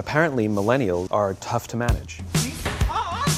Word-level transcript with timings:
Apparently, 0.00 0.46
millennials 0.48 1.08
are 1.10 1.34
tough 1.40 1.66
to 1.68 1.76
manage. 1.76 2.20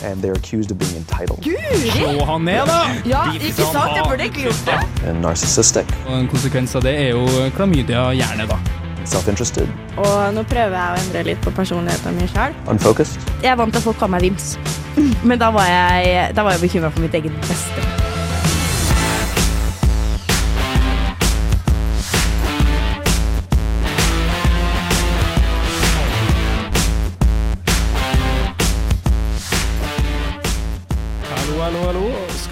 And 0.04 0.20
they're 0.20 0.34
accused 0.34 0.70
of 0.70 0.78
being 0.78 0.96
entitled 0.96 1.42
Slå 1.44 2.24
han 2.26 2.44
ned, 2.44 2.66
da! 2.66 2.92
Ja, 3.06 3.22
ikke 3.32 3.52
sant? 3.52 3.94
Jeg 3.96 4.04
burde 4.08 4.24
ikke 4.24 4.42
gjort 4.42 4.62
det. 4.66 5.06
and 5.08 5.22
narcissistic, 5.22 5.86
Og 6.08 6.18
en 6.20 6.28
konsekvens 6.28 6.74
av 6.76 6.82
det 6.82 6.92
er 6.98 7.08
jo 7.14 7.22
klamydia 7.56 8.02
gjerne, 8.18 8.46
da. 8.50 8.58
self 9.06 9.28
interested, 9.28 9.68
Og 9.96 10.34
nå 10.34 10.42
prøver 10.50 10.76
jeg 10.76 10.92
å 10.98 11.00
endre 11.06 11.22
litt 11.30 11.40
på 11.46 11.50
personligheten 11.56 12.18
min 12.20 12.28
sjøl. 12.28 12.52
unfocused. 12.68 13.16
Jeg 13.42 13.52
er 13.52 13.56
vant 13.56 13.72
til 13.72 13.78
at 13.80 13.84
folk 13.88 13.96
kaller 14.02 14.18
meg 14.18 14.22
Vims. 14.28 14.58
Men 15.28 15.38
da 15.38 15.48
var 15.54 15.66
jeg, 15.70 16.34
da 16.36 16.42
var 16.44 16.58
jeg 16.58 16.66
bekymra 16.68 16.90
for 16.92 17.00
mitt 17.00 17.14
eget 17.14 17.32
beste. 17.48 17.91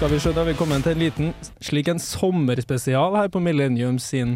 Skal 0.01 0.09
vi 0.15 0.17
se, 0.19 0.31
da 0.33 0.41
har 0.41 0.47
vi 0.49 0.53
kommet 0.57 0.81
til 0.81 0.95
en 0.95 1.01
liten 1.03 1.27
slik 1.61 1.89
en 1.91 1.99
sommerspesial 2.01 3.13
her 3.19 3.27
på 3.29 3.37
Millennium 3.43 3.99
sin 4.01 4.31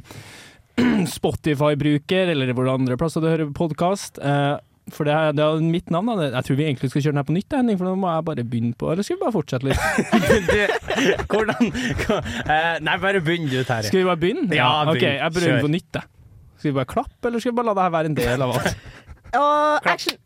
Spotify-bruker, 1.10 2.30
eller 2.36 2.52
hvor 2.54 2.68
andre 2.70 2.94
plasser 3.02 3.24
du 3.24 3.32
hører 3.32 3.50
podkast. 3.56 4.20
Eh, 4.22 4.60
for 4.94 5.10
det 5.10 5.16
er, 5.18 5.32
det 5.34 5.42
er 5.42 5.64
mitt 5.66 5.90
navn. 5.90 6.12
Da. 6.20 6.28
Jeg 6.36 6.46
tror 6.46 6.60
vi 6.60 6.68
egentlig 6.68 6.92
skal 6.94 7.02
kjøre 7.08 7.16
den 7.16 7.22
her 7.24 7.26
på 7.32 7.38
nytt, 7.40 7.56
Henning, 7.58 7.80
for 7.82 7.90
nå 7.90 7.96
må 7.98 8.12
jeg 8.14 8.28
bare 8.28 8.46
begynne 8.46 8.78
på 8.78 8.92
Eller 8.94 9.08
skal 9.08 9.18
vi 9.18 9.24
bare 9.24 9.34
fortsette 9.40 9.66
litt? 9.66 9.82
du, 10.52 11.24
hvordan 11.34 11.74
hva- 12.04 12.20
eh, 12.46 12.70
Nei, 12.86 12.98
bare 13.08 13.24
begynn 13.26 13.50
du, 13.50 13.58
Terje. 13.66 13.90
Skal 13.90 14.04
vi 14.04 14.10
bare 14.12 14.22
begynne? 14.22 14.46
Ja, 14.54 14.70
Ok, 14.84 15.00
begynn. 15.00 15.18
jeg 15.18 15.36
begynner 15.40 15.66
på 15.66 15.74
nytt, 15.80 15.90
jeg. 15.98 16.12
Skal 16.60 16.70
vi 16.70 16.76
bare 16.78 16.92
klappe, 16.94 17.24
eller 17.32 17.42
skal 17.42 17.56
vi 17.56 17.58
bare 17.64 17.72
la 17.72 17.76
det 17.82 17.88
her 17.88 17.96
være 17.98 18.14
en 18.14 18.20
del 18.22 18.46
av 18.46 18.54
alt? 18.60 18.86
Og 19.42 19.90
action. 19.96 20.22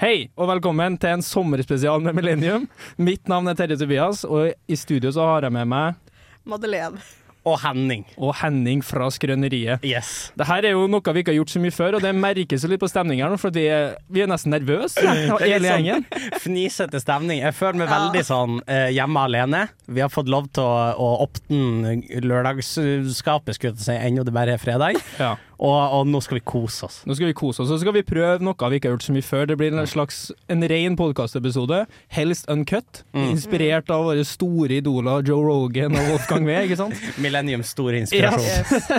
Hei, 0.00 0.30
og 0.40 0.48
velkommen 0.48 0.94
til 0.96 1.10
en 1.12 1.20
sommerspesial 1.20 2.00
med 2.00 2.16
Millennium. 2.16 2.62
Mitt 2.96 3.28
navn 3.28 3.50
er 3.50 3.56
Terje 3.58 3.76
Tobias, 3.82 4.22
og 4.24 4.54
i 4.64 4.76
studio 4.80 5.10
så 5.12 5.26
har 5.28 5.44
jeg 5.44 5.52
med 5.52 5.68
meg 5.68 6.14
Madeleine. 6.48 6.96
Og 7.44 7.58
Henning. 7.60 8.06
og 8.16 8.32
Henning 8.36 8.80
fra 8.84 9.10
Skrøneriet. 9.12 9.84
Yes. 9.84 10.30
Det 10.36 10.46
her 10.48 10.70
er 10.70 10.72
jo 10.72 10.86
noe 10.88 11.12
vi 11.12 11.20
ikke 11.20 11.34
har 11.34 11.38
gjort 11.38 11.52
så 11.52 11.60
mye 11.60 11.76
før, 11.76 11.98
og 11.98 12.04
det 12.04 12.14
merkes 12.16 12.64
jo 12.64 12.70
litt 12.72 12.80
på 12.80 12.88
stemninga 12.88 13.28
nå, 13.28 13.36
for 13.40 13.52
vi 13.52 13.66
er, 13.68 13.98
vi 14.08 14.24
er 14.24 14.32
nesten 14.32 14.52
nervøse, 14.56 15.04
er 15.04 15.36
hele 15.44 15.76
sånn. 15.76 16.08
Fnisete 16.46 17.00
stemning. 17.04 17.44
Jeg 17.44 17.56
føler 17.60 17.82
meg 17.82 17.92
veldig 17.92 18.24
sånn 18.28 18.56
eh, 18.72 18.88
hjemme 18.96 19.26
alene. 19.28 19.66
Vi 19.84 20.00
har 20.04 20.12
fått 20.12 20.32
lov 20.32 20.48
til 20.56 20.64
å, 20.64 20.96
å 20.96 21.12
åpne 21.26 21.98
lørdagsskapet, 22.24 23.56
skulle 23.60 23.76
jeg 23.76 23.84
si, 23.84 24.00
ennå 24.00 24.24
det 24.24 24.36
bare 24.36 24.56
er 24.56 24.64
fredag. 24.64 25.00
Ja. 25.20 25.36
Og, 25.60 25.76
og 25.76 26.06
nå 26.08 26.22
skal 26.24 26.38
vi 26.38 26.42
kose 26.48 26.86
oss. 26.86 27.00
Nå 27.04 27.14
skal 27.16 27.28
vi 27.28 27.36
kose 27.36 27.60
oss, 27.60 27.68
og 27.68 27.74
så 27.74 27.82
skal 27.82 27.92
vi 27.98 28.02
prøve 28.06 28.40
noe 28.40 28.68
vi 28.72 28.78
ikke 28.78 28.88
har 28.88 28.94
gjort 28.94 29.04
så 29.04 29.12
mye 29.12 29.26
før. 29.26 29.42
Det 29.50 29.56
blir 29.60 29.74
en 29.76 29.88
slags 29.88 30.20
en 30.52 30.64
ren 30.72 30.96
podkastepisode, 30.96 31.82
helst 32.16 32.48
uncut, 32.52 33.02
inspirert 33.12 33.92
av 33.92 34.06
våre 34.08 34.24
store 34.24 34.78
idoler 34.80 35.26
Joe 35.28 35.44
Rogan 35.44 35.98
og 35.98 36.08
Wolfgang 36.14 36.48
Wee, 36.48 36.62
ikke 36.64 36.78
sant? 36.80 37.04
Millenniums 37.24 37.74
store 37.76 38.02
inspirasjon. 38.04 38.48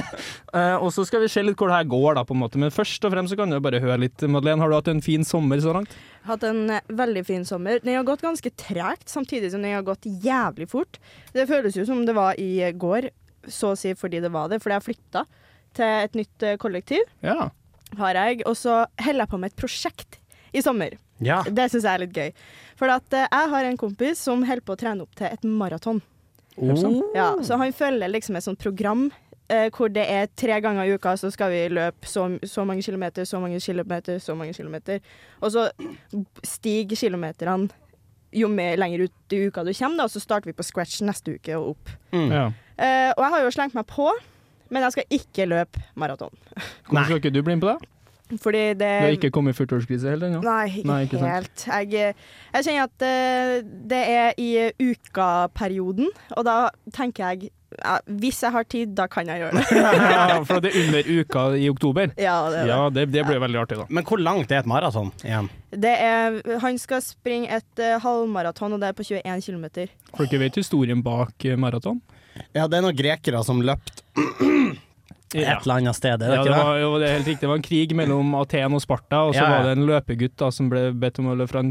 Eh, 0.52 0.74
og 0.84 0.90
så 0.92 1.06
skal 1.08 1.22
vi 1.24 1.30
se 1.32 1.40
litt 1.46 1.56
hvor 1.56 1.70
det 1.72 1.78
her 1.78 1.86
går, 1.88 2.18
da, 2.18 2.26
på 2.28 2.36
en 2.36 2.42
måte. 2.42 2.60
Men 2.60 2.74
først 2.76 3.06
og 3.08 3.14
fremst 3.14 3.32
så 3.32 3.38
kan 3.40 3.54
du 3.54 3.56
bare 3.64 3.80
høre 3.80 4.02
litt. 4.02 4.20
Madeleine, 4.28 4.60
har 4.60 4.68
du 4.68 4.76
hatt 4.76 4.90
en 4.92 5.00
fin 5.04 5.24
sommer 5.24 5.62
så 5.64 5.72
langt? 5.78 5.94
Hatt 6.28 6.44
en 6.44 6.66
eh, 6.76 6.84
veldig 6.92 7.24
fin 7.24 7.46
sommer. 7.48 7.80
Den 7.80 7.96
har 7.96 8.04
gått 8.10 8.26
ganske 8.26 8.52
tregt, 8.60 9.08
samtidig 9.08 9.54
som 9.54 9.64
den 9.64 9.78
har 9.78 9.86
gått 9.88 10.04
jævlig 10.04 10.68
fort. 10.74 11.00
Det 11.32 11.48
føles 11.48 11.80
jo 11.80 11.88
som 11.88 12.04
det 12.04 12.18
var 12.18 12.36
i 12.36 12.68
går, 12.76 13.08
så 13.48 13.72
å 13.72 13.80
si 13.80 13.96
fordi 13.96 14.20
det 14.26 14.34
var 14.36 14.52
det, 14.52 14.60
fordi 14.60 14.76
jeg 14.76 14.88
flytta 14.90 15.24
til 15.78 15.86
et 16.08 16.18
nytt 16.18 16.44
eh, 16.48 16.58
kollektiv, 16.62 17.02
Ja. 17.24 17.50
har 17.98 18.14
jeg. 18.16 18.44
Og 18.46 18.56
så 18.56 18.86
holder 19.00 19.26
jeg 19.26 19.30
på 19.30 19.40
med 19.40 19.52
et 19.52 19.60
prosjekt 19.60 20.20
i 20.54 20.62
sommer. 20.62 20.98
Ja. 21.22 21.42
Det 21.44 21.70
syns 21.72 21.84
jeg 21.86 21.94
er 21.94 22.06
litt 22.06 22.14
gøy. 22.18 22.32
For 22.80 22.90
at 22.90 23.14
eh, 23.14 23.28
jeg 23.32 23.50
har 23.56 23.64
en 23.68 23.78
kompis 23.78 24.20
som 24.20 24.44
holder 24.44 24.66
på 24.66 24.74
å 24.74 24.80
trene 24.80 25.02
opp 25.06 25.16
til 25.16 25.28
et 25.28 25.44
maraton. 25.44 26.02
Oh. 26.58 27.02
Ja, 27.16 27.36
så 27.42 27.58
han 27.58 27.72
følger 27.74 28.12
liksom 28.12 28.36
et 28.36 28.44
sånt 28.44 28.60
program 28.60 29.06
eh, 29.50 29.70
hvor 29.72 29.90
det 29.90 30.04
er 30.10 30.28
tre 30.36 30.58
ganger 30.62 30.84
i 30.90 30.96
uka 30.98 31.14
så 31.18 31.30
skal 31.32 31.52
vi 31.54 31.62
løpe 31.72 32.08
så, 32.08 32.26
så 32.44 32.66
mange 32.68 32.84
kilometer, 32.84 33.24
så 33.26 33.40
mange 33.40 33.60
kilometer, 33.64 34.20
så 34.20 34.36
mange 34.36 34.54
kilometer. 34.54 35.00
Og 35.42 35.52
så 35.54 35.70
stiger 36.44 36.96
kilometerne 37.00 37.70
jo 38.32 38.48
mer 38.52 38.78
lenger 38.80 39.08
ut 39.08 39.34
i 39.36 39.42
uka 39.48 39.64
du 39.68 39.74
kommer, 39.76 39.98
da, 40.00 40.04
og 40.08 40.12
så 40.14 40.22
starter 40.24 40.52
vi 40.52 40.56
på 40.56 40.64
scratch 40.64 41.02
neste 41.04 41.36
uke 41.36 41.56
og 41.60 41.74
opp. 41.74 41.90
Mm. 42.16 42.30
ja. 42.32 42.46
Eh, 42.82 43.10
og 43.16 43.24
jeg 43.26 43.34
har 43.34 43.44
jo 43.44 43.50
slengt 43.58 43.76
meg 43.78 43.88
på, 43.92 44.08
men 44.72 44.86
jeg 44.88 44.98
skal 44.98 45.18
ikke 45.20 45.48
løpe 45.52 45.84
maraton. 46.00 46.34
Hvorfor 46.88 47.10
skal 47.10 47.22
ikke 47.22 47.34
du 47.36 47.42
bli 47.44 47.58
med 47.58 47.66
på 47.66 47.74
det? 47.74 47.92
Fordi 48.40 48.60
det 48.80 48.80
Du 48.80 48.86
har 48.86 49.16
ikke 49.18 49.32
kommet 49.36 49.60
i 49.60 49.64
40-årskrise 49.64 50.14
heller 50.14 50.30
ennå? 50.30 50.42
Nei, 50.46 50.68
ikke, 50.80 50.88
Nei, 50.88 51.00
ikke 51.04 51.20
sant. 51.20 51.32
helt. 51.32 51.66
Jeg, 51.92 52.14
jeg 52.54 52.68
kjenner 52.68 52.84
at 52.88 53.08
eh, 53.08 53.56
det 53.92 54.04
er 54.08 54.38
i 54.40 54.52
ukaperioden, 54.80 56.08
og 56.38 56.46
da 56.48 56.60
tenker 56.96 57.28
jeg 57.28 57.52
ja, 57.80 57.98
hvis 58.20 58.42
jeg 58.44 58.52
har 58.52 58.66
tid, 58.68 58.92
da 58.98 59.06
kan 59.08 59.30
jeg 59.32 59.40
gjøre 59.42 59.62
det. 59.62 59.84
ja, 60.12 60.40
for 60.48 60.64
det 60.64 60.74
er 60.74 60.86
under 60.86 61.08
uka 61.08 61.44
i 61.56 61.70
oktober. 61.72 62.12
ja, 62.28 62.38
det 62.52 62.58
det. 62.58 62.66
Ja, 62.68 62.80
det, 62.92 63.06
det 63.14 63.26
blir 63.28 63.40
veldig 63.40 63.62
artig, 63.64 63.78
da. 63.80 63.86
Men 63.90 64.08
hvor 64.08 64.20
langt 64.20 64.52
er 64.52 64.60
et 64.64 64.70
maraton 64.70 65.12
igjen? 65.24 65.50
det 65.72 65.94
er, 66.04 66.42
han 66.60 66.76
skal 66.82 67.00
springe 67.00 67.48
et 67.48 67.80
uh, 67.80 67.96
halvmaraton, 68.04 68.76
og 68.76 68.82
det 68.82 68.90
er 68.92 68.98
på 68.98 69.06
21 69.08 69.46
km. 69.46 69.88
Folk 70.18 70.34
vet 70.42 70.60
historien 70.60 71.04
bak 71.04 71.46
eh, 71.48 71.56
maraton. 71.56 72.02
Ja, 72.56 72.68
det 72.68 72.78
er 72.80 72.82
noen 72.88 72.96
grekere 72.98 73.44
som 73.48 73.62
løpt 73.62 74.04
et 75.32 75.48
eller 75.64 75.78
annet 75.78 75.96
sted, 75.96 76.12
er 76.12 76.18
det 76.20 76.28
Ja, 76.28 76.40
ikke 76.42 76.52
det 76.52 76.64
var, 76.68 76.78
jo, 76.82 76.88
det 77.00 77.06
er 77.08 77.14
helt 77.16 77.28
riktig. 77.30 77.40
Det 77.46 77.48
var 77.48 77.60
en 77.62 77.64
krig 77.64 77.94
mellom 77.96 78.34
Aten 78.36 78.74
og 78.76 78.82
Sparta, 78.84 79.22
og 79.30 79.32
så 79.34 79.40
Ja, 79.40 79.46
ja. 79.48 79.52
var 79.54 79.64
det 79.70 79.78
en 79.78 79.86
løpegutt 79.88 80.34
da, 80.42 80.50
som 80.52 80.68
ble 80.68 80.82
bedt 80.92 81.20
om 81.24 81.30
å 81.32 81.36
løpe 81.40 81.54
fra 81.54 81.62
en, 81.64 81.70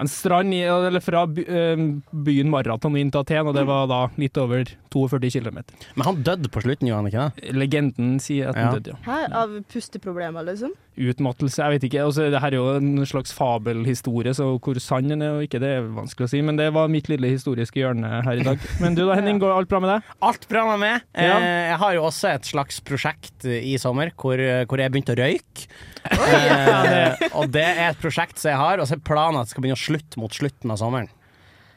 en 0.00 0.08
strand, 0.08 0.54
i, 0.56 0.62
eller 0.64 1.04
fra 1.04 1.26
by, 1.28 1.44
eh, 1.44 1.82
byen 2.24 2.48
Maraton 2.48 2.96
inn 2.96 3.10
til 3.12 3.20
Aten, 3.20 3.50
og 3.50 3.54
det 3.58 3.66
var 3.68 3.84
da 3.92 3.98
litt 4.16 4.40
over 4.40 4.64
42 4.96 5.28
km. 5.44 5.60
Men 5.94 6.06
han 6.08 6.22
døde 6.24 6.48
på 6.48 6.62
slutten, 6.64 6.88
gjorde 6.88 7.02
han 7.02 7.10
ikke 7.12 7.26
det? 7.36 7.52
Legenden 7.60 8.16
sier 8.18 8.48
at 8.48 8.56
han 8.56 8.64
Ja. 8.64 8.78
døde, 8.80 8.96
ja. 8.96 9.04
Hæ? 9.04 9.20
Av 9.42 9.58
pusteproblemer, 9.68 10.48
liksom? 10.48 10.72
Utmattelse, 10.92 11.56
jeg 11.56 11.72
vet 11.72 11.84
ikke. 11.88 12.02
Altså, 12.04 12.26
det 12.28 12.40
her 12.42 12.52
er 12.52 12.58
jo 12.58 12.64
en 12.76 13.06
slags 13.08 13.32
fabelhistorie, 13.32 14.34
så 14.36 14.50
hvor 14.60 14.76
sann 14.82 15.08
den 15.08 15.22
er 15.24 15.38
og 15.38 15.46
ikke, 15.46 15.60
det 15.62 15.70
er 15.78 15.86
vanskelig 15.96 16.26
å 16.26 16.32
si. 16.34 16.42
Men 16.44 16.58
det 16.60 16.66
var 16.76 16.90
mitt 16.92 17.08
lille 17.08 17.30
historiske 17.32 17.80
hjørne 17.80 18.10
her 18.26 18.42
i 18.42 18.44
dag. 18.44 18.66
Men 18.82 18.98
du 18.98 19.00
da, 19.06 19.14
Henning, 19.16 19.40
går 19.40 19.54
alt 19.54 19.70
bra 19.70 19.80
med 19.80 19.92
deg? 19.94 20.10
Alt 20.28 20.44
bra 20.52 20.66
med 20.68 20.82
meg. 20.84 21.06
Ja. 21.16 21.38
Eh, 21.40 21.70
jeg 21.70 21.78
har 21.80 21.96
jo 21.96 22.04
også 22.10 22.28
et 22.34 22.50
slags 22.52 22.82
prosjekt 22.84 23.48
i 23.48 23.72
sommer 23.80 24.12
hvor, 24.20 24.36
hvor 24.68 24.84
jeg 24.84 24.92
begynte 24.92 25.16
å 25.16 25.20
røyke. 25.22 25.68
Eh, 26.12 27.20
og 27.38 27.50
det 27.54 27.62
er 27.62 27.92
et 27.92 27.98
prosjekt 28.02 28.40
som 28.40 28.50
jeg 28.50 28.58
har, 28.58 28.80
og 28.82 28.88
så 28.88 28.96
er 28.96 29.02
planen 29.06 29.38
at 29.38 29.46
det 29.46 29.52
skal 29.54 29.62
begynne 29.64 29.78
å 29.78 29.82
slutte 29.84 30.18
mot 30.18 30.34
slutten 30.34 30.72
av 30.74 30.80
sommeren. 30.80 31.08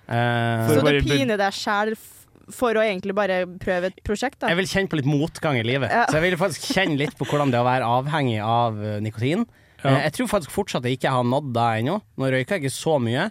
Eh, 0.10 0.70
Så 0.74 0.82
du 0.82 1.00
piner 1.06 1.38
deg 1.40 1.54
sjæl 1.56 1.94
for 2.54 2.78
å 2.78 2.84
egentlig 2.84 3.16
bare 3.18 3.44
prøve 3.62 3.92
et 3.92 4.02
prosjekt, 4.06 4.40
da? 4.42 4.50
jeg 4.52 4.60
vil 4.60 4.70
kjenne 4.70 4.92
på 4.92 5.00
litt 5.00 5.10
motgang 5.10 5.58
i 5.60 5.64
livet. 5.66 5.92
Ja. 5.94 6.06
Så 6.10 6.20
jeg 6.20 6.30
vil 6.30 6.40
faktisk 6.42 6.68
kjenne 6.76 7.00
litt 7.00 7.16
på 7.18 7.28
hvordan 7.30 7.54
det 7.54 7.60
er 7.60 7.66
å 7.66 7.70
være 7.70 7.94
avhengig 8.00 8.42
av 8.44 8.82
eh, 8.84 9.00
nikotin. 9.04 9.46
Ja. 9.82 9.96
Eh, 9.96 10.02
jeg 10.08 10.18
tror 10.18 10.32
faktisk 10.36 10.54
fortsatt 10.56 10.86
jeg 10.88 11.00
ikke 11.00 11.14
har 11.14 11.26
nådd 11.28 11.54
det 11.56 11.70
ennå. 11.82 12.00
Nå 12.18 12.30
røyker 12.34 12.58
jeg 12.58 12.66
ikke 12.66 12.76
så 12.78 13.00
mye. 13.02 13.30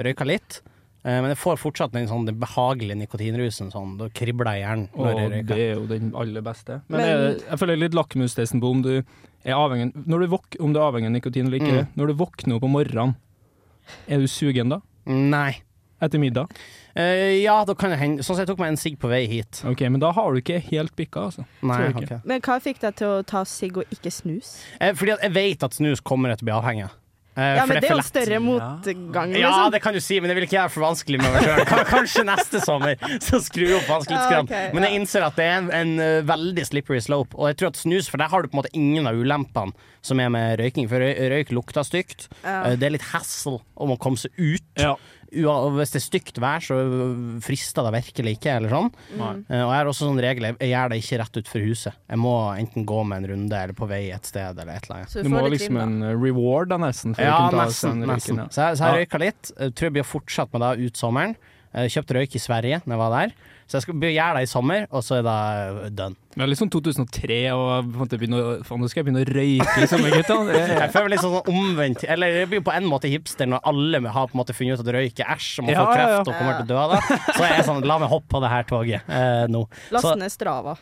Røyker 0.00 0.28
litt. 0.28 0.60
Eh, 1.00 1.16
men 1.22 1.30
jeg 1.32 1.40
får 1.40 1.60
fortsatt 1.62 1.94
den, 1.96 2.08
sånn, 2.10 2.26
den 2.28 2.40
behagelige 2.40 2.98
nikotinrusen. 3.00 3.70
Sånn, 3.72 3.96
da 4.00 4.10
kribler 4.12 4.52
jeg 4.52 4.60
i 4.60 4.66
hjernen 4.66 4.86
Åh, 4.92 5.08
Og 5.08 5.34
det 5.48 5.56
er 5.56 5.74
jo 5.78 5.86
den 5.88 6.12
aller 6.18 6.44
beste. 6.44 6.82
Men, 6.88 7.00
Men- 7.00 7.08
jeg, 7.10 7.40
jeg 7.46 7.62
føler 7.62 7.80
litt 7.80 7.96
lakmustesten 7.96 8.60
på 8.60 8.74
om 8.76 8.84
du 8.84 8.92
er 9.00 9.56
avhengig 9.56 9.94
når 10.04 10.26
du 10.26 10.30
våk, 10.34 10.60
Om 10.60 10.74
du 10.74 10.80
er 10.80 10.84
avhengig 10.90 11.08
av 11.08 11.16
nikotin 11.16 11.48
eller 11.48 11.62
ikke. 11.62 11.80
Mm. 11.86 11.96
Når 11.96 12.12
du 12.12 12.18
våkner 12.20 12.58
opp 12.58 12.68
om 12.68 12.76
morgenen, 12.76 13.16
er 14.06 14.20
du 14.20 14.28
sugen 14.28 14.76
da? 14.76 14.82
Nei. 15.08 15.62
Etter 16.00 16.20
middag? 16.20 16.52
Eh, 16.96 17.42
ja, 17.42 17.64
da 17.64 17.74
kan 17.78 17.90
det 17.94 17.98
hende. 18.00 18.22
Sånn 18.26 18.34
som 18.36 18.42
jeg 18.44 18.50
tok 18.50 18.58
meg 18.62 18.72
en 18.74 18.80
sigg 18.80 18.98
på 18.98 19.08
vei 19.10 19.26
hit. 19.30 19.62
Ok, 19.68 19.80
men 19.88 20.00
da 20.02 20.10
har 20.16 20.32
du 20.34 20.40
ikke 20.42 20.58
helt 20.70 20.94
bikka, 20.98 21.28
altså. 21.30 21.44
Nei, 21.62 21.76
Tror 21.76 21.84
jeg 21.84 21.94
jeg 21.94 22.02
ikke. 22.02 22.14
ikke. 22.20 22.28
Men 22.32 22.40
hva 22.48 22.60
fikk 22.60 22.80
deg 22.86 22.96
til 23.02 23.06
å 23.06 23.20
ta 23.26 23.44
sigg 23.44 23.78
og 23.78 23.84
ikke 23.94 24.10
snus? 24.10 24.56
Eh, 24.80 24.92
fordi 24.98 25.12
at 25.18 25.22
jeg 25.28 25.32
vet 25.38 25.62
at 25.70 25.76
snus 25.78 26.00
kommer 26.02 26.34
til 26.34 26.44
å 26.46 26.50
bli 26.50 26.58
avhengig 26.58 26.88
av. 26.88 26.96
Eh, 27.38 27.54
Ja, 27.56 27.60
for 27.62 27.68
men 27.72 27.80
det 27.80 27.86
er 27.88 27.92
jo 27.94 27.96
lett. 28.00 28.06
større 28.10 28.38
motgang, 28.42 29.30
Ja, 29.38 29.48
liksom. 29.48 29.70
det 29.70 29.80
kan 29.82 29.94
du 29.94 30.00
si, 30.00 30.18
men 30.20 30.28
det 30.28 30.34
vil 30.36 30.44
ikke 30.48 30.56
jeg 30.58 30.64
være 30.66 30.72
for 30.74 30.82
vanskelig 30.82 31.20
med 31.22 31.32
meg 31.32 31.42
sjøl. 31.46 31.84
Kanskje 31.86 32.24
neste 32.26 32.60
sommer, 32.60 32.96
så 33.22 33.38
skru 33.40 33.68
opp 33.78 33.86
vanskelighetsgraden. 33.86 34.50
Ja, 34.50 34.66
ok, 34.68 34.74
Men 34.74 34.82
jeg 34.82 34.92
ja. 34.92 34.98
innser 34.98 35.22
at 35.28 35.36
det 35.38 35.44
er 35.46 35.54
en, 35.60 35.70
en 35.70 35.92
eh, 36.00 36.22
veldig 36.26 36.66
slippery 36.66 36.98
slope. 37.00 37.38
Og 37.38 37.46
jeg 37.52 37.56
tror 37.62 37.68
at 37.70 37.76
snus, 37.78 38.10
for 38.10 38.18
der 38.18 38.28
har 38.28 38.42
du 38.42 38.48
på 38.50 38.58
en 38.58 38.62
måte 38.64 38.74
ingen 38.74 39.06
av 39.06 39.14
ulempene 39.14 39.72
som 40.02 40.18
er 40.20 40.28
med 40.28 40.58
røyking. 40.58 40.88
For 40.90 40.98
røy, 40.98 41.14
røyk 41.30 41.54
lukter 41.54 41.86
stygt. 41.86 42.26
Ja. 42.42 42.64
Eh, 42.66 42.76
det 42.76 42.90
er 42.90 42.96
litt 42.98 43.08
hassle 43.14 43.60
om 43.78 43.94
å 43.94 43.96
komme 44.02 44.18
seg 44.18 44.34
ut. 44.36 44.66
Ja. 44.76 44.96
Hvis 45.30 45.92
det 45.94 46.00
er 46.00 46.04
stygt 46.06 46.38
vær, 46.42 46.58
så 46.60 46.74
frister 47.44 47.86
det 47.86 47.92
virkelig 48.02 48.32
ikke, 48.38 48.54
eller 48.56 48.68
sånn. 48.74 48.88
Mm. 49.14 49.20
Uh, 49.50 49.62
og 49.64 49.70
jeg 49.70 49.76
har 49.78 49.90
også 49.92 50.08
sånn 50.08 50.20
regel, 50.22 50.42
jeg- 50.50 50.70
gjør 50.72 50.88
det 50.90 50.98
ikke 51.02 51.18
rett 51.22 51.38
utenfor 51.40 51.64
huset. 51.68 51.92
Jeg 52.10 52.18
må 52.18 52.34
enten 52.58 52.84
gå 52.86 53.04
med 53.06 53.22
en 53.24 53.30
runde 53.34 53.52
eller 53.62 53.74
på 53.74 53.88
vei 53.88 54.10
et 54.10 54.26
sted 54.26 54.58
eller 54.58 54.72
et 54.74 54.84
eller 54.88 54.96
annet. 55.00 55.10
Så 55.10 55.22
Du 55.22 55.28
du 55.28 55.34
må 55.34 55.44
liksom 55.50 55.76
en 55.80 56.02
eh, 56.02 56.14
reward 56.16 56.68
da, 56.68 56.76
nesten. 56.78 57.14
For 57.14 57.22
Ja, 57.22 57.36
å 57.38 57.50
kunne 57.50 57.66
nesten. 57.66 58.04
nesten. 58.06 58.36
Så 58.50 58.66
jeg, 58.68 58.76
så 58.78 58.84
jeg 58.84 58.90
Ja. 58.90 58.98
røyka 59.04 59.18
litt. 59.20 59.52
Jeg 59.58 59.74
tror 59.74 59.86
jeg 59.90 59.92
blir 59.92 60.04
fortsatt 60.04 60.52
med 60.52 60.60
det 60.62 60.86
ut 60.86 60.94
sommeren. 60.96 61.36
Jeg 61.72 61.90
kjøpte 61.94 62.16
røyk 62.18 62.34
i 62.34 62.38
Sverige 62.42 62.82
når 62.84 62.90
jeg 62.96 62.98
var 62.98 63.10
der, 63.20 63.32
så 63.70 63.78
jeg 63.78 63.84
skal 63.84 64.02
gjøre 64.02 64.34
det 64.34 64.42
i 64.42 64.48
sommer, 64.50 64.86
og 64.90 65.04
så 65.06 65.20
er 65.20 65.26
det 65.28 65.90
done. 65.94 66.16
Det 66.34 66.42
er 66.42 66.48
litt 66.50 66.58
sånn 66.58 66.72
2003, 66.74 67.36
og 67.54 67.92
på 67.94 68.06
begynne 68.18 68.40
faen, 68.66 68.82
nå 68.82 68.88
skal 68.90 69.00
jeg 69.00 69.06
begynne 69.06 69.22
å 69.22 69.28
røyke 69.30 69.84
i 69.84 69.88
sommer, 69.90 70.14
gutta. 70.16 70.38
Jeg 70.80 70.90
føler 70.90 71.06
meg 71.06 71.12
litt 71.14 71.22
sånn 71.22 71.50
omvendt 71.52 72.04
Eller 72.10 72.34
det 72.40 72.44
blir 72.50 72.62
på 72.66 72.72
en 72.74 72.86
måte 72.90 73.10
hipster 73.10 73.46
når 73.50 73.62
alle 73.70 74.00
har 74.02 74.30
på 74.30 74.34
en 74.34 74.40
måte 74.40 74.54
funnet 74.56 74.78
ut 74.78 74.82
at 74.82 74.92
røyk 74.94 75.22
er 75.22 75.32
æsj 75.36 75.48
og 75.60 75.68
man 75.68 75.74
Ja, 75.74 75.84
får 75.84 75.90
ja, 75.90 76.00
ja. 76.00 76.10
kreft 76.18 76.30
og 76.32 76.38
kommer 76.40 76.58
til 76.58 76.66
å 76.66 76.70
dø 76.70 76.78
av 76.82 76.94
det. 76.96 77.00
Så 77.28 77.46
jeg 77.46 77.58
er 77.60 77.66
sånn, 77.70 77.82
la 77.86 77.98
meg 78.02 78.10
hoppe 78.10 78.30
på 78.34 78.42
det 78.42 78.52
her 78.56 78.66
toget 78.70 79.12
eh, 79.20 79.44
nå. 79.54 79.62
Last 79.94 80.10
ned 80.18 80.34
Strava. 80.34 80.74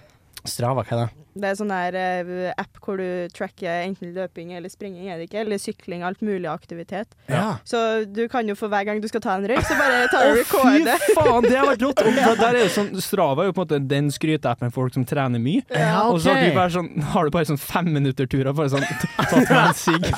Strava, 0.48 0.84
hva 0.84 0.96
er 0.96 1.02
det? 1.04 1.27
Det 1.38 1.50
er 1.52 1.58
sånn 1.58 1.70
der 1.72 1.96
uh, 1.98 2.52
app 2.58 2.80
hvor 2.82 2.98
du 3.00 3.28
tracker 3.34 3.84
enten 3.84 4.14
løping 4.16 4.52
eller 4.56 4.70
springing, 4.72 5.08
er 5.12 5.20
det 5.20 5.28
ikke? 5.28 5.42
Eller 5.44 5.60
sykling, 5.62 6.02
alt 6.06 6.20
mulig 6.24 6.48
aktivitet. 6.50 7.12
Ja. 7.30 7.58
Så 7.68 8.04
du 8.08 8.24
kan 8.32 8.48
jo 8.48 8.56
for 8.58 8.72
hver 8.72 8.86
gang 8.88 9.00
du 9.02 9.08
skal 9.10 9.22
ta 9.24 9.36
en 9.38 9.46
røyk, 9.48 9.62
så 9.68 9.76
bare 9.78 10.06
tar 10.12 10.32
du 10.34 10.42
Fy 10.48 11.14
faen, 11.14 11.44
det 11.46 11.56
har 11.58 11.68
vært 11.68 11.84
rått! 11.84 12.02
Og 12.04 12.38
der 12.42 12.58
er 12.58 12.60
jo 12.64 12.70
sånn, 12.74 12.90
Strava 13.02 13.44
er 13.44 13.50
jo 13.50 13.56
på 13.56 13.62
en 13.64 13.68
måte 13.68 13.80
den 13.90 14.10
skryteappen 14.14 14.72
folk 14.74 14.94
som 14.96 15.04
trener 15.08 15.42
mye. 15.42 15.62
Ja, 15.74 16.06
Og 16.10 16.20
så 16.24 16.34
har 16.34 16.42
du 16.44 16.56
bare 16.56 16.72
sånn, 16.74 16.90
har 17.12 17.28
du 17.28 17.34
bare 17.34 17.48
sånn 17.50 17.60
femminutterturer, 17.60 18.52
bare 18.56 18.72
sånn 18.72 18.86
tatt 18.88 19.34
med 19.38 19.54
en 19.60 19.76
sigg. 19.78 20.08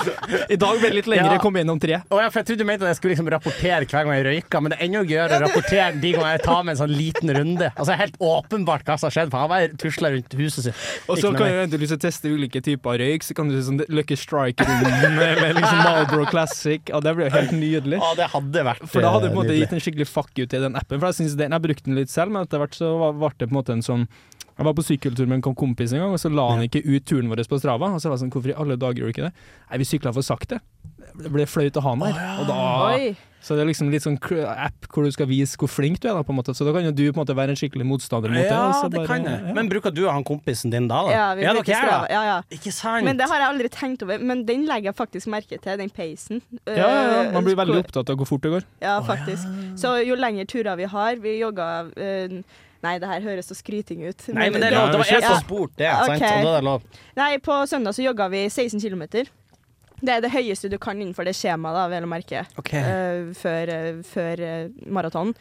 I 0.50 0.58
dag 0.60 0.78
ble 0.80 0.88
det 0.90 0.96
litt 1.00 1.10
lengre, 1.10 1.36
Ja. 1.36 1.42
kom 1.42 1.56
gjennom 1.58 1.80
tre. 1.82 2.00
Å 2.08 2.20
ja, 2.22 2.28
for 2.30 2.40
jeg 2.40 2.50
trodde 2.50 2.64
du 2.64 2.68
mente 2.68 2.86
at 2.86 2.92
jeg 2.94 3.00
skulle 3.00 3.14
liksom 3.14 3.30
rapportere 3.32 3.84
hver 3.90 4.06
gang 4.06 4.14
jeg 4.16 4.26
røyka, 4.28 4.60
men 4.62 4.72
det 4.74 4.78
er 4.80 4.86
enda 4.88 5.02
gøyere 5.06 5.38
å 5.38 5.42
rapportere 5.44 6.00
de 6.00 6.12
gangene 6.14 6.32
jeg 6.36 6.44
tar 6.46 6.62
med 6.64 6.74
en 6.76 6.80
sånn 6.82 6.94
liten 6.96 7.34
runde. 7.36 7.70
Altså, 7.76 7.96
helt 8.00 8.16
åpenbart 8.20 8.86
hva 8.88 8.96
som 9.00 9.08
har 9.10 9.16
skjedd, 9.16 9.30
for 9.32 9.44
han 9.44 9.50
bare 9.52 9.70
tusla 9.80 10.10
rundt 10.14 10.36
huset 10.38 10.68
sitt. 10.70 10.86
Og 11.10 11.18
så 11.20 11.32
kan 11.36 11.70
du 11.72 11.76
lyst 11.80 11.92
til 11.94 11.98
å 11.98 12.02
teste 12.04 12.30
ulike 12.32 12.62
typer 12.64 12.98
røyk, 13.02 13.24
så 13.26 13.34
kan 13.36 13.50
du 13.50 13.56
se 13.56 13.64
sånn 13.68 13.82
Lucky 13.90 14.16
Strike-runden 14.18 15.16
med, 15.20 15.40
med 15.42 15.56
liksom 15.58 15.82
Marlboro 15.84 16.26
Classic, 16.30 16.82
og 16.94 17.02
det 17.06 17.14
blir 17.18 17.28
jo 17.28 17.34
helt 17.36 17.54
nydelig. 17.56 18.00
Ja, 18.00 18.10
det 18.18 18.28
hadde 18.34 18.64
vært 18.70 18.84
For 18.88 19.04
da 19.04 19.12
hadde 19.16 19.28
du 19.28 19.34
på 19.34 19.40
en 19.40 19.42
måte 19.44 19.56
gitt 19.58 19.74
en 19.76 19.82
skikkelig 19.82 20.08
fuck 20.10 20.30
you 20.38 20.46
til 20.50 20.66
den 20.66 20.78
appen. 20.78 21.00
For 21.00 21.10
Jeg 21.10 21.20
synes 21.20 21.38
den, 21.40 21.56
jeg 21.56 21.66
brukte 21.66 21.88
den 21.90 21.98
litt 21.98 22.12
selv, 22.12 22.32
men 22.34 22.46
etter 22.46 22.62
hvert 22.62 22.76
så 22.78 22.92
var- 23.00 23.16
ble 23.20 23.32
det 23.38 23.48
på 23.50 23.54
en 23.54 23.58
måte 23.60 23.72
en 23.76 23.82
sånn 23.86 24.06
Jeg 24.60 24.66
var 24.66 24.74
på 24.76 24.82
sykkeltur 24.84 25.26
med 25.26 25.40
en 25.40 25.54
kompis 25.56 25.92
en 25.96 26.02
gang, 26.02 26.12
og 26.12 26.20
så 26.20 26.28
la 26.28 26.50
han 26.50 26.62
ikke 26.66 26.82
ut 26.84 27.04
turen 27.08 27.30
vår 27.32 27.40
på 27.48 27.58
Strava. 27.62 27.88
Og 27.96 28.00
så 28.02 28.10
var 28.10 28.18
jeg 28.18 28.26
sånn, 28.26 28.32
hvorfor 28.34 28.52
i 28.52 28.58
alle 28.60 28.76
dager 28.76 29.00
gjorde 29.00 29.08
du 29.08 29.16
ikke 29.16 29.28
det? 29.30 29.32
Nei, 29.70 29.78
vi 29.80 29.86
sykla 29.88 30.12
for 30.12 30.20
sakte. 30.26 30.58
Det 31.16 31.32
ble 31.32 31.46
flaut 31.48 31.78
å 31.80 31.84
ha 31.86 31.94
han 31.94 32.02
der. 32.04 32.18
Og 32.42 32.46
da, 32.50 32.58
Oi. 32.92 33.16
Så 33.40 33.56
det 33.56 33.62
er 33.64 33.68
liksom 33.70 33.88
litt 33.90 34.04
sånn 34.04 34.18
app 34.52 34.86
hvor 34.92 35.04
du 35.04 35.10
skal 35.14 35.26
vise 35.30 35.56
hvor 35.56 35.68
flink 35.72 36.00
du 36.00 36.08
er, 36.10 36.14
da, 36.18 36.22
på 36.22 36.34
en 36.34 36.38
måte. 36.38 36.52
Så 36.54 36.66
da 36.68 36.72
kan 36.76 36.84
jo 36.84 36.92
du 36.92 37.02
på 37.12 37.16
en 37.16 37.22
måte 37.24 37.36
være 37.36 37.54
en 37.54 37.56
skikkelig 37.60 37.86
motstander 37.88 38.28
mot. 38.30 38.44
Ja, 38.44 38.60
det. 38.68 38.76
så 38.80 38.90
det 38.92 38.98
bare- 39.00 39.06
kan 39.08 39.24
jeg. 39.24 39.40
ja. 39.48 39.54
Men 39.56 39.68
bruker 39.72 39.90
du 39.96 40.02
han 40.08 40.24
kompisen 40.24 40.70
din 40.70 40.88
da? 40.88 41.02
da? 41.06 41.10
Ja, 41.12 41.34
vi 41.34 41.42
ja, 41.42 41.54
bruker 41.56 41.74
Strava. 41.74 42.06
Ja, 42.10 42.22
ja. 42.28 42.38
Ikke 42.52 42.72
sant? 42.72 43.04
Men 43.04 43.16
det 43.16 43.28
har 43.30 43.40
jeg 43.40 43.48
aldri 43.48 43.68
tenkt 43.72 44.02
over. 44.02 44.18
Men 44.18 44.44
den 44.44 44.66
legger 44.66 44.90
jeg 44.92 44.96
faktisk 44.96 45.26
merke 45.32 45.58
til, 45.60 45.76
den 45.78 45.90
peisen. 45.90 46.42
ja, 46.66 46.74
ja, 46.76 47.22
ja, 47.24 47.30
man 47.32 47.44
blir 47.44 47.56
Eh, 47.56 47.64
veldig 47.64 47.78
opptatt 47.84 48.10
av 48.10 48.16
hvor 48.20 48.26
fort 48.28 48.42
det 48.42 48.50
går. 48.52 48.64
Ja, 48.82 49.00
faktisk. 49.00 49.48
Så 49.76 49.96
jo 50.06 50.14
lengre 50.16 50.44
turer 50.46 50.76
vi 50.76 50.84
har 50.84 51.16
Vi 51.16 51.38
jogga 51.40 51.90
eh, 51.96 52.42
Nei, 52.82 52.94
det 52.98 53.08
her 53.08 53.20
høres 53.20 53.44
så 53.50 53.54
skryting 53.54 54.06
ut. 54.08 54.22
Nei, 54.32 54.48
men 54.48 54.60
det 54.62 54.70
er 54.72 54.76
lov. 54.78 54.88
Det 54.92 54.98
var 55.02 55.04
jeg 55.12 55.22
som 55.22 55.42
spurte 55.42 55.76
det, 55.76 55.90
Okay. 55.92 56.16
sant? 56.16 56.46
Og 56.46 56.46
det 56.48 56.58
er 56.60 56.64
lov. 56.64 56.82
Nei, 57.16 57.36
på 57.44 57.52
søndag 57.68 57.92
så 57.92 58.02
jogga 58.06 58.30
vi 58.32 58.48
16 58.48 58.80
km. 58.80 59.28
Det 60.00 60.14
er 60.14 60.22
det 60.24 60.32
høyeste 60.32 60.70
du 60.72 60.78
kan 60.80 61.00
innenfor 61.00 61.28
det 61.28 61.36
skjemaet, 61.38 61.76
da, 61.76 61.88
vel 61.92 62.06
å 62.06 62.10
merke, 62.10 62.44
eh, 62.72 63.34
før, 63.36 63.74
uh, 63.74 64.04
før 64.06 64.44
uh, 64.46 64.86
maraton. 64.88 65.34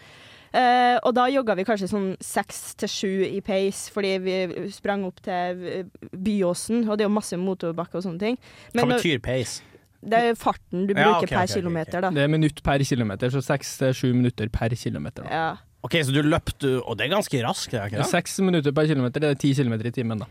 Eh, 0.50 0.98
og 1.06 1.14
da 1.14 1.28
jogga 1.30 1.54
vi 1.60 1.64
kanskje 1.68 1.92
sånn 1.92 2.08
seks 2.26 2.74
til 2.82 2.90
sju 2.90 3.12
i 3.28 3.38
pace, 3.46 3.92
fordi 3.94 4.16
vi 4.24 4.38
sprang 4.74 5.04
opp 5.06 5.22
til 5.22 5.86
Byåsen, 6.10 6.88
og 6.88 6.98
det 6.98 7.06
er 7.06 7.10
jo 7.10 7.18
masse 7.20 7.38
motorbakke 7.38 8.00
og 8.00 8.08
sånne 8.08 8.24
ting. 8.24 8.40
Hva 8.74 8.88
betyr 8.90 9.22
pace? 9.22 9.62
det 10.00 10.20
er 10.30 10.36
farten 10.40 10.86
du 10.88 10.94
Ja, 10.94 11.10
bruker 11.10 11.28
per 11.28 11.36
okay, 11.36 11.36
ok, 11.36 11.44
ok, 11.44 11.50
ok. 11.50 11.56
kilometer, 11.60 12.02
da. 12.02 12.12
Det 12.16 12.22
er 12.24 12.30
minutt 12.32 12.62
per 12.64 12.84
kilometer, 12.88 13.32
så 13.34 13.42
seks 13.44 13.78
til 13.82 13.94
sju 13.94 14.14
minutter 14.14 14.48
per 14.50 14.76
kilometer. 14.76 15.26
Da. 15.26 15.30
Ja. 15.30 15.50
OK, 15.84 15.96
så 16.04 16.12
du 16.12 16.22
løpte 16.28 16.82
Og 16.84 16.98
det 17.00 17.06
er 17.06 17.14
ganske 17.14 17.40
raskt? 17.44 17.76
Seks 18.10 18.40
minutter 18.44 18.74
per 18.76 18.88
kilometer, 18.88 19.20
det 19.24 19.30
er 19.30 19.40
ti 19.40 19.54
kilometer 19.56 19.88
i 19.88 19.92
timen, 19.92 20.24
da. 20.24 20.28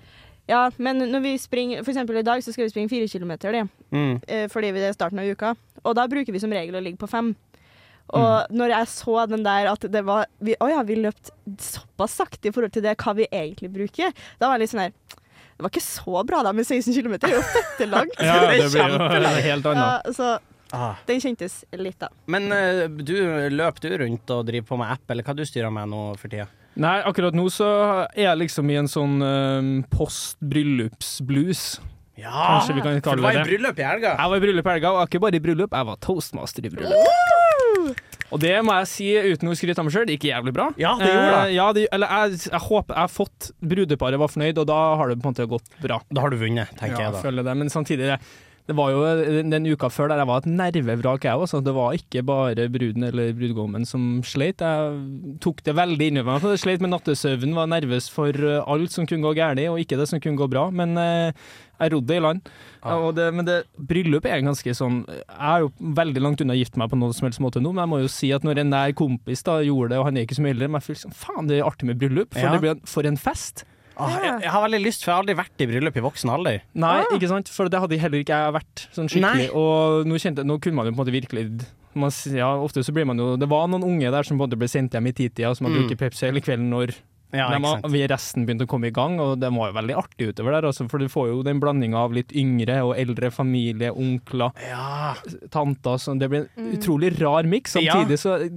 Ja, 0.48 0.62
men 0.78 1.02
når 1.12 1.20
vi 1.24 1.32
springer 1.38 1.82
For 1.84 1.92
eksempel 1.92 2.16
i 2.20 2.24
dag 2.26 2.40
så 2.44 2.52
skal 2.54 2.64
vi 2.66 2.72
springe 2.72 2.88
fire 2.92 3.08
kilometer, 3.10 3.52
det. 3.52 3.66
Mm. 3.92 4.14
eh, 4.26 4.46
fordi 4.48 4.72
vi 4.72 4.80
det 4.80 4.88
er 4.90 4.96
starten 4.96 5.20
av 5.20 5.28
uka. 5.28 5.54
Og 5.84 5.94
da 5.98 6.06
bruker 6.08 6.32
vi 6.32 6.40
som 6.42 6.52
regel 6.52 6.74
å 6.78 6.82
ligge 6.82 6.98
på 7.00 7.08
fem. 7.10 7.34
Og 8.16 8.48
når 8.56 8.72
jeg 8.72 8.88
så 8.88 9.26
den 9.28 9.42
der 9.44 9.66
at 9.68 9.82
det 9.92 10.00
var 10.06 10.26
vi, 10.40 10.54
Å 10.64 10.68
ja, 10.72 10.82
vi 10.88 10.94
løpt 10.96 11.28
såpass 11.60 12.14
sakte 12.16 12.48
i 12.48 12.52
forhold 12.56 12.72
til 12.72 12.86
det 12.86 12.94
hva 13.02 13.12
vi 13.18 13.26
egentlig 13.28 13.68
bruker. 13.74 14.14
Da 14.40 14.48
var 14.48 14.56
jeg 14.56 14.64
litt 14.64 14.72
sånn 14.72 14.86
her 14.86 14.94
Det 15.58 15.66
var 15.66 15.72
ikke 15.74 15.84
så 15.84 16.22
bra 16.24 16.40
da 16.46 16.54
med 16.56 16.64
16 16.64 16.94
km, 16.96 17.18
det 17.18 17.28
er 17.28 17.34
jo 17.36 17.42
fette 17.52 17.88
langt. 17.90 18.16
Ja, 18.24 18.38
det 18.48 18.62
det 18.62 18.70
blir 18.72 18.94
jo 18.94 19.10
helt 19.12 19.44
helt 19.50 19.68
Ja, 19.68 19.74
annet. 19.74 20.16
så 20.16 20.38
Ah. 20.68 20.98
den 21.08 21.16
kjentes 21.16 21.62
litt, 21.80 21.96
da. 21.96 22.10
Men 22.28 22.50
uh, 22.52 22.84
du 22.92 23.14
løp 23.48 23.78
du 23.80 23.86
rundt 24.02 24.28
og 24.34 24.42
driver 24.50 24.66
på 24.68 24.76
med 24.76 24.90
app, 24.92 25.10
eller 25.14 25.24
hva 25.24 25.32
du 25.38 25.40
styrer 25.48 25.72
med 25.72 25.88
nå 25.88 26.02
for 26.20 26.28
tida? 26.28 26.44
Nei, 26.78 26.96
akkurat 27.02 27.34
nå 27.34 27.48
så 27.50 27.66
er 28.14 28.22
jeg 28.28 28.38
liksom 28.44 28.68
i 28.70 28.76
en 28.78 28.86
sånn 28.90 29.16
um, 29.24 29.70
post-bryllupsblues. 29.90 31.62
Ja, 32.18 32.30
Kanskje 32.34 32.74
vi 32.76 32.82
kan 32.82 33.00
kalle 33.02 33.22
det 33.22 33.26
var 33.28 33.36
i 33.40 33.46
bryllup 33.46 33.78
i 33.78 33.86
helga. 33.86 34.12
Jeg 34.18 34.30
var 34.32 34.36
i 34.40 34.42
bryllup 34.42 34.66
i 34.66 34.72
helga, 34.74 34.92
og 34.98 35.04
ikke 35.06 35.20
bare 35.22 35.38
i 35.38 35.42
bryllup, 35.42 35.74
jeg 35.74 35.86
var 35.90 35.98
toastmaster 36.02 36.66
i 36.66 36.72
bryllup. 36.74 37.98
Og 38.28 38.40
det 38.42 38.56
må 38.66 38.74
jeg 38.82 38.88
si 38.90 39.06
uten 39.32 39.48
å 39.48 39.54
skryte 39.56 39.80
av 39.80 39.86
meg 39.88 39.94
sjøl, 39.94 40.04
det 40.08 40.18
gikk 40.18 40.26
jævlig 40.28 40.52
bra. 40.56 40.66
Ja, 40.80 40.90
det 41.00 41.06
gjorde 41.08 41.28
det. 41.30 41.38
Eh, 41.46 41.52
ja, 41.56 41.66
det, 41.76 41.84
eller 41.96 42.10
jeg, 42.12 42.40
jeg 42.50 42.60
håper 42.66 42.92
jeg 42.98 43.00
har 43.06 43.12
fått 43.14 43.46
Brudeparet 43.70 44.20
var 44.20 44.32
fornøyd, 44.34 44.58
og 44.60 44.66
da 44.68 44.80
har 45.00 45.08
det 45.12 45.16
på 45.22 45.24
en 45.30 45.32
måte 45.32 45.46
gått 45.54 45.78
bra. 45.80 45.96
Da 46.12 46.24
har 46.26 46.34
du 46.34 46.36
vunnet, 46.42 46.74
tenker 46.76 46.98
Ja, 46.98 47.06
jeg 47.08 47.16
da. 47.16 47.22
føler 47.24 47.46
det. 47.46 47.54
Men 47.62 47.72
samtidig, 47.72 48.10
det, 48.10 48.18
det 48.68 48.74
var 48.76 48.90
jo 48.92 49.00
den, 49.16 49.48
den 49.48 49.66
uka 49.72 49.88
før 49.88 50.10
der 50.12 50.20
jeg 50.20 50.28
var 50.28 50.42
et 50.42 50.48
nervevrak, 50.52 51.24
jeg 51.24 51.40
òg. 51.40 51.52
Det 51.64 51.72
var 51.72 51.94
ikke 51.96 52.22
bare 52.28 52.66
bruden 52.68 53.06
eller 53.08 53.30
brudgommen 53.32 53.86
som 53.88 54.18
sleit. 54.28 54.60
Jeg 54.60 55.38
tok 55.40 55.62
det 55.64 55.72
veldig 55.78 56.10
inni 56.10 56.24
meg. 56.26 56.42
for 56.42 56.52
Jeg 56.52 56.60
sleit 56.66 56.84
med 56.84 56.92
nattesøvnen, 56.92 57.56
var 57.56 57.70
nervøs 57.72 58.10
for 58.12 58.28
eh, 58.36 58.60
alt 58.60 58.92
som 58.92 59.08
kunne 59.08 59.24
gå 59.24 59.32
galt, 59.38 59.62
og 59.72 59.80
ikke 59.80 59.96
det 59.96 60.10
som 60.10 60.20
kunne 60.20 60.36
gå 60.36 60.50
bra. 60.52 60.66
Men 60.68 60.92
eh, 61.00 61.48
jeg 61.80 61.94
rodde 61.94 62.18
i 62.18 62.20
land. 62.20 62.52
Ah. 62.82 63.08
Det, 63.16 63.30
men 63.34 63.48
det, 63.48 63.56
bryllup 63.88 64.28
er 64.28 64.44
ganske 64.44 64.74
sånn 64.76 65.00
Jeg 65.08 65.24
er 65.48 65.64
jo 65.64 65.72
veldig 65.96 66.22
langt 66.22 66.44
unna 66.44 66.54
å 66.54 66.60
gifte 66.60 66.78
meg 66.78 66.92
på 66.92 66.98
noen 67.00 67.16
som 67.16 67.26
helst 67.26 67.42
måte 67.42 67.62
nå, 67.62 67.72
men 67.72 67.86
jeg 67.86 67.92
må 67.94 68.02
jo 68.02 68.12
si 68.12 68.30
at 68.36 68.44
når 68.46 68.62
en 68.62 68.72
nær 68.74 68.94
kompis 68.98 69.42
da 69.48 69.58
gjorde 69.64 69.94
det, 69.94 70.02
og 70.02 70.10
han 70.10 70.20
er 70.20 70.28
ikke 70.28 70.38
så 70.38 70.44
mye 70.44 70.54
eldre, 70.58 70.68
men 70.68 70.82
jeg 70.82 70.90
føler 70.90 71.02
sånn 71.06 71.18
Faen, 71.24 71.48
det 71.48 71.58
er 71.58 71.66
artig 71.72 71.88
med 71.88 72.00
bryllup, 72.04 72.36
for 72.36 72.44
Ja. 72.44 72.52
det 72.52 72.62
blir 72.66 72.84
for 72.84 73.08
en 73.08 73.16
fest. 73.16 73.64
Ah, 73.98 74.18
jeg, 74.22 74.42
jeg 74.42 74.50
har 74.54 74.62
veldig 74.68 74.80
lyst, 74.84 75.02
for 75.04 75.10
jeg 75.10 75.16
har 75.16 75.22
aldri 75.24 75.34
vært 75.40 75.64
i 75.64 75.66
bryllup 75.66 75.96
i 75.96 76.00
voksen 76.04 76.30
alder. 76.30 76.60
Nei, 76.74 77.00
Ah. 77.02 77.14
ikke 77.16 77.28
sant? 77.28 77.48
For 77.48 77.68
det 77.68 77.80
hadde 77.80 77.98
heller 77.98 78.18
ikke 78.22 78.36
jeg 78.38 78.52
vært 78.54 78.86
sånn 78.94 79.08
skikkelig. 79.10 79.48
Nei. 79.48 79.48
Og 79.54 80.06
nå, 80.06 80.14
kjente, 80.22 80.44
nå 80.46 80.60
kunne 80.60 80.74
man 80.78 80.86
jo 80.86 80.92
på 80.92 80.98
en 81.00 81.04
måte 81.06 81.14
virkelig 81.14 81.66
man, 81.98 82.10
ja, 82.30 82.52
Ofte 82.62 82.84
så 82.84 82.92
blir 82.94 83.06
man 83.08 83.18
jo 83.18 83.36
Det 83.36 83.48
var 83.48 83.66
noen 83.66 83.82
unge 83.82 84.10
der 84.12 84.22
som 84.22 84.38
både 84.38 84.54
ble 84.56 84.68
sendt 84.68 84.92
hjem 84.94 85.08
i 85.08 85.12
titida, 85.12 85.54
som 85.56 85.66
hadde 85.66 85.80
Mm. 85.80 85.88
drukket 85.88 85.98
Pepsi 85.98 86.26
hele 86.30 86.40
kvelden 86.40 86.68
når 86.70 86.94
Ja, 87.32 87.48
de, 87.50 87.88
vi 87.90 88.06
resten 88.08 88.46
begynte 88.46 88.64
å 88.64 88.68
komme 88.70 88.86
i 88.86 88.90
gang, 88.90 89.18
og 89.20 89.40
det 89.40 89.50
var 89.52 89.68
jo 89.72 89.74
veldig 89.76 89.96
artig 90.00 90.28
utover 90.32 90.52
der. 90.52 90.62
Altså, 90.68 90.88
for 90.88 90.96
du 90.98 91.08
får 91.08 91.26
jo 91.28 91.42
den 91.42 91.60
blandinga 91.60 91.96
av 91.96 92.10
litt 92.12 92.32
yngre 92.32 92.78
og 92.86 92.96
eldre 92.96 93.30
familie, 93.30 93.90
onkler, 93.92 94.52
Ja. 94.64 95.14
tanter. 95.50 95.98
Så 95.98 96.18
det 96.18 96.30
blir 96.30 96.46
en 96.56 96.64
Mm. 96.70 96.78
utrolig 96.78 97.20
rar 97.20 97.42
miks. 97.42 97.72
Samtidig 97.74 98.16
så 98.16 98.48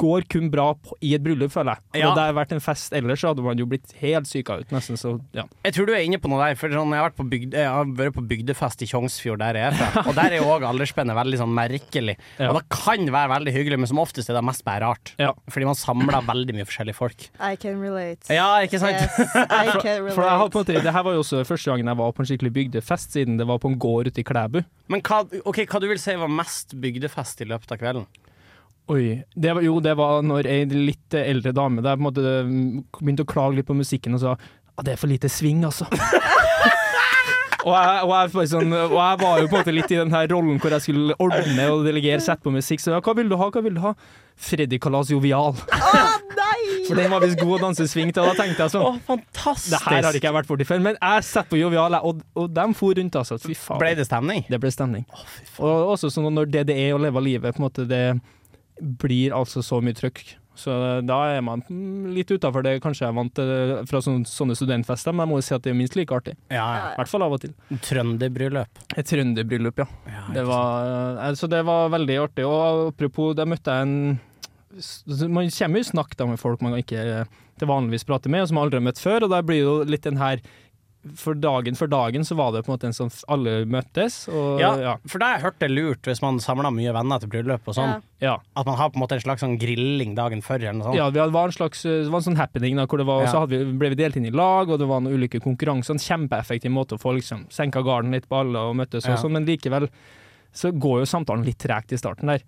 går 0.00 0.26
kun 0.30 0.50
bra 0.52 0.70
på, 0.74 0.96
i 1.04 1.14
et 1.16 1.22
bryllup, 1.24 1.52
føler 1.54 1.76
jeg. 1.76 2.00
Ja. 2.00 2.10
Hadde 2.10 2.26
det 2.28 2.36
vært 2.38 2.54
en 2.56 2.62
fest 2.64 2.94
ellers, 2.96 3.22
så 3.22 3.32
hadde 3.32 3.44
man 3.46 3.60
jo 3.60 3.66
blitt 3.70 3.94
helt 4.00 4.28
syka 4.28 4.58
ut, 4.60 4.74
nesten. 4.74 4.98
Så 5.00 5.16
ja. 5.36 5.46
Jeg 5.66 5.76
tror 5.76 5.88
du 5.88 5.94
er 5.94 6.04
inne 6.06 6.20
på 6.22 6.30
noe 6.30 6.40
der, 6.42 6.58
for 6.58 6.72
sånn, 6.72 6.92
jeg, 6.94 7.02
har 7.02 7.08
vært 7.08 7.18
på 7.20 7.26
bygde, 7.30 7.60
jeg 7.62 7.70
har 7.70 7.92
vært 8.00 8.16
på 8.16 8.24
bygdefest 8.32 8.84
i 8.84 8.88
Tjongsfjord, 8.90 9.42
der 9.42 9.58
jeg 9.60 9.70
er 9.70 9.78
fra. 9.78 10.04
Og 10.08 10.18
der 10.18 10.34
er 10.34 10.42
jo 10.42 10.50
òg 10.54 10.66
aldersspennet 10.68 11.18
veldig 11.18 11.40
sånn 11.42 11.54
merkelig. 11.56 12.16
Ja. 12.38 12.50
Og 12.50 12.58
det 12.58 12.64
kan 12.74 13.06
være 13.16 13.32
veldig 13.34 13.54
hyggelig, 13.58 13.80
men 13.82 13.92
som 13.92 14.02
oftest 14.02 14.32
er 14.32 14.38
det 14.38 14.44
mest 14.46 14.66
bare 14.66 14.82
rart. 14.84 15.14
Ja. 15.20 15.32
Fordi 15.50 15.70
man 15.70 15.78
samler 15.78 16.26
veldig 16.26 16.58
mye 16.58 16.68
forskjellige 16.68 16.98
folk. 16.98 17.28
I 17.38 17.54
can 17.60 17.80
relate. 17.82 18.26
Ja, 18.34 18.48
ikke 18.66 18.82
sant? 18.82 18.98
Yes, 18.98 19.36
I 19.44 19.78
can 19.84 20.02
relate. 20.02 20.16
For 20.16 20.26
jeg 20.26 20.42
har 20.42 20.50
på 20.50 20.60
en 20.60 20.66
måte, 20.66 20.84
det 20.84 20.96
her 20.98 21.06
var 21.06 21.16
jo 21.16 21.24
også 21.24 21.44
første 21.48 21.70
gangen 21.70 21.90
jeg 21.90 22.00
var 22.02 22.14
på 22.14 22.24
en 22.24 22.30
skikkelig 22.30 22.54
bygdefest, 22.58 23.14
siden 23.14 23.38
det 23.40 23.48
var 23.48 23.62
på 23.62 23.70
en 23.70 23.78
gård 23.80 24.10
ute 24.10 24.22
i 24.22 24.26
Klæbu. 24.26 24.62
Men 24.92 25.02
hva, 25.06 25.22
okay, 25.48 25.66
hva 25.70 25.80
du 25.80 25.88
vil 25.90 26.00
si 26.00 26.16
var 26.18 26.30
mest 26.30 26.76
bygdefest 26.80 27.42
i 27.44 27.48
løpet 27.48 27.72
av 27.74 27.80
kvelden? 27.80 28.06
Oi. 28.92 29.22
Det 29.34 29.54
var, 29.56 29.62
jo, 29.64 29.78
det 29.80 29.94
var 29.96 30.20
når 30.26 30.48
ei 30.50 30.64
litt 30.68 31.16
eldre 31.16 31.54
dame 31.56 31.84
der 31.84 31.96
på 31.96 32.02
en 32.02 32.08
måte 32.10 32.34
mm, 32.44 32.64
begynte 32.98 33.24
å 33.24 33.30
klage 33.30 33.56
litt 33.56 33.68
på 33.68 33.76
musikken 33.78 34.16
og 34.18 34.20
sa 34.20 34.34
at 34.74 34.84
det 34.84 34.96
er 34.96 35.00
for 35.00 35.08
lite 35.08 35.30
sving, 35.30 35.62
altså. 35.64 35.86
og, 37.64 37.72
jeg, 37.72 38.00
og, 38.02 38.12
jeg, 38.12 38.48
sånn, 38.50 38.74
og 38.74 38.96
jeg 38.98 39.20
var 39.22 39.38
jo 39.40 39.46
på 39.46 39.54
en 39.54 39.62
måte 39.62 39.74
litt 39.76 39.94
i 39.94 40.00
den 40.00 40.12
her 40.12 40.28
rollen 40.34 40.58
hvor 40.60 40.74
jeg 40.74 40.84
skulle 40.84 41.16
ordne 41.22 41.68
og 41.70 41.86
delegere, 41.86 42.20
sette 42.24 42.44
på 42.44 42.52
musikk. 42.52 42.82
Så 42.82 42.92
ja, 42.92 43.00
hva 43.00 43.14
vil 43.16 43.30
du 43.30 43.38
ha, 43.40 43.48
hva 43.54 43.62
vil 43.64 43.78
du 43.78 43.80
ha? 43.86 43.94
Freddy 44.34 44.80
Kalas 44.82 45.14
Jovial. 45.14 45.54
Å 45.54 46.04
nei! 46.34 46.58
For 46.88 46.98
den 46.98 47.08
var 47.08 47.22
visst 47.24 47.40
god 47.40 47.54
å 47.56 47.62
danse 47.68 47.86
swing 47.88 48.10
til, 48.12 48.26
og 48.26 48.34
da 48.34 48.42
tenkte 48.42 48.66
jeg 48.66 48.74
sånn 48.74 49.00
fantastisk! 49.06 49.72
Det 49.72 49.82
her 49.86 50.04
har 50.10 50.18
ikke 50.18 50.28
jeg 50.28 50.36
vært 50.36 50.50
borti 50.50 50.66
før, 50.68 50.82
men 50.84 50.98
jeg 50.98 51.24
setter 51.30 51.52
på 51.54 51.62
Jovial, 51.62 51.96
og, 52.04 52.24
og 52.36 52.50
de 52.52 52.66
for 52.76 52.98
rundt, 52.98 53.16
altså. 53.22 53.38
Fy 53.40 53.56
faen. 53.56 53.80
Ble 53.80 53.94
det 53.96 54.10
stemning? 54.10 54.44
Det 54.50 54.60
ble 54.60 54.74
stemning. 54.74 55.06
og 55.62 55.94
også 55.94 56.10
sånn 56.12 56.28
når 56.34 56.50
det 56.50 56.68
det 56.74 56.76
er 56.82 56.98
å 56.98 57.00
leve 57.00 57.22
livet, 57.24 57.54
på 57.54 57.62
en 57.62 57.70
måte, 57.70 57.86
det 57.88 58.02
blir 58.80 59.34
altså 59.36 59.62
så 59.64 59.80
mye 59.84 59.96
trøkk. 59.96 60.34
Så 60.54 60.70
da 61.02 61.16
er 61.34 61.40
man 61.42 61.64
litt 62.14 62.30
utafor 62.30 62.62
det 62.62 62.76
kanskje 62.82 63.02
jeg 63.02 63.10
er 63.10 63.16
vant 63.16 63.32
til 63.34 63.48
fra 63.90 64.00
sånne, 64.04 64.22
sånne 64.28 64.54
studentfester, 64.54 65.10
men 65.10 65.24
jeg 65.24 65.30
må 65.32 65.38
jo 65.40 65.46
si 65.48 65.54
at 65.56 65.64
det 65.64 65.72
er 65.72 65.78
minst 65.80 65.96
like 65.98 66.14
artig. 66.14 66.36
Ja, 66.54 66.92
I 66.92 67.00
hvert 67.00 67.10
fall 67.10 67.24
av 67.26 67.34
og 67.34 67.42
til. 67.42 67.56
ja. 67.72 67.78
Trønderbryllup. 67.88 68.84
Et 68.94 69.08
trønderbryllup, 69.10 69.82
ja. 69.82 69.88
Ja, 70.12 70.22
Det 70.36 70.44
var, 70.46 71.18
altså 71.26 71.50
det 71.50 71.64
var 71.66 71.90
veldig 71.90 72.18
artig. 72.22 72.46
Og 72.46 72.92
apropos, 72.92 73.34
der 73.34 73.50
møtte 73.50 73.74
jeg 73.74 73.88
en 73.88 74.20
Man 75.34 75.50
kommer 75.54 75.78
jo 75.78 75.84
i 75.84 75.90
snakk 75.90 76.14
med 76.26 76.38
folk 76.40 76.62
man 76.62 76.72
ikke 76.78 76.98
eh, 76.98 77.26
til 77.58 77.68
vanligvis 77.70 78.06
prater 78.06 78.30
med, 78.30 78.42
og 78.42 78.48
som 78.48 78.56
man 78.58 78.64
aldri 78.66 78.80
har 78.80 78.86
møtt 78.88 78.98
før, 79.02 79.22
og 79.26 79.30
da 79.30 79.42
blir 79.46 79.60
jo 79.62 79.74
litt 79.86 80.02
den 80.02 80.18
her 80.18 80.40
For 81.20 81.36
dagen 81.36 81.76
for 81.76 81.86
dagen 81.92 82.24
så 82.24 82.36
var 82.38 82.52
det 82.54 82.62
på 82.64 82.70
en 82.72 82.74
måte 82.78 82.86
en 82.88 82.94
sånn 82.96 83.10
alle 83.28 83.64
møttes, 83.68 84.22
og 84.32 84.60
Ja, 84.62 84.70
ja. 84.80 84.94
for 85.06 85.18
da 85.20 85.26
har 85.26 85.34
jeg 85.38 85.44
hørt 85.44 85.58
det 85.60 85.68
lurt 85.70 86.08
hvis 86.08 86.22
man 86.24 86.38
samla 86.40 86.70
mye 86.72 86.94
venner 86.96 87.20
til 87.20 87.28
bryllup 87.28 87.68
og 87.68 87.74
sånn. 87.76 87.92
Ja. 87.92 88.00
ja. 88.24 88.34
At 88.56 88.64
man 88.66 88.78
har 88.80 88.88
på 88.88 88.96
en 88.96 89.04
måte 89.04 89.18
en 89.18 89.20
slags 89.20 89.44
sånn 89.44 89.58
grilling 89.60 90.14
dagen 90.16 90.40
før 90.40 90.62
eller 90.62 90.78
noe 90.78 90.86
sånt. 90.88 90.96
Ja, 90.96 91.10
det 91.12 91.26
var 91.34 91.50
en 91.50 91.56
slags 91.56 91.82
det 91.84 92.08
var 92.08 92.22
en 92.22 92.28
sånn 92.30 92.38
happening, 92.40 92.76
da, 92.80 92.86
hvor 92.86 92.98
det 93.02 93.06
var, 93.06 93.24
Ja. 93.26 93.32
så 93.34 93.42
hadde 93.44 93.58
vi, 93.60 93.72
ble 93.78 93.90
vi 93.92 94.00
delt 94.00 94.16
inn 94.16 94.26
i 94.26 94.32
lag, 94.32 94.70
og 94.70 94.78
det 94.80 94.88
var 94.88 95.00
noen 95.04 95.18
ulike 95.20 95.40
konkurranser. 95.44 95.94
En 95.98 96.00
kjempeeffektiv 96.00 96.72
måte 96.72 96.96
å 96.96 97.02
få 97.02 97.12
liksom, 97.18 97.44
senka 97.52 97.82
garden 97.84 98.10
litt 98.16 98.28
på 98.28 98.40
alle 98.40 98.58
og 98.70 98.76
møttes 98.80 99.04
og 99.08 99.18
sånn, 99.20 99.32
men 99.36 99.44
likevel 99.44 99.90
så 100.54 100.70
går 100.72 101.00
jo 101.02 101.10
samtalen 101.10 101.44
litt 101.44 101.58
tregt 101.58 101.92
i 101.92 101.98
starten 101.98 102.30
der. 102.30 102.40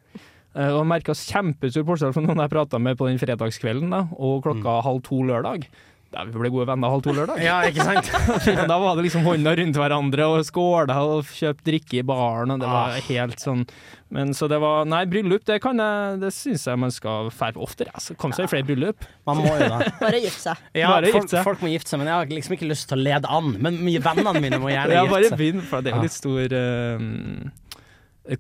Eh, 0.57 0.71
og 0.73 0.81
jeg 0.81 0.89
merka 0.89 1.13
kjempestor 1.13 1.85
forskjell 1.85 2.15
fra 2.17 2.23
noen 2.25 2.39
jeg 2.41 2.51
prata 2.55 2.79
med 2.81 2.97
på 2.97 3.09
den 3.11 3.19
fredagskvelden 3.21 3.91
da, 3.93 4.07
og 4.17 4.43
klokka 4.47 4.79
halv 4.87 5.03
to 5.05 5.21
lørdag. 5.29 5.67
Der 6.15 6.29
vi 6.31 6.39
ble 6.39 6.49
gode 6.55 6.69
venner 6.71 6.93
halv 6.93 7.03
to 7.03 7.13
lørdag. 7.13 7.41
Ja, 7.43 7.57
ikke 7.67 7.83
sant? 7.85 8.07
Da 8.71 8.77
var 8.79 8.95
det 8.97 9.03
liksom 9.09 9.25
hånda 9.27 9.53
rundt 9.59 9.77
hverandre 9.81 10.29
og 10.31 10.45
skåla 10.47 10.95
og 11.03 11.27
kjøpt 11.35 11.65
drikke 11.67 11.99
i 11.99 12.05
baren, 12.07 12.55
og 12.55 12.61
det 12.63 12.69
var 12.71 12.95
Ah. 12.95 13.01
helt 13.09 13.43
sånn 13.43 13.65
Men 14.15 14.31
så 14.39 14.47
det 14.49 14.61
var 14.63 14.85
Nei, 14.87 15.01
bryllup, 15.11 15.43
det 15.45 15.57
kan 15.65 15.77
jeg 15.83 16.21
Det 16.23 16.31
syns 16.33 16.65
jeg 16.71 16.79
man 16.79 16.93
skal 16.95 17.27
fære 17.35 17.59
oftere. 17.59 17.91
Altså, 17.93 18.15
Kom 18.17 18.31
seg 18.33 18.47
i 18.47 18.53
flere 18.55 18.69
bryllup. 18.69 19.03
Man 19.27 19.43
må 19.43 19.51
jo 19.51 19.67
det. 19.67 19.91
Bare 20.05 20.23
gifte 20.23 20.45
seg. 20.47 20.63
Ja, 20.79 20.93
Bare 20.95 21.11
folk, 21.13 21.29
seg. 21.35 21.43
folk 21.45 21.67
må 21.67 21.73
gifte 21.75 21.91
seg, 21.91 21.99
men 22.05 22.13
jeg 22.13 22.17
har 22.21 22.33
liksom 22.39 22.55
ikke 22.57 22.71
lyst 22.71 22.89
til 22.89 23.01
å 23.01 23.03
lede 23.03 23.27
an. 23.41 23.51
Men 23.59 23.83
vennene 23.83 24.41
mine 24.47 24.63
må 24.63 24.71
gjerne 24.71 24.95
Ja, 25.01 25.03
gifte 25.05 25.19
bare 25.35 25.41
begynn, 25.43 25.63
for 25.67 25.83
det 25.83 25.91
er 25.93 25.99
jo 25.99 26.07
litt 26.07 26.17
stor 26.17 26.55
eh, 26.63 27.07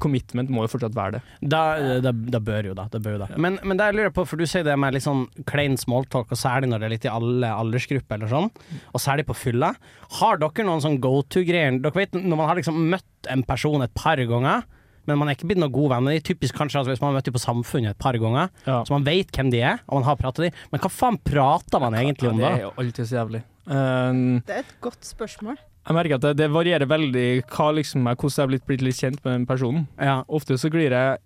Commitment 0.02 0.50
må 0.50 0.64
jo 0.66 0.70
fortsatt 0.72 0.94
være 0.96 1.16
det. 1.16 1.20
Da, 1.52 1.60
da, 2.02 2.12
da 2.12 2.40
bør 2.42 2.70
jo 2.72 2.74
det. 2.74 2.86
det, 2.92 3.00
bør 3.04 3.16
jo 3.16 3.20
det. 3.24 3.28
Men, 3.38 3.58
men 3.62 3.78
det 3.78 3.86
jeg 3.90 3.96
lurer 4.00 4.14
på, 4.16 4.24
for 4.26 4.36
du 4.40 4.46
sier 4.50 4.64
det 4.66 4.74
med 4.82 4.96
litt 4.96 5.04
sånn 5.06 5.26
klein 5.46 5.76
smalltalk, 5.78 6.32
og 6.34 6.40
særlig 6.40 6.70
når 6.72 6.82
det 6.82 6.88
er 6.88 6.94
litt 6.96 7.06
i 7.08 7.12
alle 7.12 7.50
aldersgrupper 7.64 8.18
eller 8.18 8.32
sånn, 8.32 8.50
og 8.92 9.00
særlig 9.02 9.26
på 9.28 9.36
fylla. 9.38 9.74
Har 10.20 10.40
dere 10.42 10.66
noen 10.66 10.82
sånn 10.84 10.98
go 11.04 11.20
to-greier? 11.22 11.78
Dere 11.84 11.94
vet 12.02 12.16
når 12.18 12.36
man 12.40 12.48
har 12.50 12.58
liksom 12.58 12.80
møtt 12.90 13.30
en 13.30 13.44
person 13.46 13.84
et 13.86 13.94
par 13.94 14.18
ganger, 14.18 14.64
men 15.06 15.20
man 15.20 15.28
er 15.30 15.36
ikke 15.36 15.46
blitt 15.46 15.60
noen 15.62 15.70
gode 15.70 15.92
venner. 15.94 16.16
Typisk 16.26 16.56
kanskje 16.58 16.80
altså, 16.80 16.90
hvis 16.90 17.00
man 17.04 17.12
har 17.12 17.20
møtt 17.20 17.28
dem 17.28 17.36
på 17.36 17.42
Samfunnet 17.44 17.92
et 17.94 17.98
par 18.02 18.16
ganger, 18.18 18.48
Ja. 18.66 18.80
så 18.82 18.90
man 18.96 19.04
vet 19.06 19.30
hvem 19.30 19.52
de 19.54 19.60
er, 19.62 19.78
og 19.86 20.00
man 20.00 20.08
har 20.08 20.16
pratet 20.18 20.48
dem. 20.48 20.56
Men 20.72 20.82
hva 20.82 20.90
faen 20.90 21.18
prater 21.22 21.78
man 21.84 21.94
egentlig 21.94 22.32
om 22.32 22.40
da? 22.42 22.48
det 22.50 22.58
er 22.58 22.64
jo 22.66 22.72
alltid 22.82 23.06
så 23.06 23.20
jævlig. 23.20 23.42
Um, 23.70 24.42
Det 24.46 24.56
er 24.56 24.64
et 24.64 24.74
godt 24.82 25.06
spørsmål. 25.06 25.56
Jeg 25.86 25.94
merker 25.94 26.18
at 26.18 26.24
det, 26.24 26.34
det 26.40 26.48
varierer 26.50 26.88
veldig 26.90 27.26
hva 27.52 27.68
liksom 27.76 28.06
er, 28.10 28.16
hvordan 28.18 28.34
jeg 28.34 28.42
har 28.42 28.50
blitt, 28.50 28.66
blitt 28.66 28.82
litt 28.82 28.98
kjent 28.98 29.22
med 29.22 29.32
den 29.36 29.46
personen. 29.46 29.86
Ja. 30.02 30.20
Ofte 30.26 30.58
så 30.58 30.70
glir 30.72 30.90
jeg 30.90 31.20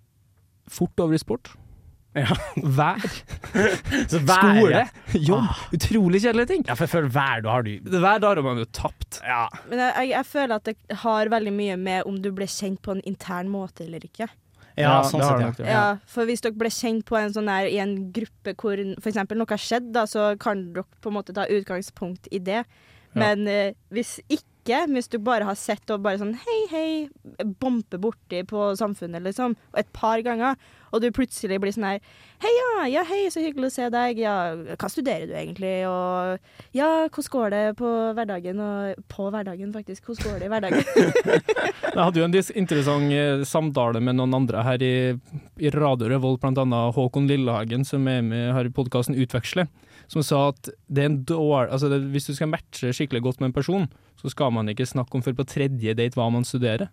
fort 0.69 1.01
over 1.01 1.17
i 1.17 1.21
sport. 1.21 1.53
Ja. 2.13 2.27
Vær, 2.77 2.99
Så 4.11 4.19
hver- 4.19 4.59
skole, 4.59 4.83
jobb. 5.15 5.47
Utrolig 5.77 6.21
kjedelige 6.25 6.49
ting. 6.49 6.65
Ja, 6.67 6.75
for 6.75 6.85
jeg 6.85 6.91
føler 6.91 7.13
hver 7.15 7.43
da 7.45 7.53
har 7.55 7.63
du 7.63 7.71
Hver 7.87 8.19
dag 8.19 8.35
har 8.35 8.43
man 8.45 8.59
jo 8.59 8.67
tapt. 8.75 9.21
Ja. 9.23 9.45
Men 9.69 9.79
jeg, 9.79 9.93
jeg, 9.95 10.11
jeg 10.11 10.29
føler 10.33 10.55
at 10.59 10.67
det 10.67 10.99
har 11.05 11.31
veldig 11.31 11.53
mye 11.55 11.79
med 11.79 12.09
om 12.11 12.19
du 12.21 12.29
ble 12.35 12.49
kjent 12.51 12.81
på 12.83 12.97
en 12.97 13.03
intern 13.07 13.49
måte 13.51 13.87
eller 13.87 14.03
ikke. 14.05 14.27
Ja, 14.79 15.01
sånn 15.03 15.23
sett, 15.23 15.59
ja. 15.63 15.67
Ja, 15.67 15.81
For 16.09 16.27
hvis 16.27 16.43
dere 16.43 16.55
ble 16.57 16.69
kjent 16.71 17.03
på 17.07 17.17
en 17.19 17.33
sånn 17.35 17.49
her, 17.51 17.67
i 17.67 17.79
en 17.83 17.95
gruppe 18.15 18.53
hvor 18.59 18.79
f.eks. 18.79 19.19
noe 19.35 19.49
har 19.49 19.61
skjedd, 19.61 19.89
da, 19.95 20.05
så 20.07 20.31
kan 20.41 20.67
dere 20.75 20.85
på 21.03 21.11
en 21.11 21.17
måte 21.17 21.35
ta 21.35 21.43
utgangspunkt 21.51 22.29
i 22.31 22.39
det. 22.43 22.63
Men 23.17 23.43
uh, 23.47 23.73
hvis 23.91 24.17
ikke, 24.31 24.47
hvis 24.65 25.09
du 25.09 25.17
bare 25.19 25.47
har 25.47 25.55
sett 25.55 25.89
og 25.89 26.03
bare 26.05 26.19
sånn 26.21 26.35
hei, 26.37 26.59
hei, 26.71 27.09
bompe 27.59 27.97
borti 27.97 28.43
på 28.47 28.75
samfunnet, 28.77 29.23
liksom, 29.25 29.55
et 29.77 29.89
par 29.93 30.21
ganger, 30.21 30.55
og 30.91 31.01
du 31.03 31.07
plutselig 31.15 31.59
blir 31.63 31.73
sånn 31.75 31.87
her 31.87 31.99
Hei, 32.41 32.49
ja, 32.49 32.85
ja, 32.89 33.01
hei, 33.05 33.19
så 33.29 33.37
hyggelig 33.43 33.67
å 33.69 33.73
se 33.75 33.87
deg. 33.93 34.17
Ja, 34.17 34.33
hva 34.57 34.87
studerer 34.89 35.27
du 35.29 35.35
egentlig? 35.37 35.83
Og 35.85 36.39
ja, 36.73 36.87
hvordan 37.05 37.33
går 37.35 37.51
det 37.53 37.59
på 37.77 37.91
hverdagen? 38.17 38.61
Og 38.65 39.03
på 39.13 39.27
hverdagen, 39.29 39.69
faktisk. 39.75 40.07
Hvordan 40.07 40.25
går 40.25 40.39
det 40.41 40.47
i 40.47 40.49
hverdagen? 40.49 41.37
Jeg 41.91 41.99
hadde 41.99 42.17
jo 42.17 42.25
en 42.25 42.37
interessant 42.63 43.13
eh, 43.13 43.43
samtale 43.45 44.01
med 44.01 44.17
noen 44.17 44.33
andre 44.39 44.63
her 44.65 44.81
i, 44.81 44.95
i 45.61 45.71
Radio 45.75 46.09
Revolt, 46.09 46.47
annet 46.49 46.97
Håkon 46.97 47.29
Lillehagen, 47.29 47.85
som 47.85 48.09
er 48.09 48.25
med 48.25 48.55
her 48.55 48.71
i 48.71 48.73
podkasten 48.73 49.19
Utveksle, 49.21 49.67
som 50.09 50.25
sa 50.25 50.47
at 50.49 50.71
det 50.89 51.05
er 51.05 51.11
en 51.11 51.21
dårlig 51.21 51.69
Altså, 51.75 51.91
det, 51.93 52.01
hvis 52.15 52.25
du 52.31 52.33
skal 52.33 52.49
matche 52.49 52.89
skikkelig 52.95 53.21
godt 53.27 53.43
med 53.43 53.51
en 53.51 53.57
person, 53.59 53.85
så 54.17 54.33
skal 54.33 54.49
man 54.55 54.71
ikke 54.71 54.89
snakke 54.89 55.13
om 55.17 55.21
før 55.21 55.37
på 55.43 55.47
tredje 55.51 55.93
date 55.93 56.17
hva 56.17 56.31
man 56.33 56.47
studerer. 56.47 56.89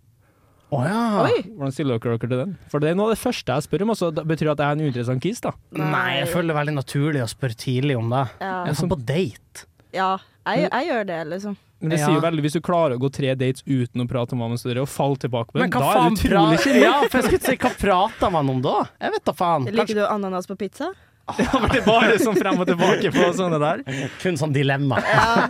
Å 0.69 0.79
ja. 0.85 1.03
Oi! 1.25 1.43
Hvordan 1.57 1.73
stiller 1.73 1.97
dere 1.99 2.19
dere 2.19 2.29
til 2.29 2.41
den? 2.43 2.51
For 2.69 2.83
det 2.85 2.91
er 2.91 2.97
noe 2.99 3.09
av 3.09 3.15
det 3.15 3.23
første 3.23 3.55
jeg 3.57 3.65
spør 3.65 3.87
om, 3.87 3.93
Også. 3.95 4.11
det 4.15 4.25
betyr 4.29 4.51
at 4.53 4.59
jeg 4.61 4.67
er 4.69 4.77
en 4.77 4.83
uinteressant 4.85 5.23
kis, 5.25 5.41
da. 5.41 5.53
Nei, 5.73 6.19
jeg 6.21 6.29
føler 6.29 6.51
det 6.51 6.57
er 6.57 6.61
veldig 6.61 6.75
naturlig 6.77 7.23
å 7.25 7.29
spørre 7.33 7.57
tidlig 7.57 7.97
om 7.97 8.11
det. 8.13 8.25
Ja, 8.43 8.51
Jeg 8.67 8.75
er 8.75 8.79
sånn 8.83 8.93
på 8.93 9.01
date. 9.09 9.65
ja 9.97 10.19
jeg, 10.49 10.69
jeg 10.73 10.87
gjør 10.89 11.07
det, 11.09 11.23
liksom. 11.29 11.57
Men 11.81 11.91
det 11.91 11.99
Ja. 12.01 12.07
sier 12.09 12.15
jo 12.17 12.21
veldig, 12.21 12.43
hvis 12.43 12.53
du 12.57 12.61
klarer 12.61 12.97
å 12.97 13.01
gå 13.01 13.09
tre 13.13 13.35
dates 13.39 13.63
uten 13.65 14.03
å 14.03 14.09
prate 14.09 14.33
om 14.35 14.41
hva 14.41 14.49
man 14.51 14.59
studerer, 14.59 14.83
og 14.83 14.89
faller 14.89 15.17
tilbake 15.17 15.53
på 15.53 15.61
Men 15.61 15.71
den, 15.71 15.81
da 15.81 15.89
er 15.91 15.95
faen 15.95 16.17
utrolig 16.17 16.59
pra- 16.59 16.81
Ja, 16.83 16.95
for 17.09 17.19
jeg 17.19 17.25
skulle 17.25 17.41
si, 17.49 17.57
hva 17.57 17.71
prater 17.79 18.33
man 18.33 18.51
om 18.51 18.61
da? 18.61 18.89
Jeg 19.01 19.13
vet 19.13 19.25
da 19.25 19.33
faen. 19.33 19.69
Liker 19.73 19.95
du 19.95 20.05
ananas 20.07 20.47
på 20.47 20.57
pizza? 20.59 20.93
Det 21.39 21.45
har 21.53 21.65
bare 21.87 22.15
sånn 22.23 22.37
frem 22.39 22.61
og 22.63 22.67
tilbake 22.71 23.11
på 23.13 23.27
sånne 23.37 23.59
der. 23.63 23.83
Kun 24.23 24.39
sånn 24.41 24.53
dilemma. 24.55 24.99
Ja. 25.05 25.49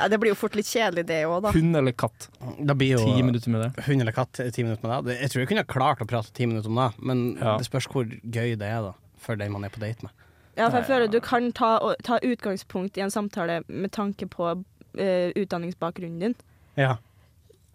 ja, 0.00 0.08
det 0.10 0.18
blir 0.22 0.32
jo 0.32 0.38
fort 0.38 0.56
litt 0.58 0.66
kjedelig, 0.68 1.06
det 1.08 1.20
òg, 1.28 1.40
da. 1.46 1.52
Hund 1.54 1.78
eller 1.78 1.94
katt? 1.94 2.28
Det 2.58 2.76
blir 2.80 2.96
jo 2.96 3.04
Ti 3.04 3.22
minutter 3.22 3.52
med 3.54 3.62
det. 3.66 3.84
hund 3.86 4.02
eller 4.02 4.16
katt 4.16 4.40
ti 4.52 4.64
minutter 4.66 4.88
med 4.90 5.06
det. 5.10 5.18
Jeg 5.22 5.32
tror 5.32 5.44
jeg 5.44 5.50
kunne 5.52 5.64
ha 5.66 5.70
klart 5.70 6.02
å 6.02 6.08
prate 6.10 6.32
ti 6.36 6.46
minutter 6.50 6.72
om 6.72 6.80
det, 6.82 6.88
men 7.06 7.24
Ja. 7.40 7.56
det 7.60 7.68
spørs 7.68 7.86
hvor 7.92 8.04
gøy 8.08 8.56
det 8.58 8.66
er 8.66 8.82
da, 8.88 8.94
for 9.22 9.36
den 9.38 9.52
man 9.54 9.64
er 9.64 9.70
på 9.74 9.80
date 9.82 10.02
med. 10.06 10.12
Ja, 10.56 10.70
for 10.70 10.78
jeg 10.80 10.86
føler 10.88 11.10
du 11.12 11.20
kan 11.20 11.50
ta, 11.52 11.74
ta 12.02 12.18
utgangspunkt 12.24 12.96
i 12.96 13.02
en 13.04 13.10
samtale 13.12 13.60
med 13.68 13.92
tanke 13.92 14.26
på 14.32 14.50
uh, 14.56 15.28
utdanningsbakgrunnen 15.36 16.18
din. 16.22 16.34
Ja. 16.80 16.96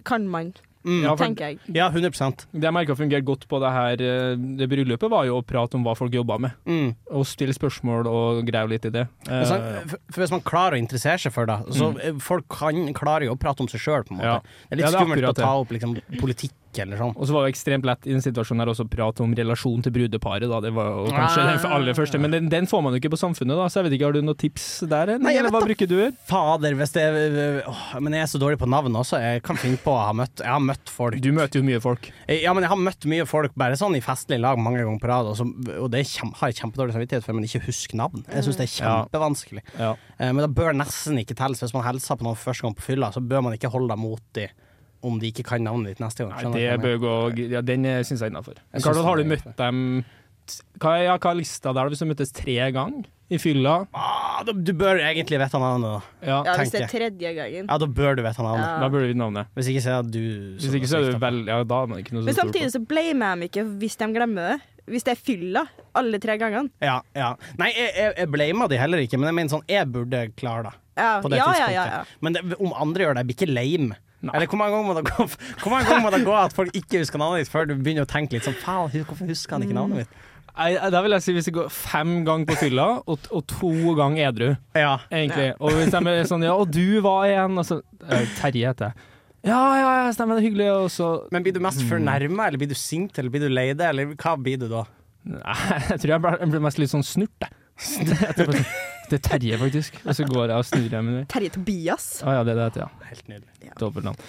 Kan 0.04 0.28
man, 0.28 0.54
Mm. 0.84 1.04
Ja, 1.04 1.16
for- 1.16 1.26
tenker 1.26 1.46
jeg. 1.52 1.60
Ja, 1.76 1.90
100% 1.94 2.46
Det 2.52 2.64
jeg 2.64 2.74
merka 2.74 2.96
fungerte 2.98 3.26
godt 3.28 3.48
på 3.48 3.60
det 3.62 3.72
her 3.72 4.02
eh, 4.02 4.36
Det 4.58 4.68
bryllupet, 4.72 5.10
var 5.12 5.26
jo 5.28 5.38
å 5.40 5.46
prate 5.46 5.78
om 5.78 5.84
hva 5.86 5.96
folk 5.98 6.12
jobba 6.14 6.40
med. 6.40 6.52
mm. 6.66 6.96
Og 7.12 7.26
stille 7.30 7.54
spørsmål 7.54 8.08
og 8.10 8.46
grave 8.48 8.70
litt 8.74 8.86
i 8.86 8.90
det. 8.90 9.08
Sånn, 9.28 9.62
Eh, 9.62 9.84
for, 9.86 10.00
for 10.12 10.22
Hvis 10.24 10.32
man 10.32 10.42
klarer 10.42 10.78
å 10.78 10.82
interessere 10.82 11.20
seg 11.22 11.34
for 11.36 11.46
det, 11.46 11.60
så 11.78 11.92
mm. 11.94 12.20
folk 12.20 12.48
kan, 12.50 12.94
klarer 12.98 13.26
jo 13.30 13.36
å 13.36 13.40
prate 13.40 13.62
om 13.62 13.68
seg 13.70 13.80
sjøl, 13.84 14.04
på 14.08 14.16
en 14.16 14.22
måte. 14.22 14.26
Ja. 14.26 14.40
Det 14.42 14.74
er 14.74 14.82
litt 14.82 14.86
Ja, 14.86 14.92
det 14.92 14.96
er 14.96 15.06
skummelt 15.06 15.30
å 15.30 15.36
ta 15.38 15.52
opp 15.62 15.70
liksom, 15.76 15.96
politikk 16.20 16.54
eller 16.80 17.00
sånn. 17.00 17.14
og 17.16 17.28
så 17.28 17.36
var 17.36 17.46
det 17.46 17.52
ekstremt 17.54 17.86
lett 17.86 18.08
i 18.08 18.14
den 18.16 18.24
situasjonen 18.24 18.64
her 18.64 18.72
også 18.72 18.86
å 18.88 18.92
prate 18.92 19.24
om 19.26 19.34
relasjon 19.36 19.84
til 19.84 19.94
brudeparet. 19.96 20.48
Da. 20.50 20.62
Det 20.64 20.72
var 20.76 20.88
jo 20.94 21.12
kanskje 21.12 21.46
den 21.48 21.74
aller 21.76 21.98
første, 21.98 22.22
men 22.22 22.32
den, 22.32 22.50
den 22.52 22.70
får 22.72 22.84
man 22.86 22.96
jo 22.96 23.02
ikke 23.02 23.12
på 23.16 23.20
Samfunnet, 23.22 23.58
da. 23.60 23.68
Så 23.70 23.82
jeg 23.82 23.90
vet 23.90 23.98
ikke, 23.98 24.08
har 24.10 24.16
du 24.16 24.22
noen 24.26 24.40
tips 24.40 24.68
der? 24.90 25.14
Nei, 25.22 25.36
eller 25.38 25.54
hva 25.54 25.62
bruker 25.66 25.90
du? 25.90 25.98
Fader, 26.30 26.78
hvis 26.80 26.96
det 26.96 27.04
åh, 27.68 27.84
Men 28.00 28.16
jeg 28.18 28.26
er 28.26 28.32
så 28.32 28.42
dårlig 28.42 28.62
på 28.62 28.70
navn 28.72 28.96
også. 28.98 29.20
Jeg 29.22 29.44
kan 29.46 29.60
finne 29.60 29.80
på 29.82 29.94
å 29.94 30.00
ha 30.08 30.16
møtt 30.16 30.42
Jeg 30.42 30.50
har 30.50 30.64
møtt 30.64 30.90
folk. 30.92 31.20
Du 31.22 31.30
møter 31.36 31.62
jo 31.62 31.68
mye 31.68 31.82
folk. 31.84 32.10
Ja, 32.32 32.56
men 32.56 32.66
jeg 32.66 32.72
har 32.74 32.80
møtt 32.80 33.08
mye 33.12 33.28
folk 33.30 33.54
bare 33.60 33.78
sånn 33.80 33.98
i 34.00 34.04
festlig 34.04 34.40
lag 34.42 34.60
mange 34.62 34.82
ganger 34.82 35.02
på 35.02 35.12
rad, 35.12 35.30
og, 35.32 35.38
så, 35.38 35.46
og 35.78 35.92
det 35.94 36.06
kjem, 36.10 36.34
har 36.40 36.52
jeg 36.52 36.62
kjempedårlig 36.62 36.96
samvittighet 36.96 37.28
for, 37.28 37.38
men 37.38 37.48
ikke 37.48 37.64
husk 37.68 37.96
navn. 37.98 38.26
Jeg 38.32 38.48
syns 38.48 38.60
det 38.60 38.68
er 38.68 38.74
kjempevanskelig. 38.78 39.64
Ja. 39.76 39.92
Ja. 39.92 40.32
men 40.32 40.44
det 40.46 40.52
bør 40.58 40.76
nesten 40.78 41.20
ikke 41.22 41.38
telles. 41.38 41.62
Hvis 41.64 41.76
man 41.76 41.86
hilser 41.88 42.20
på 42.20 42.28
noen 42.28 42.40
første 42.40 42.66
gang 42.66 42.78
på 42.78 42.86
fylla, 42.86 43.12
så 43.14 43.24
bør 43.24 43.46
man 43.48 43.58
ikke 43.58 43.72
holde 43.74 43.92
deg 43.94 44.02
mot 44.02 44.24
dem 44.38 44.54
om 45.04 45.20
de 45.22 45.32
ikke 45.32 45.44
kan 45.48 45.64
navnet 45.66 45.96
ditt 45.96 46.04
neste 46.04 46.26
gang. 46.28 46.52
Nei, 46.54 46.66
det 46.66 46.80
bør 46.84 46.98
gå 47.02 47.14
Ja, 47.52 47.62
den 47.66 47.84
syns 48.06 48.20
jeg 48.20 48.28
er 48.30 48.34
innafor. 48.34 48.60
Har 49.06 49.18
du 49.18 49.24
møtt 49.30 49.56
dem 49.58 50.04
hva 50.82 50.98
er, 50.98 51.04
ja, 51.06 51.18
hva 51.22 51.32
er 51.32 51.38
lista 51.40 51.72
der, 51.76 51.90
hvis 51.92 52.02
du 52.02 52.08
møttes 52.10 52.32
tre 52.36 52.56
ganger 52.76 53.06
i 53.32 53.38
fylla? 53.40 53.76
Ah, 53.96 54.42
da- 54.44 54.56
du 54.58 54.74
bør 54.76 55.00
egentlig 55.00 55.40
vite 55.40 55.60
navnet, 55.62 55.86
da. 55.88 56.28
Ja, 56.28 56.44
Ja, 56.44 56.56
Hvis 56.58 56.72
det 56.74 56.82
er 56.82 56.88
tredje 56.92 57.34
gangen. 57.38 57.70
Ja, 57.70 57.78
da 57.78 57.86
bør 57.86 58.18
du 58.18 58.24
vite 58.26 58.44
navnet. 58.44 58.66
Ja. 58.66 58.80
da 58.82 58.90
bør 58.90 59.06
du 59.06 59.08
vite 59.08 59.22
navnet. 59.22 59.48
Hvis 59.56 59.70
ikke 59.72 59.84
så 59.86 60.00
er 60.00 60.04
du 60.04 60.20
Hvis 60.58 60.74
ikke 60.76 60.90
så 60.90 60.98
er 60.98 61.12
du 61.12 61.20
vel 61.22 61.46
Ja, 61.48 61.64
da 61.64 61.84
er 61.84 61.88
man 61.88 62.00
ikke 62.00 62.14
noe 62.18 62.24
Men 62.26 62.36
samtidig 62.36 62.72
så 62.74 62.84
blamer 62.86 63.32
jeg 63.32 63.38
dem 63.38 63.48
ikke 63.48 63.64
hvis 63.80 63.96
de 63.98 64.06
glemmer 64.18 64.50
det. 64.52 64.62
Hvis 64.92 65.04
det 65.04 65.12
er 65.14 65.22
fylla 65.22 65.68
alle 65.96 66.20
tre 66.20 66.38
gangene. 66.42 66.70
Ja, 66.82 67.00
ja. 67.16 67.36
Nei, 67.58 67.72
jeg, 67.78 67.94
jeg, 67.96 68.14
jeg 68.18 68.32
blamer 68.34 68.68
de 68.68 68.78
heller 68.82 68.98
ikke, 68.98 69.18
men 69.22 69.30
jeg 69.30 69.36
mener 69.38 69.50
sånn, 69.54 69.68
jeg 69.70 69.88
burde 69.94 70.32
klare 70.36 70.64
det. 70.64 70.74
Ja, 70.98 71.22
På 71.22 71.30
det 71.30 71.38
ja, 71.38 71.46
ja, 71.56 71.68
ja, 71.72 71.86
ja. 71.86 72.04
Men 72.20 72.34
det, 72.34 72.42
om 72.60 72.74
andre 72.74 73.06
gjør 73.06 73.14
det, 73.16 73.22
jeg 73.24 73.30
blir 73.30 73.38
ikke 73.40 73.54
lame. 73.54 73.96
Nei. 74.22 74.36
Eller 74.38 74.46
hvor 74.52 74.60
mange 74.62 74.76
ganger 74.76 74.86
må 74.86 74.94
det 75.00 75.06
gå 75.10 75.24
Hvor 75.64 75.72
mange 75.74 75.88
ganger 75.90 76.04
må 76.06 76.10
det 76.14 76.20
gå 76.28 76.34
at 76.38 76.54
folk 76.54 76.76
ikke 76.78 77.00
husker 77.02 77.18
navnet 77.18 77.42
ditt, 77.42 77.50
før 77.50 77.66
du 77.66 77.72
begynner 77.80 78.06
å 78.06 78.10
tenke 78.12 78.36
litt 78.38 78.46
sånn 78.46 78.58
Faen, 78.62 78.92
hvorfor 79.08 79.26
husker 79.32 79.56
han 79.58 79.66
ikke 79.66 79.74
navnet 79.80 80.04
mitt? 80.04 80.20
Nei, 80.52 80.68
Da 80.94 81.02
vil 81.02 81.16
jeg 81.16 81.24
si 81.26 81.34
hvis 81.34 81.48
det 81.50 81.54
går 81.56 81.72
fem 81.74 82.12
ganger 82.28 82.46
på 82.52 82.58
fylla, 82.60 82.86
og, 83.10 83.26
og 83.34 83.46
to 83.50 83.72
ganger 83.98 84.28
edru, 84.30 84.50
Ja. 84.78 84.98
egentlig. 85.10 85.48
Og 85.64 85.72
hvis 85.80 85.90
de 85.96 86.02
er 86.14 86.30
sånn 86.30 86.46
Ja, 86.46 86.54
og 86.54 86.70
du 86.76 87.00
var 87.02 87.26
igjen 87.32 87.58
Og 87.58 87.66
så 87.66 87.80
eh, 88.06 88.28
Terje 88.38 88.68
heter 88.70 88.92
jeg. 88.92 89.08
Ja, 89.50 89.62
ja, 89.80 89.90
ja, 90.04 90.12
stemmer, 90.14 90.38
det 90.38 90.44
er 90.44 90.50
hyggelig. 90.52 90.68
Og 90.84 90.90
så 90.94 91.08
Men 91.34 91.42
blir 91.42 91.56
du 91.58 91.62
mest 91.66 91.82
fornærma, 91.90 92.46
eller 92.52 92.62
blir 92.62 92.70
du 92.70 92.78
sint, 92.78 93.18
eller 93.18 93.34
blir 93.34 93.48
du 93.48 93.50
lei 93.50 93.72
deg, 93.74 93.88
eller 93.90 94.12
hva 94.22 94.36
blir 94.38 94.60
du 94.62 94.68
da? 94.70 94.84
Nei, 95.26 95.56
jeg 95.96 96.04
tror 96.04 96.14
jeg 96.14 96.22
blir- 96.28 96.40
jeg 96.46 96.62
mest 96.70 96.78
litt 96.84 96.94
sånn 96.94 97.06
snurt, 97.08 97.48
jeg. 97.48 97.58
Etterpå 98.30 98.54
sånn, 98.60 98.70
Det 99.12 99.18
er 99.20 99.24
Terje, 99.28 99.58
faktisk. 99.60 99.98
Og 100.08 100.16
så 100.16 100.24
går 100.30 100.46
jeg 100.54 100.56
og 100.62 100.68
snur 100.70 100.86
jeg 100.96 101.04
med 101.04 101.26
Terje 101.32 101.52
Tobias. 101.52 102.06
Ah, 102.24 102.38
ja, 102.38 102.44
det 102.48 102.54
er 102.54 102.60
det 102.62 102.68
heter, 102.70 102.86
ja. 102.86 103.08
Helt 103.12 103.28
nydelig. 103.28 103.72
Dobbeltnavn. 103.82 104.20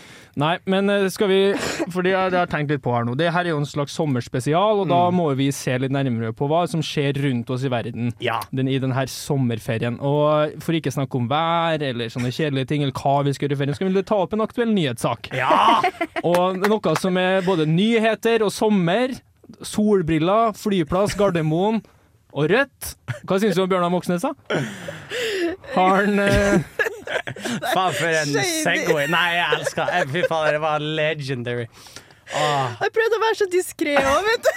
Nei, 0.42 0.52
men 0.72 0.90
eh, 0.90 1.04
skal 1.12 1.28
vi 1.30 1.38
jeg, 1.52 2.06
jeg 2.08 2.34
har 2.34 2.48
tenkt 2.50 2.72
litt 2.72 2.82
på 2.82 2.92
her 2.94 3.04
nå. 3.06 3.14
Det 3.20 3.28
her 3.34 3.46
er 3.46 3.52
jo 3.52 3.60
en 3.60 3.68
slags 3.68 3.94
sommerspesial, 3.94 4.80
og 4.82 4.90
da 4.90 4.98
må 5.14 5.28
vi 5.38 5.50
se 5.54 5.76
litt 5.78 5.92
nærmere 5.94 6.32
på 6.34 6.48
hva 6.50 6.64
som 6.70 6.82
skjer 6.82 7.20
rundt 7.22 7.52
oss 7.54 7.66
i 7.68 7.70
verden 7.72 8.10
Ja. 8.24 8.40
den, 8.50 8.70
i 8.72 8.80
denne 8.82 9.06
sommerferien. 9.12 10.00
Og 10.02 10.58
for 10.64 10.74
ikke 10.78 10.94
snakke 10.94 11.20
om 11.20 11.28
vær 11.30 11.84
eller 11.92 12.10
sånne 12.12 12.32
kjedelige 12.34 12.72
ting, 12.72 12.82
eller 12.86 12.96
hva 12.98 13.20
vi 13.28 13.36
skal 13.36 13.46
gjøre 13.48 13.58
i 13.58 13.62
ferien, 13.62 13.78
skal 13.78 13.92
vi 13.94 14.06
ta 14.08 14.18
opp 14.24 14.34
en 14.34 14.46
aktuell 14.46 14.74
nyhetssak. 14.74 15.30
Ja! 15.36 15.78
Og 16.32 16.58
noe 16.64 16.96
som 16.98 17.16
er 17.20 17.42
både 17.46 17.68
nyheter 17.70 18.42
og 18.46 18.52
sommer, 18.54 19.14
solbriller, 19.66 20.54
flyplass, 20.58 21.14
Gardermoen 21.18 21.82
og 22.32 22.48
rødt. 22.52 22.92
Hva 23.28 23.38
syns 23.42 23.56
du 23.58 23.62
om 23.64 23.70
Bjørnar 23.70 23.92
Moxnes, 23.92 24.24
da? 24.24 24.32
Har 25.74 25.98
han 26.02 26.18
eh, 26.22 26.62
Faen, 27.72 27.92
for 27.96 28.08
en. 28.08 28.36
Segway. 28.64 29.08
Nei, 29.12 29.26
jeg 29.36 29.58
elsker 29.58 29.90
det. 29.92 30.04
Fy 30.14 30.22
faen, 30.30 30.52
det 30.56 30.62
var 30.62 30.82
legendary. 30.82 31.66
Åh, 32.32 32.78
Jeg 32.80 32.94
prøvde 32.96 33.18
å 33.18 33.22
være 33.26 33.36
så 33.42 33.48
diskré 33.52 33.96
òg, 34.00 34.22
vet 34.24 34.46
du. 34.46 34.52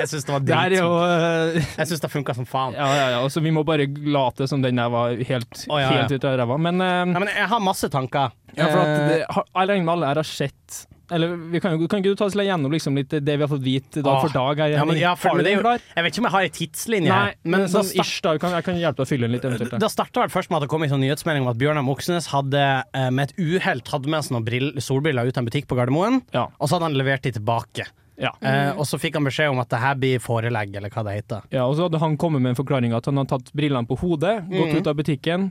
jeg 0.00 0.08
syns 0.08 0.24
det 0.26 0.32
var 0.32 0.42
dritt. 0.42 0.72
dritfint. 0.72 1.58
eh, 1.62 1.74
Jeg 1.78 1.90
syns 1.92 2.02
det 2.02 2.10
funka 2.10 2.34
som 2.34 2.46
faen. 2.48 2.74
Ja, 2.78 2.88
ja, 2.98 3.06
ja. 3.14 3.18
Altså, 3.22 3.42
vi 3.44 3.52
må 3.54 3.62
bare 3.68 3.86
late 3.86 4.48
som 4.50 4.64
den 4.64 4.80
der 4.80 4.90
var 4.92 5.14
helt, 5.14 5.52
oh, 5.68 5.76
ja, 5.78 5.84
ja. 5.86 6.00
helt 6.00 6.16
ut 6.16 6.26
av 6.28 6.38
ræva. 6.40 6.56
Men, 6.66 6.80
uh... 6.82 7.02
Nei, 7.12 7.22
men 7.26 7.30
jeg 7.36 7.50
har 7.52 7.62
masse 7.62 7.90
tanker. 7.92 8.34
ja, 8.56 8.66
for 8.72 8.80
at 8.82 8.96
Eh, 8.96 9.06
det, 9.12 9.20
jeg 9.22 9.68
regner 9.70 9.84
med 9.86 9.94
alle 9.94 10.10
her 10.10 10.22
har 10.24 10.28
sett 10.28 10.82
Eller 11.12 11.36
vi 11.52 11.60
kan, 11.62 11.76
kan 11.86 12.00
ikke 12.00 12.12
du 12.14 12.18
ta 12.18 12.26
oss 12.28 12.36
gjennom 12.38 12.72
liksom, 12.72 12.96
litt 12.98 13.12
det 13.12 13.36
vi 13.36 13.44
har 13.44 13.50
fått 13.50 13.62
vite 13.64 14.02
dag 14.04 14.20
for 14.24 14.32
dag? 14.34 14.62
Her, 14.64 14.74
Ja, 14.76 14.84
men, 14.88 14.98
ja, 15.00 15.14
for 15.18 15.38
det 15.42 15.52
jeg 15.52 15.60
vet 15.62 16.12
ikke 16.12 16.22
om 16.24 16.28
jeg 16.28 16.34
har 16.36 16.46
ei 16.48 16.52
tidslinje 16.56 17.10
Nei, 17.12 17.20
her, 17.28 17.38
men 17.44 17.60
men 17.60 17.66
da 17.68 17.82
sånn 17.82 17.90
start- 17.92 18.22
da 18.22 18.34
kan 18.42 18.56
jeg 18.56 18.64
kan 18.64 18.80
hjelpe 18.80 19.02
deg 19.02 19.06
å 19.06 19.10
fylle 19.12 19.28
inn 19.28 19.36
litt 19.36 19.44
eventuelt. 19.48 19.78
da. 19.78 19.88
Starta 19.92 20.24
vel 20.24 20.32
først 20.32 20.50
med 20.50 20.56
at 20.60 20.66
det 20.66 20.70
kom 20.72 20.82
en 20.82 20.92
sånn 20.94 21.04
nyhetsmelding 21.04 21.46
om 21.46 21.52
at 21.52 21.58
Bjørnar 21.60 21.84
Moxnes 21.86 22.28
hadde 22.32 22.62
eh, 22.94 23.10
med 23.10 23.30
et 23.30 23.34
uhell 23.38 23.80
tatt 23.80 24.06
med 24.06 24.24
seg 24.24 24.38
noen 24.38 24.80
solbriller 24.80 25.26
ut 25.28 25.36
av 25.36 25.42
en 25.44 25.50
butikk 25.50 25.68
på 25.68 25.76
Gardermoen, 25.78 26.22
Ja. 26.32 26.48
og 26.58 26.68
så 26.68 26.78
hadde 26.78 26.90
han 26.90 26.98
levert 26.98 27.22
de 27.22 27.32
tilbake. 27.32 27.88
Ja. 28.20 28.30
Eh, 28.40 28.70
og 28.76 28.84
så 28.86 28.98
fikk 29.00 29.16
han 29.18 29.24
beskjed 29.24 29.50
om 29.50 29.58
at 29.62 29.70
det 29.72 29.80
her 29.82 29.96
blir 29.98 30.20
forelegg, 30.22 30.76
eller 30.76 30.92
hva 30.92 31.04
det 31.04 31.16
heter. 31.22 31.42
ja, 31.50 31.64
og 31.66 31.76
så 31.76 31.88
hadde 31.88 31.98
han 31.98 32.16
kommet 32.16 32.42
med 32.42 32.52
en 32.54 32.58
forklaring 32.64 32.94
at 32.94 33.06
han 33.06 33.16
hadde 33.16 33.32
tatt 33.32 33.52
brillene 33.56 33.88
på 33.88 33.98
hodet, 33.98 34.42
gått 34.48 34.72
mm. 34.72 34.78
ut 34.78 34.86
av 34.86 34.94
butikken, 34.98 35.50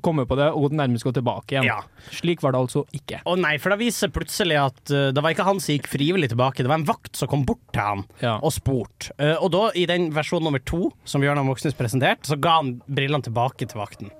kommet 0.00 0.28
på 0.30 0.36
det 0.38 0.46
og 0.56 0.72
nærmest 0.72 1.04
gå 1.04 1.12
tilbake 1.12 1.56
igjen. 1.56 1.66
Ja. 1.68 1.80
Slik 2.14 2.40
var 2.44 2.54
det 2.54 2.60
altså 2.62 2.84
ikke. 2.96 3.20
Å 3.28 3.34
nei, 3.36 3.56
for 3.60 3.74
da 3.74 3.76
viser 3.80 4.08
plutselig 4.14 4.56
at 4.60 4.80
uh, 4.94 5.10
det 5.12 5.20
var 5.24 5.34
ikke 5.34 5.44
han 5.48 5.60
som 5.60 5.74
gikk 5.74 5.90
frivillig 5.92 6.30
tilbake, 6.32 6.62
det 6.64 6.70
var 6.72 6.80
en 6.80 6.88
vakt 6.88 7.16
som 7.18 7.28
kom 7.28 7.44
bort 7.48 7.62
til 7.74 7.82
han 7.84 8.04
Ja. 8.22 8.38
og 8.40 8.54
spurte. 8.56 9.10
Uh, 9.20 9.36
og 9.42 9.50
da, 9.52 9.66
i 9.76 9.84
den 9.90 10.10
versjon 10.16 10.42
nummer 10.46 10.62
to 10.64 10.92
som 11.04 11.20
Bjørnar 11.20 11.44
Moxnes 11.44 11.76
presenterte, 11.76 12.30
så 12.30 12.38
ga 12.40 12.60
han 12.62 12.76
brillene 12.88 13.26
tilbake 13.26 13.66
til 13.68 13.80
vakten. 13.82 14.10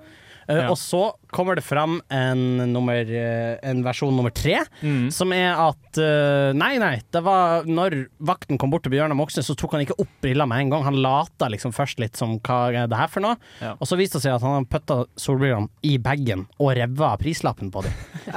Uh, 0.49 0.57
Ja. 0.57 0.69
Og 0.73 0.75
så 0.81 1.13
kommer 1.33 1.55
det 1.57 1.63
fram 1.65 1.99
en, 2.11 2.41
nummer, 2.73 3.01
eh, 3.07 3.57
en 3.67 3.83
versjon 3.85 4.13
nummer 4.15 4.31
tre, 4.35 4.59
Mm. 4.81 5.09
som 5.13 5.31
er 5.35 5.53
at 5.55 5.97
eh, 6.01 6.51
Nei, 6.57 6.77
nei, 6.81 7.01
det 7.13 7.21
var 7.23 7.63
når 7.67 7.95
vakten 8.19 8.57
kom 8.59 8.71
bort 8.71 8.83
til 8.83 8.91
Bjørnar 8.93 9.15
Moxnes, 9.17 9.45
så 9.47 9.55
tok 9.57 9.73
han 9.75 9.83
ikke 9.85 9.97
opp 10.01 10.11
brillene 10.23 10.47
med 10.51 10.59
en 10.65 10.69
gang. 10.73 10.83
Han 10.87 10.99
lata 11.03 11.47
liksom 11.51 11.73
først 11.75 11.99
litt 12.03 12.15
som 12.19 12.37
hva 12.39 12.59
er 12.73 12.87
det 12.91 12.97
her 12.99 13.07
for 13.11 13.23
noe? 13.23 13.37
Ja. 13.61 13.73
Og 13.79 13.87
så 13.89 13.97
viste 13.99 14.19
det 14.19 14.25
seg 14.25 14.35
at 14.37 14.45
han 14.45 14.57
hadde 14.59 14.71
putta 14.71 14.99
solbrillene 15.19 15.69
i 15.87 15.95
bagen 16.01 16.47
og 16.59 16.73
revet 16.77 17.01
av 17.07 17.17
prislappen 17.21 17.71
på 17.73 17.83
dem. 17.87 17.97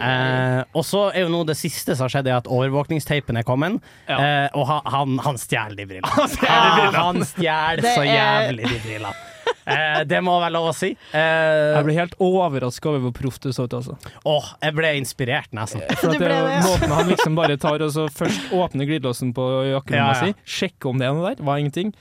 Eh, 0.00 0.62
og 0.76 0.84
så 0.86 1.06
er 1.14 1.24
jo 1.24 1.30
nå 1.32 1.42
det 1.48 1.56
siste 1.58 1.94
som 1.96 2.06
har 2.06 2.12
skjedd, 2.14 2.28
er 2.30 2.38
at 2.40 2.48
overvåkningsteipen 2.50 3.38
er 3.40 3.46
kommet. 3.46 3.80
Ja. 4.08 4.18
Eh, 4.18 4.48
og 4.58 4.66
han, 4.68 4.82
han, 4.94 5.18
han 5.24 5.40
stjeler 5.40 5.76
de 5.78 5.86
brillene. 5.90 6.10
Han 6.20 6.30
stjeler 6.30 6.70
brillene. 6.76 6.90
Ah, 6.90 7.10
han 7.10 7.24
stjeler 7.26 7.86
så 7.94 8.04
jævlig 8.06 8.70
de 8.70 8.80
brillene. 8.86 9.16
Eh, 9.70 10.00
det 10.08 10.18
må 10.24 10.32
være 10.40 10.52
lov 10.54 10.68
å 10.70 10.72
si. 10.74 10.88
Eh, 11.14 11.74
Jeg 11.76 11.84
ble 11.86 11.94
helt 11.94 12.14
overraska 12.38 12.88
over 12.90 13.02
hvor 13.06 13.14
proff 13.16 13.38
det 13.44 13.52
så 13.56 13.64
ut, 13.66 13.74
altså. 13.78 13.96
åh, 14.28 14.48
jeg 14.62 14.76
ble 14.76 14.92
inspirert, 15.00 15.50
nesten. 15.56 15.82
For 16.00 16.12
at 16.14 16.18
det 16.22 16.30
er 16.30 16.46
jo 16.60 16.62
måten 16.68 16.94
han 16.96 17.10
liksom 17.10 17.36
bare 17.38 17.56
tar 17.60 17.82
og 17.86 17.92
så 17.94 18.06
først 18.12 18.52
åpner 18.56 18.88
glidelåsen 18.88 19.34
på 19.36 19.48
jakkelomma 19.72 20.14
Ja, 20.14 20.30
ja. 20.30 20.32
si, 20.32 20.56
sjekker 20.58 20.90
om 20.92 20.98
det 21.02 21.08
er 21.08 21.16
noe 21.18 21.32
der, 21.34 21.42
var 21.46 21.58
ingenting. 21.62 21.92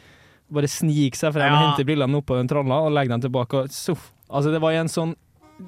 Bare 0.49 0.69
sniker 0.71 1.17
seg 1.19 1.33
frem 1.35 1.51
og 1.53 1.57
Ja. 1.59 1.65
henter 1.69 1.85
brillene 1.89 2.21
oppå 2.21 2.37
den 2.39 2.47
tralla 2.49 2.81
og 2.85 2.93
legger 2.95 3.15
dem 3.17 3.21
tilbake. 3.27 3.63
Og 3.65 3.69
så, 3.73 3.97
altså 4.29 4.51
det 4.53 4.61
var 4.61 4.77
en 4.79 4.89
sånn 4.91 5.15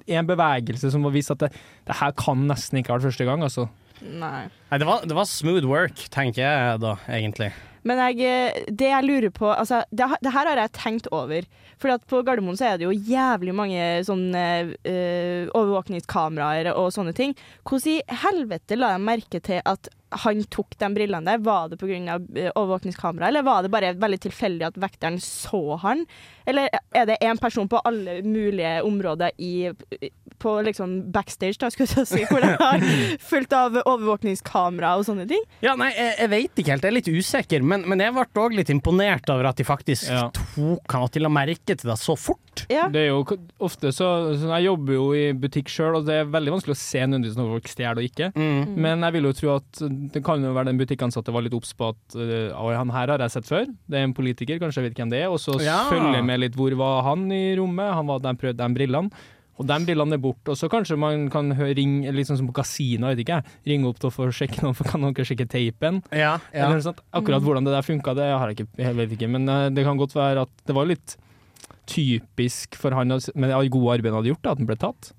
en 0.08 0.25
bevegelse 0.30 0.88
som 0.94 1.03
var 1.03 1.12
vist 1.12 1.32
at 1.34 1.41
det, 1.44 1.50
det 1.86 1.98
her 2.00 2.13
kan 2.15 2.46
nesten 2.48 2.80
ikke 2.80 2.94
ha 2.94 2.98
vært 2.98 3.10
første 3.12 3.25
gang, 3.27 3.41
altså. 3.44 3.65
Nei. 4.01 4.48
Nei, 4.72 4.77
det 4.80 4.88
var, 4.88 5.03
det 5.06 5.13
var 5.18 5.27
smooth 5.30 5.68
work, 5.68 6.06
tenker 6.13 6.41
jeg 6.46 6.80
da, 6.82 6.96
egentlig. 7.12 7.51
Men 7.84 8.00
jeg, 8.08 8.22
eh, 8.24 8.63
det 8.72 8.88
jeg 8.88 9.06
lurer 9.08 9.34
på 9.34 9.50
altså, 9.51 9.82
det, 9.91 10.08
det 10.21 10.32
her 10.34 10.47
har 10.47 10.62
jeg 10.63 10.71
tenkt 10.78 11.08
over. 11.12 11.43
For 11.82 12.04
på 12.06 12.22
Gardermoen 12.26 12.60
så 12.60 12.70
er 12.70 12.78
det 12.78 12.86
jo 12.86 12.94
jævlig 12.94 13.56
mange 13.58 13.86
sånne 14.06 14.44
uh, 14.86 15.50
overvåkningskameraer 15.58 16.72
og 16.76 16.91
sånne 16.94 17.15
ting. 17.17 17.34
Hvordan 17.65 17.96
i 17.96 18.20
helvete 18.22 18.78
la 18.78 18.94
jeg 18.94 19.06
merke 19.08 19.41
til 19.41 19.63
at 19.65 19.89
han 20.12 20.43
tok 20.52 20.78
de 20.80 20.89
brillene 20.95 21.26
der? 21.32 21.41
Var 21.45 21.69
det 21.71 21.80
pga. 21.82 22.17
Uh, 22.19 22.50
overvåkningskamera, 22.56 23.28
eller 23.32 23.43
var 23.47 23.63
det 23.63 23.71
bare 23.74 23.93
veldig 24.00 24.19
tilfeldig 24.28 24.67
at 24.67 24.78
vekteren 24.82 25.19
så 25.24 25.78
han? 25.82 26.06
Eller 26.45 26.69
er 26.95 27.06
det 27.08 27.19
én 27.24 27.39
person 27.39 27.69
på 27.69 27.80
alle 27.88 28.19
mulige 28.26 28.82
områder 28.84 29.32
i 29.38 29.71
på 30.41 30.56
liksom 30.65 31.12
backstage, 31.13 31.60
da, 31.62 31.69
skulle 31.69 32.02
jeg 32.02 32.08
si, 32.10 32.24
hvor 32.26 32.41
det 32.41 32.56
har 32.58 32.82
fullt 33.30 33.54
av 33.54 33.76
overvåkningskamera 33.84 34.95
og 34.97 35.06
sånne 35.06 35.28
ting? 35.30 35.43
Ja, 35.62 35.76
nei, 35.78 35.91
jeg, 35.93 36.15
jeg 36.17 36.32
vet 36.34 36.62
ikke 36.63 36.74
helt, 36.74 36.88
jeg 36.88 36.91
er 36.91 36.97
litt 36.97 37.12
usikker, 37.13 37.65
men, 37.65 37.86
men 37.89 38.02
jeg 38.02 38.15
ble 38.15 38.26
òg 38.41 38.58
litt 38.58 38.71
imponert 38.74 39.30
over 39.30 39.52
at 39.52 39.62
de 39.62 39.67
faktisk 39.67 40.10
Ja. 40.12 40.26
tok 40.34 40.95
han 40.97 41.08
til 41.13 41.30
å 41.30 41.32
merke 41.34 41.76
til 41.78 41.91
det 41.91 41.97
så 42.02 42.17
fort. 42.17 42.39
Ja. 42.71 42.87
Det 42.91 43.01
er 43.01 43.07
jo 43.11 43.21
ofte 43.63 43.91
så, 43.95 44.07
så 44.39 44.49
Jeg 44.57 44.65
jobber 44.67 44.93
jo 44.97 45.05
i 45.15 45.23
butikk 45.37 45.71
sjøl, 45.71 45.97
og 45.99 46.05
det 46.07 46.17
er 46.19 46.29
veldig 46.31 46.53
vanskelig 46.57 46.75
å 46.75 46.81
se 46.81 47.03
nødvendigvis 47.05 47.39
når 47.39 47.51
folk 47.55 47.71
stjeler 47.71 48.01
og 48.01 48.07
ikke. 48.09 48.31
Mm. 48.35 48.75
Men 48.85 49.05
jeg 49.07 49.15
vil 49.17 49.29
jo 49.29 49.33
tro 49.39 49.51
at 49.55 49.83
det 50.15 50.23
kan 50.27 50.43
jo 50.43 50.53
være 50.55 50.71
den 50.71 50.81
butikkansatte 50.81 51.33
var 51.35 51.45
litt 51.45 51.55
obs 51.57 51.73
på 51.77 51.91
at 51.93 52.17
øh, 52.19 52.49
«Oi, 52.59 52.73
han 52.77 52.93
her 52.93 53.13
har 53.15 53.23
jeg 53.25 53.35
sett 53.37 53.49
før. 53.49 53.67
Det 53.87 53.99
er 53.99 54.07
en 54.09 54.15
politiker, 54.17 54.59
kanskje 54.61 54.83
jeg 54.83 54.89
vet 54.91 55.03
hvem 55.03 55.13
det 55.13 55.23
er. 55.25 55.29
Og 55.31 55.39
så 55.43 55.57
Ja. 55.63 55.83
jeg 55.91 56.25
med 56.27 56.43
litt 56.43 56.57
hvor 56.59 56.75
var 56.79 57.03
han 57.07 57.29
i 57.31 57.55
rommet. 57.59 57.93
Han 57.95 58.09
var 58.11 58.19
der 58.23 58.39
prøvde 58.39 58.59
de 58.59 58.75
brillene. 58.81 59.23
Og 59.61 59.67
de 59.69 59.77
brillene 59.85 60.17
er 60.17 60.21
borte. 60.21 60.53
Og 60.53 60.57
så 60.57 60.69
kanskje 60.71 60.97
man 60.99 61.27
kan 61.29 61.51
høre, 61.53 61.75
ringe, 61.77 62.11
litt 62.15 62.29
sånn 62.29 62.39
som 62.39 62.47
på 62.49 62.55
kasino, 62.61 63.11
vet 63.11 63.21
ikke 63.23 63.39
jeg. 63.39 63.57
Ringe 63.69 63.89
opp 63.91 63.99
til 64.01 64.09
å 64.09 64.13
få 64.15 64.29
sjekke 64.33 64.63
noe, 64.65 64.73
for 64.77 64.89
kan 64.89 65.03
noen 65.03 65.13
sjekke 65.13 65.45
teipen? 65.51 66.01
Ja, 66.09 66.39
ja. 66.49 66.65
Eller 66.65 66.79
noe 66.79 66.85
sånt. 66.87 67.03
Akkurat 67.13 67.45
hvordan 67.45 67.67
det 67.67 67.75
der 67.75 67.85
funka, 67.85 68.15
det 68.17 68.31
har 68.31 68.49
jeg 68.49 68.61
ikke, 68.61 68.69
jeg 68.81 68.97
vet 68.97 69.13
ikke. 69.17 69.29
Men 69.29 69.45
øh, 69.51 69.67
det 69.75 69.85
kan 69.85 69.99
godt 70.01 70.17
være 70.17 70.47
at 70.47 70.65
det 70.65 70.77
var 70.77 70.89
litt 70.89 71.15
typisk 71.91 72.77
for 72.80 72.95
han, 72.97 73.12
å- 73.17 73.34
med 73.36 73.51
det 73.51 73.58
gode 73.73 73.97
arbeidet 73.97 74.13
han 74.15 74.21
hadde 74.23 74.32
gjort, 74.34 74.43
da, 74.47 74.54
at 74.56 74.62
han 74.63 74.69
ble 74.69 74.80
tatt. 74.82 75.12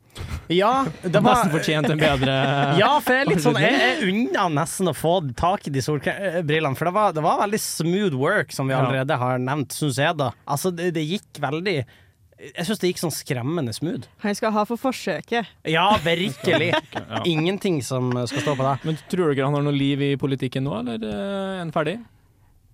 ja 0.53 0.71
det 1.01 1.23
var 1.25 1.39
Nesten 1.39 1.53
fortjent 1.55 1.89
en 1.89 1.97
bedre 2.03 2.33
Ja, 2.83 2.91
for 3.01 3.17
jeg 3.17 3.23
er 3.25 3.29
litt 3.31 3.41
sånn 3.41 3.57
Jeg, 3.57 3.79
jeg 3.81 4.11
unna 4.13 4.43
nesten 4.61 4.91
å 4.91 4.93
få 4.93 5.15
tak 5.41 5.65
i 5.71 5.73
de 5.73 5.81
solbrillene, 5.81 6.77
for 6.77 6.91
det 6.91 6.93
var, 6.99 7.15
det 7.17 7.23
var 7.25 7.39
veldig 7.47 7.61
smooth 7.65 8.19
work, 8.21 8.53
som 8.53 8.69
vi 8.69 8.77
allerede 8.77 9.17
har 9.23 9.41
nevnt, 9.41 9.73
syns 9.73 9.97
jeg, 10.03 10.13
da. 10.21 10.29
Altså, 10.45 10.69
det, 10.77 10.91
det 10.99 11.07
gikk 11.09 11.41
veldig 11.41 11.77
Jeg 11.79 12.67
syns 12.69 12.83
det 12.83 12.91
gikk 12.93 13.01
sånn 13.07 13.15
skremmende 13.15 13.73
smooth. 13.73 14.05
Han 14.27 14.35
skal 14.37 14.53
ha 14.53 14.67
for 14.69 14.81
forsøket. 14.85 15.49
Ja, 15.71 15.87
virkelig. 16.05 16.73
Ingenting 17.33 17.81
som 17.87 18.11
skal 18.27 18.43
stå 18.45 18.57
på 18.59 18.67
det. 18.67 18.73
Men 18.89 18.99
tror 19.09 19.31
du 19.31 19.37
ikke 19.37 19.47
han 19.49 19.55
har 19.57 19.63
noe 19.65 19.77
liv 19.77 20.03
i 20.03 20.17
politikken 20.21 20.67
nå, 20.67 20.75
eller 20.83 21.05
øh, 21.07 21.53
er 21.55 21.61
han 21.63 21.71
ferdig? 21.73 22.01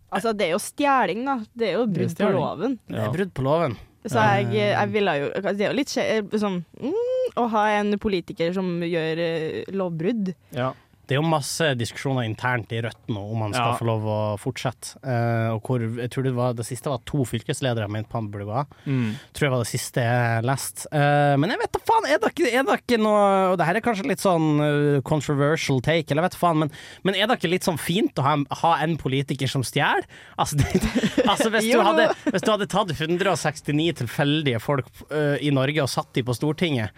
Altså, 0.08 0.32
det 0.32 0.46
er 0.48 0.54
jo 0.54 0.60
stjeling, 0.64 1.20
da. 1.28 1.34
Det 1.52 1.68
er 1.68 1.74
jo 1.76 1.84
brudd 1.84 2.14
på 2.16 2.30
loven. 2.32 2.40
loven. 2.40 2.78
Det 2.88 3.02
er 3.04 3.12
brudd 3.18 3.34
på 3.36 3.44
loven. 3.44 3.76
Så 4.06 4.22
jeg, 4.22 4.52
jeg 4.54 4.92
ville 4.92 5.14
jo 5.18 5.30
Det 5.42 5.64
er 5.64 5.72
jo 5.72 5.76
litt 5.76 5.90
sånn 5.90 6.60
mm, 6.80 7.38
å 7.38 7.46
ha 7.52 7.64
en 7.78 7.96
politiker 8.00 8.52
som 8.56 8.78
gjør 8.86 9.22
eh, 9.22 9.64
lovbrudd. 9.74 10.32
Ja. 10.54 10.70
Det 11.08 11.16
er 11.16 11.22
jo 11.22 11.28
masse 11.28 11.70
diskusjoner 11.80 12.26
internt 12.28 12.72
i 12.76 12.82
Rødt 12.84 13.08
nå 13.08 13.22
om 13.32 13.46
han 13.46 13.54
skal 13.56 13.72
Ja. 13.72 13.76
få 13.80 13.86
lov 13.88 14.04
å 14.04 14.18
fortsette. 14.40 14.98
Uh, 15.00 15.56
og 15.56 15.62
hvor, 15.64 15.80
jeg 15.80 16.12
tror 16.12 16.26
det, 16.26 16.34
var, 16.36 16.52
det 16.58 16.66
siste 16.68 16.92
var 16.92 17.00
to 17.08 17.24
fylkesledere 17.24 17.86
jeg 17.86 17.94
mente 17.94 18.12
han 18.12 18.28
burde 18.28 18.48
gå 18.48 18.56
av. 18.60 18.74
Mm. 18.84 19.16
Tror 19.32 19.46
jeg 19.48 19.54
var 19.54 19.64
det 19.64 19.70
siste 19.70 20.04
jeg 20.04 20.44
leste. 20.44 20.84
Uh, 20.92 21.34
men 21.40 21.54
jeg 21.54 21.62
vet 21.62 21.72
da 21.72 21.82
faen, 21.88 22.08
er 22.12 22.20
det 22.20 22.32
ikke, 22.34 22.52
er 22.52 22.68
det 22.68 22.78
ikke 22.82 23.00
noe 23.00 23.24
Og 23.52 23.58
det 23.58 23.68
her 23.68 23.78
er 23.78 23.84
kanskje 23.84 24.08
litt 24.08 24.22
sånn 24.22 24.48
eh, 24.62 25.00
controversial 25.08 25.80
take, 25.84 26.12
eller 26.12 26.26
vet 26.26 26.36
da 26.36 26.40
faen, 26.40 26.62
men, 26.64 26.72
men 27.06 27.16
er 27.16 27.28
det 27.28 27.38
ikke 27.38 27.52
litt 27.52 27.66
sånn 27.66 27.80
fint 27.80 28.20
å 28.20 28.26
ha, 28.26 28.34
ha 28.62 28.72
en 28.84 28.96
politiker 29.00 29.50
som 29.50 29.64
stjeler? 29.66 30.04
Altså, 30.36 30.58
altså 31.32 31.48
hvis, 31.54 31.70
du 31.70 31.80
hadde, 31.84 32.10
hvis 32.28 32.44
du 32.44 32.50
hadde 32.52 32.68
tatt 32.70 32.92
169 32.94 34.02
tilfeldige 34.02 34.60
folk 34.62 34.90
uh, 35.08 35.36
i 35.40 35.52
Norge 35.54 35.84
og 35.84 35.92
satt 35.92 36.12
de 36.18 36.24
på 36.26 36.36
Stortinget, 36.36 36.92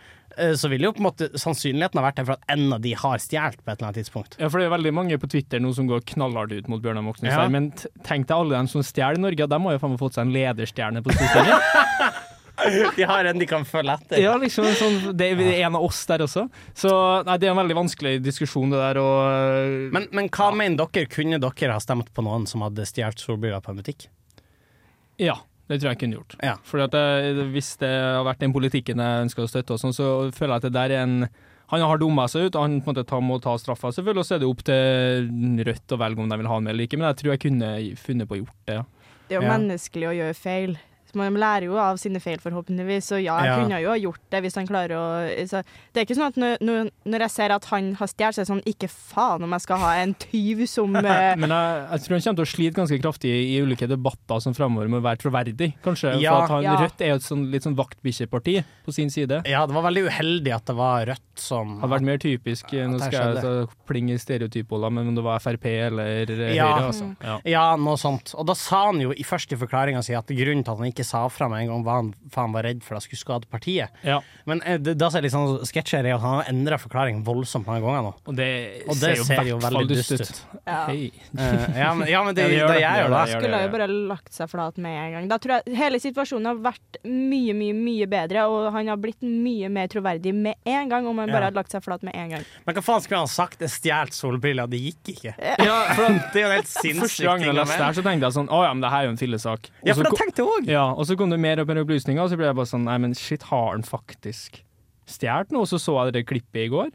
så 0.56 0.68
vil 0.72 0.84
jo 0.86 0.92
på 0.94 1.02
en 1.02 1.08
måte 1.08 1.28
sannsynligheten 1.38 1.98
ha 2.00 2.04
vært 2.06 2.20
der 2.20 2.26
for 2.28 2.38
at 2.38 2.52
en 2.54 2.72
av 2.76 2.80
de 2.84 2.92
har 2.96 3.18
stjålet 3.22 3.58
på 3.60 3.66
et 3.70 3.74
eller 3.76 3.88
annet 3.88 3.98
tidspunkt. 4.02 4.36
Ja, 4.40 4.48
for 4.48 4.60
det 4.62 4.68
er 4.68 4.74
veldig 4.76 4.92
mange 4.96 5.18
på 5.20 5.28
Twitter 5.30 5.60
nå 5.62 5.72
som 5.76 5.88
går 5.90 6.04
knallhardt 6.12 6.52
ut 6.54 6.68
mot 6.70 6.82
Bjørnar 6.84 7.04
Moxnes. 7.06 7.32
Ja. 7.32 7.42
her, 7.42 7.52
Men 7.52 7.70
tenk 8.06 8.28
deg 8.30 8.36
alle 8.36 8.56
dem 8.58 8.68
som 8.70 8.84
stjeler 8.86 9.18
i 9.18 9.24
Norge, 9.26 9.48
de 9.50 9.60
har 9.66 9.76
jo 9.76 9.82
faen 9.82 9.94
meg 9.96 10.02
fått 10.02 10.18
seg 10.18 10.28
en 10.28 10.34
lederstjerne 10.36 11.02
på 11.06 11.16
Stortinget. 11.16 12.26
De 12.96 13.06
har 13.08 13.24
en 13.24 13.38
de 13.40 13.46
kan 13.48 13.62
følge 13.64 13.94
etter. 13.94 14.18
ja, 14.20 14.34
liksom 14.36 14.66
en 14.68 14.74
sånn, 14.76 14.96
Det 15.16 15.30
er 15.32 15.38
en 15.64 15.78
av 15.78 15.84
oss 15.86 16.02
der 16.04 16.20
også. 16.26 16.42
Så 16.76 16.90
nei, 17.24 17.38
det 17.40 17.48
er 17.48 17.54
en 17.54 17.60
veldig 17.62 17.76
vanskelig 17.78 18.12
diskusjon, 18.20 18.68
det 18.74 18.76
der. 18.82 19.00
Og, 19.00 19.86
Men, 19.96 20.04
men 20.12 20.28
hva 20.28 20.50
mener 20.52 20.76
dere? 20.92 21.08
Kunne 21.08 21.38
dere 21.40 21.72
ha 21.72 21.80
stemt 21.80 22.10
på 22.12 22.24
noen 22.26 22.44
som 22.50 22.60
hadde 22.66 22.84
stjålet 22.84 23.22
solbriller 23.22 23.64
på 23.64 23.72
en 23.72 23.80
butikk? 23.80 24.10
ja, 25.20 25.38
Det 25.70 25.78
tror 25.78 25.87
jeg 25.92 25.94
jeg 25.94 26.00
kunne 26.02 26.16
gjort. 26.18 26.35
Ja. 26.42 26.56
Fordi 26.66 26.83
at 26.88 26.94
det, 26.96 27.44
Hvis 27.54 27.68
det 27.78 27.90
har 27.94 28.24
vært 28.26 28.40
den 28.42 28.52
politikken 28.56 28.98
jeg 28.98 29.24
ønsker 29.28 29.44
å 29.46 29.50
støtte, 29.52 29.76
og 29.76 29.78
sånn, 29.85 29.94
så 29.94 30.09
føler 30.35 30.56
jeg 30.56 30.64
at 30.64 30.66
det 30.66 30.72
der 30.74 30.90
er 30.98 31.04
en 31.06 31.28
Han 31.70 31.85
har 31.87 32.00
dumma 32.02 32.24
seg 32.26 32.48
ut, 32.50 32.56
og 32.59 32.62
han 32.66 32.80
på 32.83 32.90
en 32.90 32.96
måte 32.96 33.06
tar, 33.06 33.20
må 33.22 33.37
ta 33.40 33.52
straffa. 33.54 33.92
Selvfølgelig, 33.94 34.18
og 34.18 34.26
så 34.26 34.35
er 34.35 34.40
det 34.42 34.48
opp 34.50 34.62
til 34.66 35.28
Rødt 35.68 35.92
å 35.94 35.98
velge 36.02 36.18
om 36.24 36.28
de 36.33 36.38
vil 36.40 36.48
ha 36.50 36.54
han 36.59 36.64
med 36.66 36.72
eller 36.74 36.88
ikke, 36.88 36.98
men 36.98 37.06
jeg 37.12 37.18
tror 37.20 37.30
jeg 37.37 37.42
kunne 37.44 37.68
funnet 38.02 38.26
på 38.26 38.35
å 38.35 38.40
gjort 38.40 38.56
det. 38.66 38.74
ja. 38.74 38.83
Det 39.30 39.37
er 39.37 39.40
jo 39.40 39.46
Ja. 39.46 39.52
menneskelig 39.56 40.06
å 40.11 40.14
gjøre 40.18 40.35
feil. 40.35 40.72
Man 41.18 41.34
lærer 41.34 41.66
jo 41.68 41.76
av 41.80 41.96
sine 42.00 42.20
feil, 42.20 42.38
forhåpentligvis. 42.42 43.10
Så 43.10 43.18
ja, 43.22 43.38
jeg 43.42 43.50
Ja. 43.50 43.56
kunne 43.60 43.80
jo 43.82 43.88
ha 43.90 43.96
gjort 43.98 44.20
det 44.30 44.42
hvis 44.44 44.54
han 44.56 44.66
klarer 44.66 44.94
å 44.96 45.04
så 45.50 45.62
Det 45.92 46.00
er 46.00 46.04
ikke 46.06 46.16
sånn 46.18 46.28
at 46.30 46.36
når, 46.36 46.90
når, 47.04 47.20
jeg 47.26 47.30
ser 47.30 47.50
at 47.54 47.64
han 47.70 47.94
har 47.94 48.06
stjålet, 48.06 48.34
så 48.34 48.40
er 48.40 48.44
det 48.44 48.50
sånn 48.50 48.62
Ikke 48.66 48.88
faen 48.90 49.42
om 49.42 49.50
jeg 49.56 49.60
skal 49.64 49.78
ha 49.78 49.92
en 50.02 50.14
tyv 50.14 50.66
som 50.66 50.94
eh, 51.00 51.36
Men 51.36 51.50
jeg, 51.50 51.82
jeg 51.90 52.00
tror 52.04 52.14
han 52.16 52.22
kommer 52.26 52.40
til 52.40 52.46
å 52.46 52.50
slite 52.54 52.76
ganske 52.80 53.00
kraftig 53.02 53.30
i 53.30 53.58
ulike 53.62 53.88
debatter 53.90 54.40
som 54.40 54.54
fremover 54.54 54.88
med 54.88 55.00
å 55.00 55.06
være 55.08 55.20
troverdig, 55.24 55.72
kanskje. 55.84 56.14
Ja. 56.20 56.36
for 56.36 56.42
at 56.44 56.50
han, 56.50 56.62
Ja. 56.64 56.76
Rødt 56.80 57.00
er 57.00 57.12
jo 57.14 57.18
et 57.20 57.26
sånn, 57.26 57.44
litt 57.50 57.64
sånn 57.66 57.76
vaktbikkjeparti 57.78 58.56
på 58.86 58.92
sin 58.94 59.10
side. 59.10 59.42
Ja, 59.48 59.64
det 59.66 59.74
var 59.74 59.82
veldig 59.88 60.06
uheldig 60.08 60.54
at 60.54 60.66
det 60.66 60.76
var 60.76 61.06
Rødt 61.06 61.40
som 61.40 61.78
Hadde 61.80 61.92
vært 61.94 62.06
mer 62.06 62.18
typisk 62.20 62.72
Nå 62.72 62.98
skal 63.00 63.34
jeg 63.34 63.42
så 63.44 63.52
plinge 63.88 64.18
stereotypola, 64.20 64.90
men 64.92 65.08
om 65.08 65.14
det 65.16 65.24
var 65.24 65.40
Frp 65.42 65.64
eller 65.66 66.30
Ja. 66.54 66.68
Høyre, 66.70 66.86
altså. 66.90 67.08
Ja. 67.24 67.36
Ja, 67.44 67.64
noe 67.80 67.96
sånt. 68.00 68.34
Og 68.38 68.46
da 68.46 68.54
sa 68.58 68.86
han 68.86 69.00
jo 69.02 69.12
i 69.12 69.24
første 69.26 69.56
forklaringa 69.60 70.02
si 70.04 70.14
at 70.14 70.26
grunnen 70.30 70.64
til 70.64 70.72
at 70.74 70.78
han 70.82 70.90
ikke 70.92 70.99
sa 71.06 71.24
fra 71.32 71.48
meg 71.50 71.66
en 71.68 71.72
gang, 71.72 71.84
han, 71.88 72.14
han 72.34 72.52
var 72.54 72.64
redd 72.68 72.82
for 72.86 72.96
at 72.98 73.02
skulle 73.06 73.20
skade 73.20 73.48
partiet. 73.50 73.90
Ja. 74.06 74.20
Men 74.46 74.62
eh, 74.66 74.78
det, 74.78 74.94
da 75.00 75.08
ser 75.10 75.20
jeg 75.22 75.28
litt 75.30 75.34
sånn 75.36 75.64
sketsjer 75.68 76.04
er 76.06 76.16
at 76.16 76.24
han 76.24 76.38
har 76.40 76.50
endra 76.52 76.78
forklaring 76.80 77.22
voldsomt 77.26 77.66
mange 77.68 77.82
ganger 77.84 78.06
nå. 78.08 78.12
Og 78.30 78.36
det, 78.38 78.48
Og 78.88 78.94
det 78.96 79.00
ser 79.00 79.16
jo 79.20 79.24
ser 79.28 79.50
jo 79.50 79.58
hvert 79.60 79.72
fall 79.72 79.80
veldig 79.80 79.96
dust 80.00 80.12
ut. 80.12 80.20
ut. 80.20 80.60
Ja. 80.66 80.78
Hei. 80.90 81.10
Eh, 81.38 81.78
ja, 81.80 81.90
men, 81.94 82.08
ja, 82.10 82.22
men 82.24 82.34
det, 82.34 82.46
Ja, 82.50 82.50
det 82.50 82.50
det, 82.50 82.56
gjør 82.58 82.68
det. 82.68 82.80
Det 82.80 83.00
jo 83.00 83.08
det. 83.10 83.20
det. 83.20 83.34
Skulle 83.36 83.62
jo 83.64 83.72
bare 83.76 83.88
lagt 84.10 84.32
seg 84.36 84.50
flat 84.52 84.76
med 84.82 84.96
en 85.04 85.12
gang. 85.16 85.28
Da 85.30 85.38
tror 85.42 85.56
jeg 85.58 85.76
hele 85.80 86.00
situasjonen 86.02 86.50
har 86.50 86.60
vært 86.70 87.00
mye, 87.06 87.54
mye 87.56 87.76
mye 87.80 88.06
bedre, 88.10 88.44
og 88.50 88.70
han 88.74 88.88
har 88.90 88.98
blitt 89.00 89.22
mye 89.24 89.68
mer 89.72 89.88
troverdig 89.92 90.34
med 90.36 90.58
en 90.68 90.88
gang 90.92 91.06
om 91.06 91.18
han 91.22 91.28
Ja. 91.30 91.34
bare 91.36 91.48
hadde 91.50 91.60
lagt 91.60 91.72
seg 91.72 91.84
flat 91.84 92.02
med 92.06 92.14
en 92.18 92.34
gang. 92.36 92.44
Men 92.66 92.74
hva 92.76 92.82
faen 92.84 93.00
skulle 93.04 93.22
han 93.22 93.30
sagt? 93.30 93.58
Det 93.60 93.68
stjal 93.70 94.10
solbriller, 94.14 94.66
det 94.70 94.80
gikk 94.82 95.12
ikke. 95.14 95.34
Ja, 95.62 95.78
for 95.94 96.08
Det 96.34 96.42
er 96.42 96.46
jo 96.46 96.52
helt 96.56 96.68
sinnssykt. 96.70 97.00
Første 97.00 97.22
ting 97.38 97.46
jeg 97.46 97.54
leste 97.56 97.76
det 97.76 97.84
her, 97.86 97.94
så 97.96 98.02
tenkte 98.04 98.28
jeg 98.28 98.34
sånn 98.36 98.48
Å 98.50 98.58
ja, 98.66 98.70
men 98.74 98.82
det 98.84 98.90
her 98.92 99.04
er 99.04 99.08
jo 99.08 99.12
en 99.14 99.20
fillesak. 99.20 99.70
Ja, 99.86 99.94
for 99.94 100.08
for 100.10 100.18
tenkte 100.20 100.42
jeg 100.44 100.50
òg. 100.60 100.68
ja, 100.70 100.84
og 100.96 101.07
så 101.07 101.16
kom 101.18 101.31
det 101.31 101.38
mer 101.40 101.61
og 101.62 101.66
mer 101.70 101.81
opplysninger, 101.83 102.22
og 102.22 102.31
så 102.33 102.37
ble 102.40 102.46
jeg 102.50 102.57
bare 102.59 102.70
sånn 102.70 102.85
Nei, 102.88 102.96
men 102.98 103.14
shit, 103.14 103.42
har 103.50 103.70
han 103.74 103.83
faktisk 103.87 104.62
stjålet 105.11 105.50
noe? 105.55 105.62
Og 105.64 105.68
så 105.70 105.79
så 105.83 105.96
jeg 106.07 106.12
det 106.18 106.26
klippet 106.31 106.66
i 106.66 106.70
går. 106.72 106.90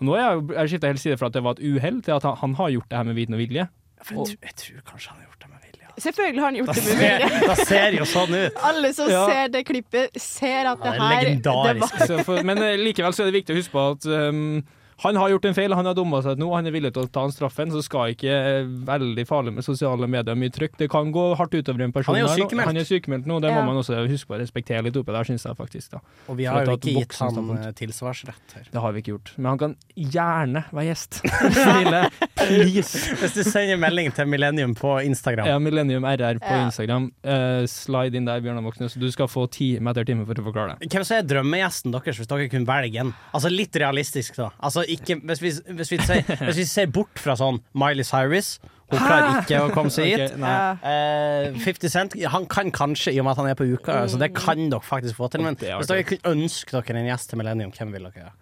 Og 0.00 0.02
nå 0.08 0.14
er 0.18 0.24
jeg, 0.26 0.44
jeg 0.56 0.68
skifta 0.74 0.90
helt 0.90 1.00
side 1.02 1.16
fra 1.20 1.28
at 1.30 1.36
det 1.36 1.42
var 1.46 1.56
et 1.58 1.64
uhell, 1.64 2.02
til 2.02 2.12
at 2.16 2.22
han, 2.26 2.36
han 2.42 2.54
har 2.58 2.70
gjort 2.74 2.88
det 2.90 2.98
her 2.98 3.04
med 3.08 3.14
viten 3.16 3.34
og 3.36 3.40
vilje. 3.44 3.66
For 4.04 4.14
jeg, 4.14 4.26
tror- 4.26 4.48
jeg 4.50 4.56
tror 4.60 4.80
kanskje 4.92 5.10
han 5.14 5.18
har 5.22 5.26
gjort 5.30 5.40
det 5.44 5.50
med 5.54 5.60
vilje. 5.64 5.86
altså. 5.88 6.02
Selvfølgelig 6.08 6.40
har 6.42 6.48
han 6.50 6.56
gjort 6.58 6.66
Da 6.66 6.74
det 6.74 6.84
med 6.84 7.00
vilje. 7.00 7.48
da 7.48 7.54
ser 7.70 7.98
jo 7.98 8.04
sånn 8.10 8.34
ut. 8.34 8.58
Alle 8.70 8.92
som 8.98 9.08
Ja. 9.14 9.24
ser 9.30 9.48
det 9.54 9.62
klippet, 9.70 10.20
ser 10.20 10.66
at 10.72 10.78
Ja, 10.78 10.90
det 10.90 10.92
det 10.92 10.94
er 10.94 11.04
her 11.04 11.20
det 11.20 11.28
legendarisk. 11.30 11.98
var, 12.00 12.06
Så 12.10 12.24
for, 12.26 12.42
men 12.42 12.58
eh, 12.58 12.76
likevel 12.76 13.14
så 13.16 13.22
er 13.24 13.30
det 13.30 13.38
viktig 13.40 13.54
å 13.54 13.60
huske 13.62 13.72
på 13.72 13.84
at 13.94 14.08
um, 14.34 14.64
han 15.02 15.16
har 15.16 15.28
gjort 15.32 15.44
en 15.48 15.54
feil, 15.56 15.72
han 15.74 15.86
har 15.88 15.94
dumma 15.96 16.20
seg 16.22 16.38
nå, 16.38 16.48
han 16.54 16.66
er 16.68 16.74
villig 16.74 16.92
til 16.94 17.04
å 17.06 17.10
ta 17.10 17.24
en 17.26 17.32
straffen. 17.34 17.72
Så 17.74 17.82
skal 17.86 18.12
ikke 18.14 18.30
eh, 18.30 18.68
veldig 18.86 19.24
farlig 19.28 19.54
med 19.56 19.66
sosiale 19.66 20.06
medier 20.10 20.36
mye 20.38 20.52
trykk. 20.54 20.76
Det 20.78 20.88
kan 20.92 21.10
gå 21.14 21.24
hardt 21.38 21.54
utover 21.56 21.84
en 21.86 21.92
person. 21.94 22.14
Han 22.14 22.22
er 22.22 22.28
jo 22.28 22.44
sykemeldt. 22.44 22.68
Han 22.70 22.80
er 22.82 22.88
sykemeldt 22.88 23.26
nå, 23.30 23.40
det 23.42 23.50
må 23.54 23.64
man 23.66 23.80
også 23.80 24.04
huske 24.08 24.30
på 24.30 24.36
å 24.36 24.40
respektere 24.42 24.84
litt 24.86 24.96
oppi 25.00 25.14
der, 25.16 25.26
syns 25.28 25.46
jeg 25.48 25.58
faktisk. 25.58 25.96
da. 25.96 26.02
Og 26.30 26.38
vi 26.38 26.46
har 26.48 26.64
jo 26.68 26.76
ikke 26.78 26.94
gitt 27.00 27.18
han 27.20 27.50
eh, 27.58 27.70
tilsvarsrett 27.80 28.56
her. 28.58 28.68
Det 28.72 28.84
har 28.84 28.94
vi 28.94 29.02
ikke 29.04 29.14
gjort. 29.16 29.32
Men 29.38 29.50
han 29.54 29.62
kan 29.64 29.76
gjerne 29.98 30.64
være 30.70 30.86
gjest. 30.92 31.20
Snille, 31.58 32.02
please. 32.38 33.16
Hvis 33.20 33.36
du 33.38 33.42
sender 33.46 33.80
melding 33.82 34.12
til 34.14 34.28
Millennium 34.30 34.74
på 34.78 34.94
Instagram 35.06 35.48
Ja, 35.48 35.58
Millennium 35.62 36.06
RR 36.08 36.38
på 36.42 36.54
Ja. 36.54 36.62
Instagram. 36.68 37.10
Uh, 37.26 37.64
slide 37.70 38.16
inn 38.18 38.28
der, 38.28 38.40
Bjørnar 38.44 38.62
Moxnes. 38.64 38.94
Du 39.00 39.08
skal 39.12 39.28
få 39.30 39.46
time 39.52 39.90
etter 39.90 40.06
time 40.06 40.26
for 40.28 40.38
å 40.38 40.46
forklare 40.46 40.76
det. 40.78 40.90
Hvem 40.92 41.04
som 41.06 41.18
er 41.18 41.26
drømmegjesten 41.28 41.94
deres, 41.94 42.20
hvis 42.20 42.30
dere 42.30 42.48
kunne 42.52 42.68
velge 42.68 43.02
en? 43.02 43.12
Altså 43.34 43.50
Litt 43.54 43.76
realistisk, 43.80 44.36
da. 44.38 44.50
Altså 44.64 44.83
ikke, 44.90 45.18
hvis, 45.30 45.42
vi, 45.42 45.52
hvis, 45.78 45.92
vi 45.92 45.98
ser, 46.04 46.22
hvis 46.46 46.60
vi 46.62 46.66
ser 46.68 46.88
bort 46.92 47.20
fra 47.20 47.36
sånn 47.38 47.60
Miley 47.72 48.06
Cyrus 48.06 48.58
Hun 48.92 49.00
klarer 49.00 49.40
ikke 49.40 49.60
å 49.64 49.70
komme 49.74 49.90
seg 49.90 50.10
hit. 50.12 50.34
Okay, 50.36 50.44
uh. 50.44 50.86
Eh, 50.86 51.60
50 51.64 51.92
Cent 51.92 52.16
Han 52.34 52.48
kan 52.52 52.70
kanskje, 52.74 53.14
i 53.14 53.20
og 53.22 53.26
med 53.26 53.34
at 53.34 53.42
han 53.42 53.50
er 53.50 53.58
på 53.58 53.66
uka, 53.66 54.04
så 54.12 54.20
det 54.20 54.34
kan 54.36 54.60
dere 54.68 54.84
faktisk 54.84 55.18
få 55.18 55.30
til. 55.32 55.44
Men 55.46 55.56
hvis 55.58 55.90
dere 55.90 56.06
kunne 56.08 56.34
ønske 56.36 56.76
dere 56.76 57.00
en 57.00 57.08
gjest 57.08 57.32
til 57.32 57.40
Millennium, 57.40 57.72
hvem 57.74 57.94
vil 57.96 58.10
dere 58.10 58.34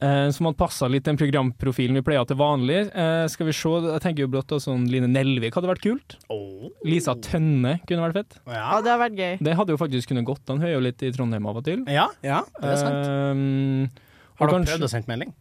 Uh, 0.00 0.06
Eh, 0.08 0.30
som 0.32 0.48
hadde 0.48 0.56
passa 0.56 0.88
litt 0.88 1.04
den 1.04 1.18
programprofilen 1.20 1.98
vi 1.98 2.02
pleier 2.04 2.24
til 2.28 2.38
vanlig. 2.40 2.86
Uh, 2.94 3.26
skal 3.28 3.50
vi 3.50 3.52
se, 3.52 3.72
jeg 3.84 4.00
tenker 4.00 4.24
jo 4.24 4.30
blått 4.32 4.54
sånn 4.64 4.86
Line 4.88 5.10
Nelvik 5.12 5.56
hadde 5.58 5.68
vært 5.68 5.84
kult. 5.84 6.16
Lisa 6.88 7.14
Tønne 7.20 7.78
kunne 7.84 8.06
vært 8.06 8.22
fett. 8.22 8.38
ja, 8.48 8.80
det 8.80 8.94
har 8.94 9.02
vært 9.02 9.18
gøy. 9.20 9.34
Det 9.44 9.56
hadde 9.58 9.76
jo 9.76 9.80
faktisk 9.80 10.08
kunnet 10.08 10.24
gått 10.28 10.48
an. 10.48 10.62
Hun 10.62 10.70
er 10.70 10.72
jo 10.72 10.84
litt 10.84 11.04
i 11.04 11.12
Trondheim 11.12 11.48
av 11.50 11.60
og 11.60 11.66
til. 11.68 11.84
Ja, 11.84 12.08
ja, 12.24 12.40
det 12.56 12.72
er 12.72 12.80
sant. 12.80 13.12
uh, 13.12 14.08
Har 14.40 14.48
dere 14.48 14.56
kanskje- 14.56 14.72
prøvd 14.72 14.88
å 14.88 14.92
sende 14.94 15.12
melding? 15.12 15.36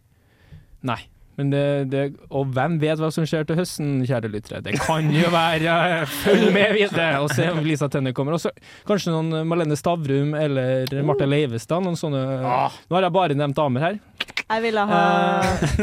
Nei. 0.87 1.01
Men 1.39 1.53
det, 1.53 1.59
det, 1.87 1.99
og 2.35 2.49
hvem 2.51 2.73
vet 2.81 2.99
hva 2.99 3.07
som 3.15 3.23
skjer 3.23 3.45
til 3.47 3.55
høsten, 3.55 4.01
kjære 4.03 4.27
lyttere. 4.27 4.59
Det 4.65 4.73
kan 4.83 5.07
jo 5.13 5.29
være 5.31 6.01
Følg 6.11 6.49
med 6.51 6.73
videre 6.75 7.21
og 7.23 7.31
se 7.31 7.45
om 7.47 7.61
Lisa 7.63 7.87
Tønne 7.87 8.11
kommer. 8.15 8.35
Også, 8.35 8.51
kanskje 8.89 9.13
noen 9.13 9.47
Malene 9.47 9.77
Stavrum 9.79 10.33
eller 10.35 10.91
Marte 11.07 11.27
Leivestad. 11.29 11.85
Noen 11.85 11.95
sånne 11.99 12.25
Ah. 12.43 12.75
Nå 12.89 12.97
har 12.97 13.07
jeg 13.07 13.15
bare 13.15 13.39
nevnt 13.39 13.55
damer 13.55 13.85
her. 13.87 14.01
Jeg 14.49 14.65
ville 14.65 14.83
ha 14.89 14.99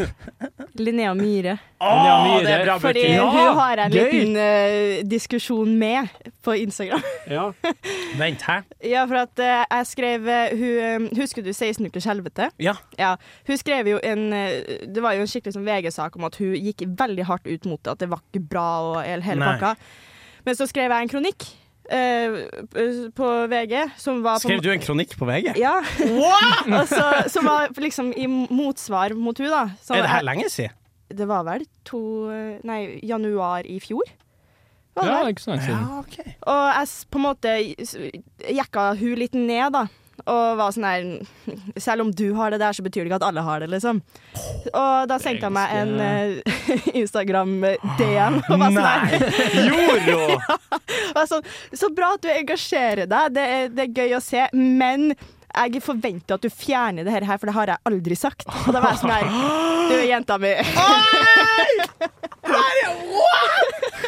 Linnea 0.81 1.15
Myhre. 1.17 1.57
Linnea 1.81 2.15
Myhre. 2.25 2.45
det 2.47 2.53
er 2.55 2.65
bra 2.65 2.77
Fordi! 2.83 3.03
Ja, 3.13 3.25
hun 3.31 3.59
har 3.59 3.81
jeg 3.81 3.87
en 3.87 3.93
gøy. 3.97 4.13
liten 4.13 4.37
uh, 4.37 5.11
diskusjon 5.11 5.75
med 5.79 6.09
på 6.45 6.57
Instagram. 6.63 7.05
Ja. 7.37 7.51
Vent, 8.19 8.43
hæ? 8.47 8.61
Ja, 8.85 9.05
for 9.05 9.23
at 9.25 9.43
uh, 9.43 9.65
jeg 9.65 9.87
skrev 9.91 10.29
uh, 10.31 10.57
hun, 10.61 11.09
Husker 11.19 11.43
du 11.43 11.53
16 11.53 11.87
ukers 11.87 12.09
helvete? 12.09 12.51
Ja. 12.63 12.77
Ja, 12.99 13.15
hun 13.47 13.61
skrev 13.61 13.89
jo 13.91 14.01
en 14.03 14.31
Det 14.31 15.03
var 15.03 15.17
jo 15.17 15.27
en 15.27 15.31
skikkelig 15.31 15.57
sånn 15.57 15.67
VG-sak 15.67 16.17
om 16.17 16.27
at 16.29 16.39
hun 16.41 16.55
gikk 16.55 16.87
veldig 16.99 17.27
hardt 17.29 17.47
ut 17.47 17.69
mot 17.69 17.83
det, 17.83 17.97
at 17.97 18.03
det 18.05 18.11
var 18.13 18.23
ikke 18.25 18.45
bra 18.47 18.69
og 18.91 18.99
hele, 19.03 19.25
hele 19.27 19.47
pakka. 19.53 19.75
Men 20.47 20.55
så 20.59 20.69
skrev 20.71 20.93
jeg 20.93 21.07
en 21.07 21.11
kronikk 21.11 21.49
eh, 21.93 22.37
på 23.17 23.31
VG 23.53 23.75
som 24.01 24.23
var 24.25 24.41
på 24.41 24.49
Skrev 24.49 24.63
du 24.65 24.71
en 24.73 24.83
kronikk 24.83 25.17
på 25.19 25.29
VG? 25.29 25.53
Ja. 25.61 25.79
og 26.81 26.95
som 27.33 27.47
var 27.49 27.71
liksom 27.77 28.13
i 28.17 28.27
motsvar 28.31 29.15
mot 29.19 29.39
hun 29.39 29.51
da. 29.53 29.65
Så 29.83 29.95
Er 29.97 30.07
det 30.07 30.13
her 30.15 30.27
lenge 30.27 30.51
siden? 30.53 30.75
det 31.07 31.23
var 31.31 31.45
vel 31.47 31.63
to 31.87 32.01
Nei, 32.67 32.99
januar 33.07 33.67
i 33.71 33.79
fjor? 33.79 34.03
Var 34.97 35.07
det 35.07 35.13
ja, 35.13 35.29
ikke 35.29 35.43
så 35.45 35.51
lenge 35.53 35.67
siden. 35.69 35.85
ok. 36.01 36.17
Og 36.51 36.63
jeg 36.73 36.89
på 37.13 37.21
en 37.21 37.25
måte 37.27 37.53
jekka 38.57 38.87
hun 38.99 39.15
litt 39.21 39.37
ned, 39.37 39.77
da. 39.77 39.85
Og 40.25 40.57
var 40.59 40.73
sånn 40.75 40.87
her 40.89 41.05
Selv 41.87 42.07
om 42.07 42.11
du 42.17 42.33
har 42.39 42.55
det 42.55 42.61
der, 42.63 42.73
så 42.77 42.85
betyr 42.87 43.05
det 43.05 43.11
ikke 43.11 43.21
at 43.21 43.29
alle 43.29 43.45
har 43.47 43.63
det, 43.63 43.69
liksom. 43.75 44.01
Og 44.73 45.07
da 45.11 45.19
sendte 45.23 45.47
jeg 45.47 45.55
meg 45.55 45.77
en 45.77 45.93
uh, 46.01 46.59
Instagram-DM. 47.03 48.41
Og 48.51 48.61
var 48.63 48.75
sånn 48.75 48.91
her 48.91 49.07
Gjorde 49.69 50.19
hun? 50.23 50.37
sånn, 51.31 51.49
Så 51.77 51.93
bra 51.95 52.15
at 52.17 52.25
du 52.25 52.31
engasjerer 52.33 53.09
deg, 53.11 53.33
det 53.37 53.49
er, 53.57 53.73
det 53.73 53.89
er 53.89 53.97
gøy 54.05 54.17
å 54.19 54.23
se, 54.25 54.49
men 54.57 55.11
jeg 55.57 55.81
forventer 55.81 56.37
at 56.37 56.45
du 56.45 56.51
fjerner 56.53 57.07
det 57.07 57.15
her, 57.15 57.25
for 57.41 57.49
det 57.49 57.55
har 57.57 57.71
jeg 57.73 57.81
aldri 57.89 58.17
sagt. 58.19 58.45
Og 58.67 58.75
da 58.77 58.83
var 58.85 58.93
jeg 58.93 59.01
sånn 59.01 59.15
her 59.15 59.25
Du, 59.89 59.95
jenta 60.05 60.37
mi. 60.43 60.51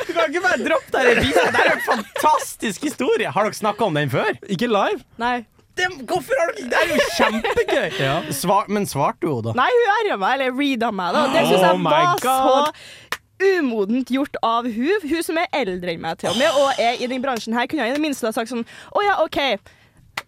Du 0.07 0.12
kan 0.12 0.27
ikke 0.29 0.42
bare 0.44 0.59
droppe 0.61 0.92
det 0.92 1.01
her 1.01 1.09
i 1.12 1.23
bilen. 1.23 1.55
Det 1.55 1.62
er 1.62 1.71
en 1.73 1.85
fantastisk 1.87 2.85
historie. 2.90 3.31
Har 3.33 3.49
dere 3.49 3.57
snakka 3.57 3.88
om 3.88 3.97
den 3.97 4.12
før? 4.12 4.37
Ikke 4.51 4.68
live? 4.68 5.01
Nei. 5.21 5.38
Det, 5.79 5.88
hvorfor 6.11 6.41
har 6.43 6.55
du 6.57 6.62
Det 6.69 6.79
er 6.83 6.93
jo 6.93 7.09
kjempegøy! 7.17 7.88
Ja. 8.09 8.17
Svar, 8.35 8.69
men 8.73 8.87
svarte 8.91 9.29
hun, 9.31 9.43
da? 9.47 9.55
Nei, 9.59 9.69
hun 9.75 9.93
erja 10.01 10.19
meg, 10.21 10.38
eller 10.38 10.57
reada 10.59 10.91
meg, 10.95 11.14
da. 11.17 11.27
Det 11.35 11.45
syns 11.49 11.62
jeg 11.62 11.75
Oh 11.79 11.85
var 11.87 12.23
God. 12.25 12.73
så 12.75 13.09
umodent 13.38 14.11
gjort 14.11 14.37
av 14.43 14.67
hun. 14.67 15.09
Hun 15.09 15.23
som 15.23 15.38
er 15.38 15.51
eldre 15.55 15.95
enn 15.95 16.03
meg 16.03 16.19
til 16.21 16.33
og 16.33 16.38
med, 16.41 16.59
og 16.59 16.81
er 16.83 16.99
i 17.03 17.09
den 17.11 17.23
bransjen 17.23 17.55
her, 17.57 17.69
kunne 17.71 17.87
jeg 17.87 17.95
i 17.95 17.99
det 17.99 18.03
minste 18.03 18.27
ha 18.27 18.35
sagt 18.35 18.51
sånn 18.51 18.64
Å 18.67 19.05
ja, 19.07 19.19
OK. 19.25 19.38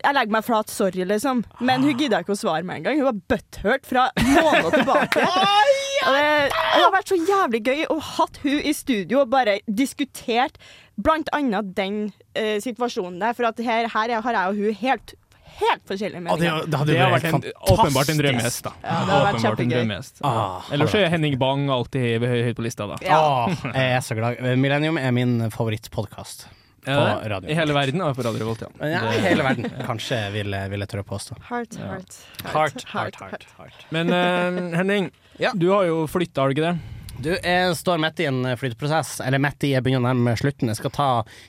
Jeg 0.00 0.16
legger 0.16 0.32
meg 0.32 0.44
flat, 0.46 0.70
sorry, 0.72 1.02
liksom. 1.04 1.42
Men 1.66 1.82
hun 1.84 1.98
gidda 1.98 2.22
ikke 2.22 2.32
å 2.32 2.38
svare 2.38 2.64
meg 2.64 2.80
engang. 2.80 3.00
Hun 3.02 3.08
var 3.10 3.18
butthurt 3.34 3.88
fra 3.88 4.06
måneder 4.16 4.76
tilbake. 4.78 5.26
Og 6.06 6.14
det, 6.16 6.28
det 6.54 6.80
har 6.80 6.92
vært 6.94 7.10
så 7.12 7.18
jævlig 7.18 7.60
gøy 7.66 7.82
å 7.92 7.98
hatt 8.14 8.38
hun 8.40 8.62
i 8.64 8.72
studio 8.72 9.18
og 9.20 9.32
bare 9.34 9.58
diskutert 9.68 10.56
blant 10.96 11.28
annet 11.36 11.74
den 11.76 11.98
eh, 12.32 12.56
situasjonen 12.64 13.18
der. 13.20 13.36
For 13.36 13.50
at 13.50 13.60
her, 13.60 13.90
her 13.92 14.14
har 14.24 14.38
jeg 14.38 14.54
og 14.54 14.62
hun 14.62 14.78
helt, 14.80 15.12
helt 15.58 15.82
forskjellige 15.90 16.22
Ja, 16.26 16.36
det, 16.36 16.70
det 16.70 16.78
hadde 16.80 16.92
Det 16.94 17.00
vært 17.00 17.24
vært 17.24 17.28
en, 17.34 17.50
åpenbart 17.74 18.12
en 18.14 18.20
drømmehest, 18.22 18.62
da. 18.66 18.72
Ja, 18.84 18.88
det 18.88 19.10
hadde 19.10 19.24
vært 19.26 19.34
en 19.34 19.44
kjempegøy. 19.46 19.74
drømmehest. 19.76 20.22
Ah, 20.24 20.70
Ellers 20.72 20.94
så 20.94 21.02
er 21.02 21.10
Henning 21.16 21.36
Bang 21.40 21.68
alltid 21.74 22.22
høy- 22.24 22.44
høyt 22.48 22.56
på 22.60 22.64
lista, 22.68 22.86
da. 22.90 22.96
Ja. 23.04 23.18
Ah, 23.20 23.66
jeg 23.74 23.92
er 23.98 24.00
så 24.06 24.16
glad. 24.18 24.40
Millennium 24.58 24.98
er 25.00 25.10
min 25.16 25.36
favorittpodkast. 25.50 26.46
På 26.80 26.92
radio. 27.28 27.44
I 27.50 27.54
hele 27.58 27.74
verden? 27.76 28.00
og 28.00 28.14
på 28.16 28.24
Radio 28.24 28.40
Revolt, 28.40 28.62
ja. 28.64 28.70
Ja, 28.88 29.00
I 29.12 29.18
hele 29.26 29.44
verden, 29.44 29.66
kanskje, 29.84 30.16
vil, 30.32 30.48
vil 30.72 30.80
jeg 30.80 30.88
tørre 30.88 31.04
å 31.04 31.08
påstå. 31.10 31.36
Heart, 31.50 31.76
heart, 31.76 32.16
Heart, 32.54 32.84
heart, 32.94 33.18
heart, 33.20 33.44
heart. 33.58 33.84
Men 33.92 34.08
uh, 34.08 34.78
Henning, 34.78 35.10
Ja. 35.38 35.52
du 35.52 35.68
har 35.74 35.84
jo 35.90 36.06
flytta, 36.08 36.40
har 36.40 36.48
du 36.48 36.56
ikke 36.56 36.70
det? 36.70 36.96
Du, 37.20 37.28
jeg 37.36 37.74
står 37.76 38.00
midt 38.00 38.22
i 38.24 38.30
en 38.30 38.40
flytteprosess, 38.56 39.18
eller 39.20 39.42
midt 39.44 39.66
i 39.68 39.74
jeg 39.74 39.84
begynner 39.84 40.06
å 40.06 40.08
nærme 40.08 40.30
meg 40.30 40.38
slutten. 40.40 40.72
Jeg 40.72 40.78
skal 40.80 40.94
ta 40.96 41.08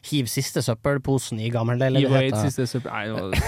hiv 0.10 0.28
siste 0.28 0.60
søppelposen 0.68 1.40
i 1.40 1.48
Eve 1.48 1.64
Wade, 1.64 1.78
gammelleiligheten. 1.80 2.52
siste 2.52 2.68
søppel... 2.68 2.92
Nei, 3.32 3.40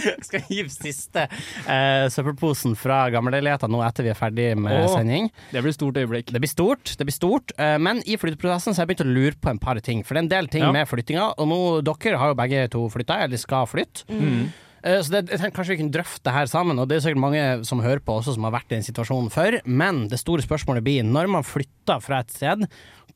Skal 0.28 0.44
hive 0.48 0.70
siste 0.72 1.26
uh, 1.30 2.06
søppelposen 2.12 2.76
fra 2.78 3.02
gammelleiligheten 3.14 3.72
nå 3.72 3.82
etter 3.86 4.06
vi 4.06 4.12
er 4.14 4.18
ferdig 4.18 4.48
med 4.60 4.84
oh, 4.84 4.94
sending. 4.94 5.28
det 5.52 5.62
blir 5.64 5.76
stort 5.76 5.98
øyeblikk. 6.00 6.32
Det 6.34 6.40
blir 6.42 6.50
stort, 6.52 6.94
det 6.98 7.06
blir 7.08 7.16
stort. 7.16 7.54
uh, 7.60 7.76
men 7.82 8.02
i 8.06 8.18
flytteprosessen 8.20 8.74
så 8.74 8.82
har 8.82 8.88
jeg 8.88 8.94
begynt 8.94 9.06
å 9.08 9.14
lure 9.18 9.36
på 9.40 9.52
en 9.52 9.60
par 9.62 9.80
ting. 9.84 10.02
For 10.04 10.14
det 10.14 10.22
er 10.22 10.26
en 10.28 10.34
del 10.36 10.50
ting 10.52 10.66
Ja. 10.66 10.72
med 10.74 10.88
flyttinga, 10.90 11.30
og 11.38 11.48
nå 11.50 11.60
dere 11.86 12.18
har 12.20 12.32
jo 12.34 12.40
begge 12.40 12.66
to 12.72 12.88
flytta, 12.92 13.22
eller 13.24 13.40
skal 13.40 13.66
flytte. 13.70 14.04
Mm. 14.10 14.50
Uh, 14.80 15.00
Så 15.04 15.12
det, 15.12 15.26
jeg 15.28 15.40
tenkte 15.42 15.56
kanskje 15.58 15.74
vi 15.74 15.80
kunne 15.82 15.92
drøfte 15.92 16.24
det 16.24 16.32
her 16.32 16.46
sammen, 16.48 16.78
og 16.80 16.88
det 16.88 16.96
er 16.96 17.04
sikkert 17.04 17.20
mange 17.20 17.42
som 17.68 17.82
hører 17.84 18.00
på 18.00 18.16
også 18.20 18.32
som 18.36 18.46
har 18.48 18.54
vært 18.56 18.70
i 18.72 18.78
den 18.78 18.86
situasjonen 18.86 19.28
før. 19.32 19.58
Men 19.68 20.06
det 20.08 20.20
store 20.22 20.44
spørsmålet 20.46 20.84
blir, 20.86 21.04
når 21.04 21.28
man 21.28 21.44
flytter 21.44 22.00
fra 22.00 22.22
et 22.24 22.32
sted, 22.32 22.64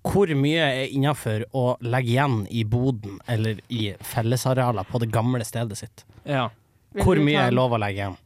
hvor 0.05 0.29
mye 0.37 0.65
er 0.65 0.93
innafor 0.93 1.47
å 1.57 1.65
legge 1.85 2.13
igjen 2.13 2.43
i 2.53 2.65
boden 2.69 3.17
eller 3.31 3.63
i 3.73 3.95
fellesarealer 4.05 4.85
på 4.89 5.01
det 5.01 5.09
gamle 5.15 5.45
stedet 5.49 5.79
sitt? 5.81 6.05
Ja. 6.29 6.51
Hvor 7.01 7.19
mye 7.25 7.49
er 7.49 7.57
lov 7.57 7.73
å 7.75 7.81
legge 7.81 8.03
igjen? 8.03 8.19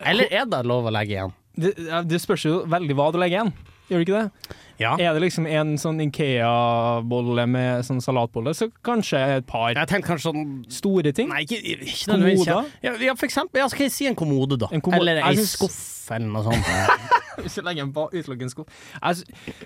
Eller 0.00 0.32
er 0.32 0.48
det 0.48 0.62
lov 0.66 0.88
å 0.88 0.94
legge 0.94 1.18
igjen? 1.18 1.34
Det, 1.60 1.74
det 2.08 2.22
spørs 2.22 2.46
jo 2.46 2.54
veldig 2.70 2.96
hva 2.96 3.10
du 3.12 3.18
legger 3.20 3.42
igjen. 3.42 3.52
Gjør 3.90 3.98
det 3.98 4.06
ikke 4.06 4.18
det? 4.20 4.56
Ja. 4.80 4.94
Er 4.96 5.12
det 5.16 5.20
liksom 5.24 5.46
en 5.50 5.74
sånn 5.80 5.98
Ikea-bolle 6.06 7.44
med 7.50 7.84
sånn 7.84 7.98
salatbolle, 8.00 8.54
så 8.56 8.70
kanskje 8.86 9.20
et 9.36 9.46
par 9.48 9.74
Jeg 9.74 9.90
tenkte 9.90 10.12
kanskje 10.12 10.30
sånn 10.30 10.44
store 10.72 11.12
ting. 11.16 11.28
Nei, 11.32 11.42
ikke, 11.44 11.58
ikke 11.60 12.12
nødvendigvis. 12.12 12.46
Kommode? 12.46 12.70
Ja, 12.86 12.94
ja, 13.10 13.16
for 13.18 13.28
eksempel. 13.28 13.60
Ja, 13.60 13.68
skal 13.72 13.88
jeg 13.88 13.94
si 13.96 14.08
en 14.08 14.16
kommode, 14.16 14.60
da? 14.62 14.70
En 14.72 14.80
kommode- 14.80 15.02
Eller 15.02 15.20
ei 15.26 15.34
Jeg 15.34 15.50
skuff, 15.50 15.80
eller 16.14 16.30
noe 16.32 16.46
sånt. 16.46 16.70
Hvis 17.44 17.56
jeg 17.56 17.64
legger 17.64 17.86
en 17.86 17.92
utelukkende 17.92 18.48
en 18.48 18.52
sko. 18.52 18.66
Jeg, 19.02 19.16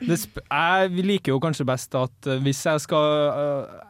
det 0.00 0.18
jeg 0.42 1.06
liker 1.06 1.34
jo 1.34 1.40
kanskje 1.42 1.66
best 1.66 1.94
at 1.98 2.28
eh, 2.30 2.38
hvis 2.44 2.60
jeg 2.66 2.82
skal 2.84 3.06
uh, 3.34 3.80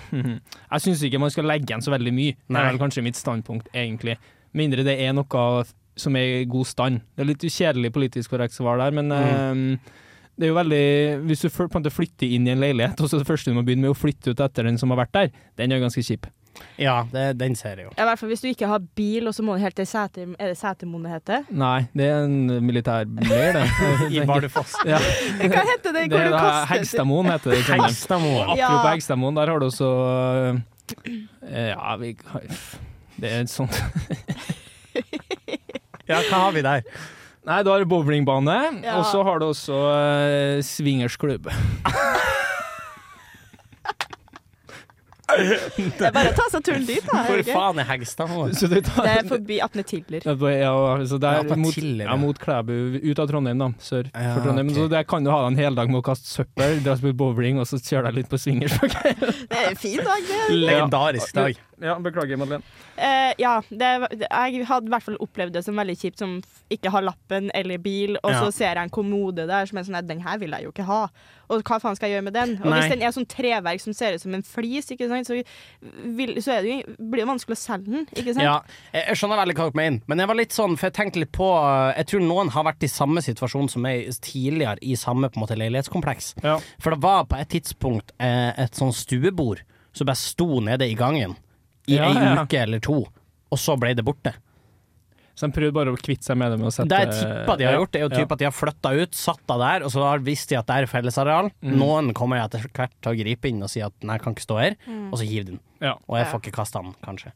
Jeg 0.72 0.84
syns 0.86 1.02
ikke 1.04 1.20
man 1.20 1.32
skal 1.34 1.48
legge 1.50 1.68
igjen 1.68 1.84
så 1.84 1.92
veldig 1.92 2.14
mye. 2.16 2.36
Nei. 2.48 2.54
Det 2.54 2.62
er 2.62 2.70
vel 2.72 2.80
kanskje 2.80 3.04
mitt 3.04 3.18
standpunkt, 3.18 3.68
egentlig. 3.74 4.16
Mindre 4.56 4.86
det 4.86 4.96
er 5.04 5.12
noe 5.14 5.64
som 6.00 6.16
er 6.18 6.40
i 6.40 6.44
god 6.50 6.66
stand. 6.70 7.00
Det 7.14 7.24
er 7.24 7.30
litt 7.30 7.46
kjedelig 7.46 7.92
politisk 7.94 8.32
korrekt 8.34 8.56
svar 8.56 8.80
der, 8.82 8.90
men 8.96 9.08
Mm. 9.12 9.52
um, 9.52 9.80
det 10.40 10.46
er 10.48 10.52
jo 10.54 10.56
veldig 10.56 10.84
Hvis 11.28 11.42
du 11.44 11.48
på 11.52 11.66
en 11.68 11.72
måte 11.82 11.90
flytter 11.92 12.26
inn 12.32 12.46
i 12.48 12.52
en 12.54 12.60
leilighet, 12.62 13.00
og 13.04 13.10
så 13.12 13.18
det 13.20 13.26
første 13.28 13.50
du 13.52 13.56
må 13.58 13.64
begynne 13.66 13.84
med 13.84 13.92
å 13.92 13.98
flytte 13.98 14.32
ut 14.32 14.40
etter 14.40 14.64
den 14.64 14.78
som 14.80 14.88
har 14.94 15.02
vært 15.04 15.12
der, 15.12 15.30
den 15.60 15.72
er 15.72 15.82
ganske 15.82 16.00
kjip. 16.06 16.26
Ja, 16.80 17.04
det, 17.12 17.38
den 17.38 17.54
ser 17.56 17.76
jeg 17.78 17.86
jo. 17.86 17.90
Ja, 17.96 18.02
I 18.04 18.06
hvert 18.08 18.18
fall 18.20 18.28
hvis 18.32 18.40
du 18.42 18.48
ikke 18.50 18.66
har 18.68 18.80
bil, 18.98 19.28
og 19.30 19.34
så 19.36 19.44
må 19.44 19.54
du 19.56 19.60
helt 19.62 19.76
til 19.78 19.86
Sæter... 19.86 20.32
Er 20.38 20.50
det 20.50 20.56
Setermoen 20.58 21.04
det 21.06 21.12
heter? 21.14 21.44
Nei, 21.56 21.86
det 21.96 22.08
er 22.10 22.24
en 22.26 22.64
militær 22.66 23.04
leir, 23.06 23.54
det. 23.54 23.62
I 24.16 24.24
Bardufoss. 24.28 24.74
Ja, 24.88 24.98
Hva 25.40 25.62
heter 25.70 25.94
det? 25.94 26.06
det 26.10 26.20
er 26.24 26.66
Hegstadmoen, 26.72 27.30
heter 27.32 27.54
det. 27.54 27.62
Hegstadmoen. 27.70 28.56
Ja. 28.58 28.66
Apropos 28.66 28.90
Hegstadmoen, 28.96 29.38
der 29.40 29.52
har 29.54 29.62
du 29.62 29.68
også 29.70 29.90
øh, 30.50 30.60
Ja, 31.52 31.96
vi 32.02 32.16
Det 33.20 33.30
er 33.30 33.40
et 33.46 33.50
sånt 33.52 33.76
Ja, 36.10 36.20
hva 36.28 36.44
har 36.48 36.52
vi 36.56 36.62
der? 36.66 36.84
Nei, 37.48 37.62
du 37.64 37.70
har 37.72 37.84
bowlingbane, 37.88 38.58
Ja. 38.84 38.98
og 39.00 39.06
så 39.08 39.22
har 39.24 39.38
du 39.40 39.46
også 39.48 39.76
uh, 39.80 40.60
swingersklubb. 40.66 41.48
Det 45.30 46.02
er 46.02 46.10
bare 46.14 46.32
å 46.32 46.34
ta 46.34 46.46
seg 46.50 46.64
turen 46.66 46.84
dit, 46.88 47.04
da. 47.06 47.20
Hvor 47.28 47.40
faen 47.46 47.78
er 47.78 47.86
Hegstad 47.86 48.32
nå? 48.32 48.48
Det 48.50 48.80
er 48.82 49.28
forbi 49.30 49.60
Atne 49.62 49.84
Tiller. 49.86 50.24
Ja, 50.26 50.34
på- 50.34 50.50
det 50.50 50.56
er 50.58 51.44
Ja, 51.46 51.56
mot, 51.56 51.72
Tiller, 51.74 52.04
ja. 52.08 52.16
mot 52.18 52.38
Klæbu, 52.42 52.74
ut 52.98 53.18
av 53.22 53.28
Trondheim, 53.30 53.58
da. 53.62 53.68
Sør 53.78 54.10
Ja, 54.10 54.34
for 54.34 54.42
Trondheim. 54.48 54.72
Okay. 54.72 54.82
Så 54.82 54.88
der 54.90 55.04
kan 55.04 55.22
du 55.24 55.30
ha 55.30 55.38
deg 55.46 55.52
en 55.54 55.62
heldag 55.64 55.88
med 55.92 56.02
å 56.02 56.04
kaste 56.10 56.26
søppel, 56.26 56.80
dra 56.82 56.96
og 56.96 56.98
spille 57.04 57.14
bowling, 57.22 57.60
og 57.62 57.66
så 57.70 57.78
kjøre 57.78 58.10
deg 58.10 58.14
litt 58.24 58.28
på 58.32 58.40
swingers. 58.42 58.74
Det 58.80 59.54
er 59.54 59.70
en 59.70 59.76
fin 59.78 60.02
dag, 60.02 60.26
det. 60.26 60.42
Legendarisk 60.66 61.32
dag. 61.38 61.54
Ja, 61.80 61.96
beklager, 62.02 62.36
Madeleine. 62.40 62.62
Uh, 63.00 63.32
ja, 63.40 63.54
det, 63.70 63.90
jeg 64.20 64.66
hadde 64.68 64.90
i 64.90 64.92
hvert 64.92 65.06
fall 65.06 65.18
opplevd 65.24 65.54
det 65.56 65.64
som 65.64 65.78
veldig 65.80 65.96
kjipt 65.96 66.20
som 66.20 66.38
ikke 66.70 66.92
har 66.92 67.04
lappen 67.06 67.50
eller 67.56 67.80
bil, 67.82 68.18
og 68.22 68.30
Ja. 68.30 68.40
så 68.44 68.52
ser 68.52 68.74
jeg 68.74 68.84
en 68.84 68.92
kommode 68.92 69.46
der 69.48 69.66
som 69.66 69.78
er 69.80 69.86
sånn 69.88 70.00
den 70.06 70.20
her 70.24 70.38
vil 70.38 70.52
jeg 70.56 70.66
jo 70.66 70.72
ikke 70.74 70.86
ha. 70.88 71.02
Og 71.50 71.64
hva 71.66 71.80
faen 71.82 71.96
skal 71.98 72.08
jeg 72.10 72.18
gjøre 72.18 72.26
med 72.28 72.36
den? 72.36 72.52
Og 72.60 72.68
Nei. 72.70 72.78
hvis 72.78 72.92
den 72.92 73.02
er 73.02 73.14
sånn 73.16 73.26
treverk 73.26 73.80
som 73.82 73.94
ser 73.96 74.14
ut 74.14 74.22
som 74.22 74.34
en 74.36 74.44
flis, 74.46 74.90
ikke 74.94 75.08
sant, 75.10 75.26
så, 75.26 75.40
vil, 76.14 76.36
så 76.38 76.54
er 76.54 76.62
det 76.62 76.70
jo, 76.70 76.94
blir 77.10 77.24
det 77.24 77.30
vanskelig 77.32 77.58
å 77.58 77.62
selge 77.64 77.90
den, 77.96 78.06
ikke 78.14 78.36
sant? 78.36 78.44
Ja, 78.44 78.54
jeg, 78.92 79.06
jeg 79.08 79.20
skjønner 79.22 79.42
veldig 79.42 79.56
hva 79.58 79.66
dere 79.70 79.80
mener, 79.80 80.04
men 80.06 80.22
jeg 80.22 80.30
var 80.30 80.38
litt 80.38 80.54
sånn, 80.54 80.76
for 80.78 80.90
jeg 80.90 80.98
tenkte 81.00 81.24
litt 81.24 81.32
på 81.34 81.48
uh, 81.50 81.90
Jeg 81.96 82.06
tror 82.12 82.22
noen 82.22 82.52
har 82.54 82.68
vært 82.70 82.86
i 82.86 82.92
samme 82.92 83.24
situasjon 83.24 83.72
som 83.72 83.82
meg 83.82 84.06
tidligere, 84.22 84.78
i 84.82 84.94
samme 85.00 85.30
på 85.32 85.40
en 85.40 85.46
måte 85.46 85.58
leilighetskompleks. 85.58 86.34
Ja. 86.44 86.58
For 86.78 86.94
det 86.94 87.02
var 87.02 87.26
på 87.30 87.40
et 87.40 87.50
tidspunkt 87.50 88.14
eh, 88.22 88.52
et 88.60 88.76
sånn 88.78 88.92
stuebord 88.94 89.64
som 89.96 90.06
bare 90.06 90.20
sto 90.20 90.60
nede 90.62 90.86
i 90.86 90.94
gangen 90.98 91.34
i 91.88 91.96
Ja, 91.96 92.10
ei 92.10 92.14
ja. 92.14 92.36
uke 92.44 92.60
eller 92.62 92.80
to, 92.84 93.00
og 93.50 93.58
så 93.58 93.76
ble 93.80 93.94
det 93.94 94.04
borte. 94.04 94.34
Så 95.40 95.48
de 95.48 95.54
prøvde 95.56 95.72
bare 95.72 95.92
å 95.94 95.96
kvitte 95.96 96.26
seg 96.26 96.36
med 96.36 96.50
det 96.52 96.58
med 96.60 96.68
å 96.68 96.72
sette 96.74 96.90
Det 96.90 96.98
jeg 97.00 97.12
tipper 97.16 97.56
de 97.56 97.64
har 97.64 97.72
Ja, 97.72 97.78
gjort, 97.80 97.94
er 97.96 98.02
jo 98.04 98.08
ja. 98.10 98.16
typ 98.18 98.32
at 98.34 98.38
de 98.42 98.44
har 98.44 98.52
flytta 98.52 98.90
ut, 98.98 99.14
satt 99.16 99.40
deg 99.48 99.62
der, 99.62 99.84
og 99.86 99.92
så 99.94 100.02
har 100.04 100.18
visst 100.26 100.50
de 100.52 100.58
at 100.58 100.66
det 100.68 100.76
er 100.82 100.86
fellesareal. 100.90 101.48
Mm. 101.64 101.76
Noen 101.80 102.10
kommer 102.12 102.42
etter 102.42 102.66
hvert 102.76 102.92
til 103.00 103.12
å 103.14 103.16
gripe 103.16 103.48
inn 103.48 103.62
og 103.64 103.70
si 103.72 103.80
at 103.80 103.94
nei, 104.04 104.18
jeg 104.18 104.24
kan 104.26 104.36
ikke 104.36 104.44
stå 104.44 104.58
her, 104.60 104.76
og 105.08 105.16
så 105.16 105.24
hiver 105.24 105.46
de 105.48 105.54
den. 105.54 105.62
Ja. 105.80 105.94
Og 106.10 106.18
jeg 106.20 106.28
får 106.28 106.42
ikke 106.44 106.56
kasta 106.58 106.82
den, 106.84 106.92
kanskje. 107.06 107.32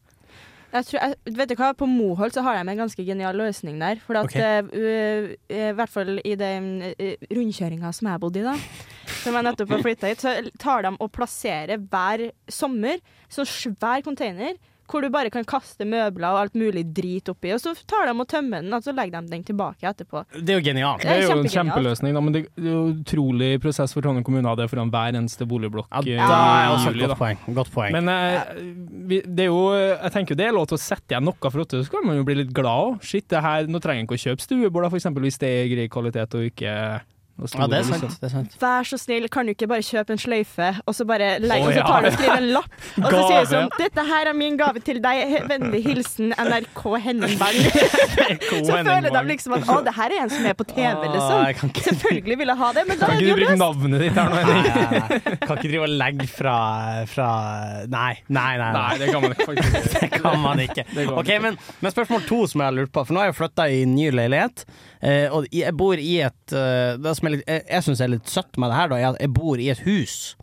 Jeg 0.75 0.87
tror, 0.89 0.99
jeg, 0.99 1.35
vet 1.37 1.51
du 1.51 1.55
hva, 1.59 1.71
På 1.77 1.87
Moholt 1.87 2.35
så 2.35 2.43
har 2.43 2.57
de 2.57 2.65
en 2.67 2.81
ganske 2.83 3.05
genial 3.07 3.37
løsning 3.39 3.79
der. 3.79 4.01
For 4.03 4.19
at, 4.19 4.27
okay. 4.27 4.67
uh, 4.75 5.31
I 5.47 5.71
hvert 5.77 5.91
fall 5.91 6.19
i 6.19 6.35
den 6.39 6.69
uh, 6.91 7.25
rundkjøringa 7.31 7.91
som 7.95 8.11
jeg 8.11 8.23
bodde 8.23 8.41
i, 8.41 8.45
da, 8.45 8.55
som 9.21 9.37
jeg 9.37 9.47
nettopp 9.47 9.75
har 9.75 9.85
flytta 9.85 10.11
hit, 10.11 10.23
så 10.25 10.35
tar 10.61 10.85
de 10.85 10.95
og 10.99 11.11
plasserer 11.15 11.79
hver 11.79 12.27
sommer 12.51 12.99
sånn 13.31 13.47
svær 13.49 14.03
container 14.05 14.55
hvor 14.89 15.05
du 15.05 15.09
bare 15.13 15.31
kan 15.33 15.45
kaste 15.47 15.87
møbler 15.87 16.27
og 16.31 16.45
alt 16.45 16.57
mulig 16.57 16.85
drit 16.95 17.29
oppi, 17.31 17.53
og 17.55 17.61
så 17.61 17.75
tar 17.87 18.09
de 18.09 18.15
og 18.15 18.27
tømmer 18.31 18.63
den, 18.63 18.73
og 18.75 18.85
så 18.85 18.93
legger 18.95 19.25
de 19.25 19.33
den 19.33 19.45
tilbake 19.47 19.89
etterpå. 19.89 20.25
Det 20.37 20.55
er 20.55 20.61
jo 20.61 20.65
genialt. 20.65 21.03
Det 21.03 21.15
er 21.15 21.25
jo 21.25 21.39
en 21.41 21.51
kjempeløsning, 21.51 22.15
da, 22.15 22.23
men 22.23 22.35
det 22.37 22.45
det 22.55 22.69
er 22.69 22.73
jo 22.73 22.83
utrolig 22.93 23.49
prosess 23.61 23.93
for 23.93 24.05
Trondheim 24.05 24.25
kommune 24.25 24.47
å 24.47 24.53
ha 24.53 24.59
det 24.59 24.67
foran 24.71 24.91
hver 24.93 25.17
eneste 25.19 25.47
boligblokk. 25.49 25.89
Ja, 25.91 26.01
eh, 26.01 26.21
det 26.21 26.37
er 26.37 26.73
også 26.73 26.91
et 26.91 26.97
juli, 26.97 27.05
godt 27.05 27.19
poeng. 27.19 27.41
Godt 27.57 27.71
poeng. 27.73 27.95
Men 27.95 28.11
eh, 28.11 28.53
vi, 29.09 29.19
det 29.25 29.47
er 29.47 29.51
jo 29.51 29.63
Jeg 29.75 30.13
tenker 30.15 30.35
jo 30.35 30.39
det 30.39 30.47
er 30.47 30.55
lov 30.55 30.69
til 30.71 30.79
å 30.79 30.81
sette 30.81 31.13
igjen 31.13 31.27
noe 31.27 31.51
for 31.51 31.65
åtte, 31.65 31.83
så 31.85 31.93
kan 31.93 32.07
man 32.07 32.19
jo 32.19 32.27
bli 32.27 32.39
litt 32.41 32.53
glad 32.55 32.85
òg. 32.85 33.03
Shit, 33.05 33.27
det 33.33 33.43
her, 33.45 33.67
nå 33.69 33.81
trenger 33.83 34.03
jeg 34.03 34.09
ikke 34.09 34.19
å 34.19 34.23
kjøpe 34.25 34.45
stuebord, 34.45 34.87
f.eks. 34.87 34.93
for 34.95 35.01
eksempel, 35.01 35.27
hvis 35.27 35.41
det 35.41 35.51
er 35.51 35.69
grei 35.73 35.89
kvalitet 35.91 36.37
og 36.39 36.47
ikke 36.49 36.73
ja, 37.35 37.67
det 37.67 37.77
er 37.79 37.83
sant. 37.83 38.01
liksom. 38.05 38.17
Det 38.21 38.27
er 38.29 38.31
sant. 38.31 38.53
Vær 38.61 38.87
så 38.87 38.97
snill, 39.01 39.25
kan 39.33 39.45
du 39.45 39.51
ikke 39.51 39.67
bare 39.67 39.83
kjøpe 39.83 40.15
en 40.15 40.21
sløyfe, 40.21 40.69
og 40.87 40.95
så 40.95 41.05
bare 41.09 41.33
legge, 41.43 41.65
Å, 41.65 41.67
og 41.67 41.73
så 41.75 41.83
tar 41.89 42.05
du 42.05 42.07
og 42.07 42.13
skriver 42.15 42.37
en 42.39 42.47
lapp, 42.55 42.77
og 43.03 43.07
så 43.11 43.23
sier 43.27 43.41
du 43.43 43.49
sånn 43.51 43.69
Dette 43.79 44.05
her 44.07 44.29
er 44.31 44.37
min 44.39 44.55
gave 44.61 44.79
til 44.87 45.01
deg. 45.03 45.33
Vennlig 45.49 45.81
hilsen 45.85 46.31
NRK 46.31 46.83
Hennenberg'. 47.05 47.81
Så 48.65 48.77
føler 48.85 49.09
de 49.11 49.21
liksom 49.27 49.53
at 49.57 49.67
å, 49.69 49.75
det 49.85 49.93
her 49.97 50.13
er 50.15 50.23
en 50.23 50.31
som 50.31 50.45
er 50.47 50.55
på 50.57 50.65
TV, 50.69 50.85
Ah, 50.95 51.03
liksom. 51.11 51.69
ikke, 51.73 51.83
Selvfølgelig 51.89 52.37
vil 52.39 52.51
jeg 52.53 52.57
ha 52.61 52.69
det, 52.77 52.83
men 52.87 52.99
da 53.01 53.05
Kan 53.09 53.15
er 53.15 53.19
det 53.19 53.27
ikke 53.27 53.35
du 53.35 53.41
bruke 53.43 53.59
navnet 53.59 54.03
ditt 54.05 54.15
her 54.15 54.29
nå, 54.31 54.39
Henning? 54.39 54.63
nei, 54.65 55.19
nei. 55.25 55.35
kan 55.45 55.57
ikke 55.59 55.69
drive 55.73 55.85
og 55.89 55.93
legge 55.99 56.27
fra, 56.31 56.55
fra 57.11 57.27
Nei, 57.91 58.13
nei, 58.29 58.47
nei. 58.61 58.71
Nei, 58.75 58.89
det 59.01 59.11
kan 59.11 59.21
man 59.25 59.35
ikke 59.35 59.47
faktisk 59.51 59.75
ikke. 59.75 59.99
Det 59.99 60.21
kan 60.23 60.39
man 60.43 60.63
ikke. 60.63 60.85
Kan 60.93 61.13
Ok, 61.19 61.27
ikke. 61.29 61.39
men, 61.45 61.59
men 61.83 61.95
spørsmål 61.95 62.25
to 62.29 62.39
som 62.51 62.63
jeg 62.63 62.69
har 62.71 62.77
lurt 62.79 62.93
på, 62.95 63.03
for 63.05 63.15
nå 63.17 63.23
har 63.23 63.29
jeg 63.31 63.37
flytta 63.41 63.67
i 63.75 63.83
ny 63.89 64.07
leilighet. 64.15 64.65
Eh, 65.05 65.27
og 65.29 65.45
jeg 65.53 65.75
bor 65.77 65.99
i 66.01 66.15
et 66.25 66.55
eh, 66.57 66.95
Det 66.97 67.11
som 67.17 67.27
er 67.29 67.35
jeg, 67.43 67.61
jeg 67.69 67.85
syns 67.85 68.01
er 68.01 68.09
litt 68.15 68.31
søtt 68.31 68.57
med 68.57 68.71
det 68.73 68.79
her, 68.79 68.89
da, 68.89 68.97
er 69.03 69.11
at 69.13 69.21
jeg 69.21 69.33
bor 69.37 69.61
i 69.61 69.69
et 69.69 69.83
hus. 69.85 70.33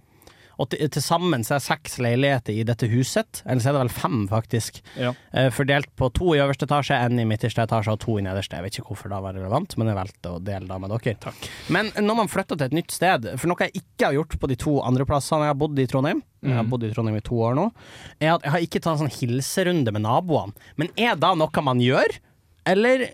Og 0.61 0.69
til 0.71 0.87
til 0.93 1.03
sammen 1.03 1.43
så 1.43 1.57
er 1.57 1.59
det 1.63 1.65
seks 1.65 1.95
leiligheter 2.05 2.55
i 2.55 2.63
dette 2.69 2.87
huset, 2.93 3.41
eller 3.49 3.63
så 3.65 3.71
er 3.71 3.75
det 3.75 3.81
vel 3.81 3.91
fem, 3.97 4.19
faktisk. 4.31 4.77
Ja. 5.01 5.15
Eh, 5.35 5.49
fordelt 5.51 5.89
på 5.99 6.11
to 6.15 6.35
i 6.37 6.43
øverste 6.45 6.69
etasje, 6.69 6.95
én 7.09 7.19
i 7.19 7.25
midterste 7.27 7.65
etasje 7.65 7.91
og 7.97 7.99
to 8.05 8.19
i 8.21 8.23
nederste. 8.23 8.61
Jeg 8.61 8.67
vet 8.69 8.77
ikke 8.79 8.93
hvorfor 8.93 9.11
det 9.11 9.19
var 9.25 9.35
relevant, 9.35 9.75
men 9.81 9.91
jeg 9.91 9.97
valgte 9.99 10.35
å 10.37 10.43
dele 10.45 10.69
det 10.69 10.79
med 10.85 10.93
dere. 10.93 11.17
Takk. 11.25 11.49
Men 11.75 11.91
når 11.97 12.21
man 12.21 12.31
flytter 12.31 12.61
til 12.61 12.69
et 12.69 12.77
nytt 12.79 12.95
sted, 12.95 13.27
for 13.41 13.51
noe 13.51 13.67
jeg 13.67 13.81
ikke 13.81 14.11
har 14.11 14.19
gjort 14.21 14.39
på 14.45 14.53
de 14.53 14.59
to 14.61 14.77
andre 14.87 15.09
plassene 15.09 15.49
jeg 15.49 15.55
har 15.57 15.61
bodd 15.65 15.83
i 15.83 15.89
Trondheim, 15.91 16.23
jeg 16.45 16.55
har 16.55 16.63
Mhm. 16.63 16.71
bodd 16.77 16.85
i 16.85 16.93
Trondheim 16.95 17.17
i 17.19 17.27
to 17.33 17.41
år 17.49 17.57
nå, 17.59 17.67
er 18.21 18.35
at 18.37 18.43
jeg 18.47 18.53
har 18.53 18.61
ikke 18.69 18.81
tatt 18.85 19.01
en 19.01 19.09
sånn 19.09 19.19
hilserunde 19.19 19.91
med 19.97 20.03
naboene. 20.05 20.53
Men 20.77 20.93
er 20.97 21.17
det 21.17 21.35
noe 21.43 21.63
man 21.65 21.81
gjør, 21.81 22.19
eller 22.67 23.09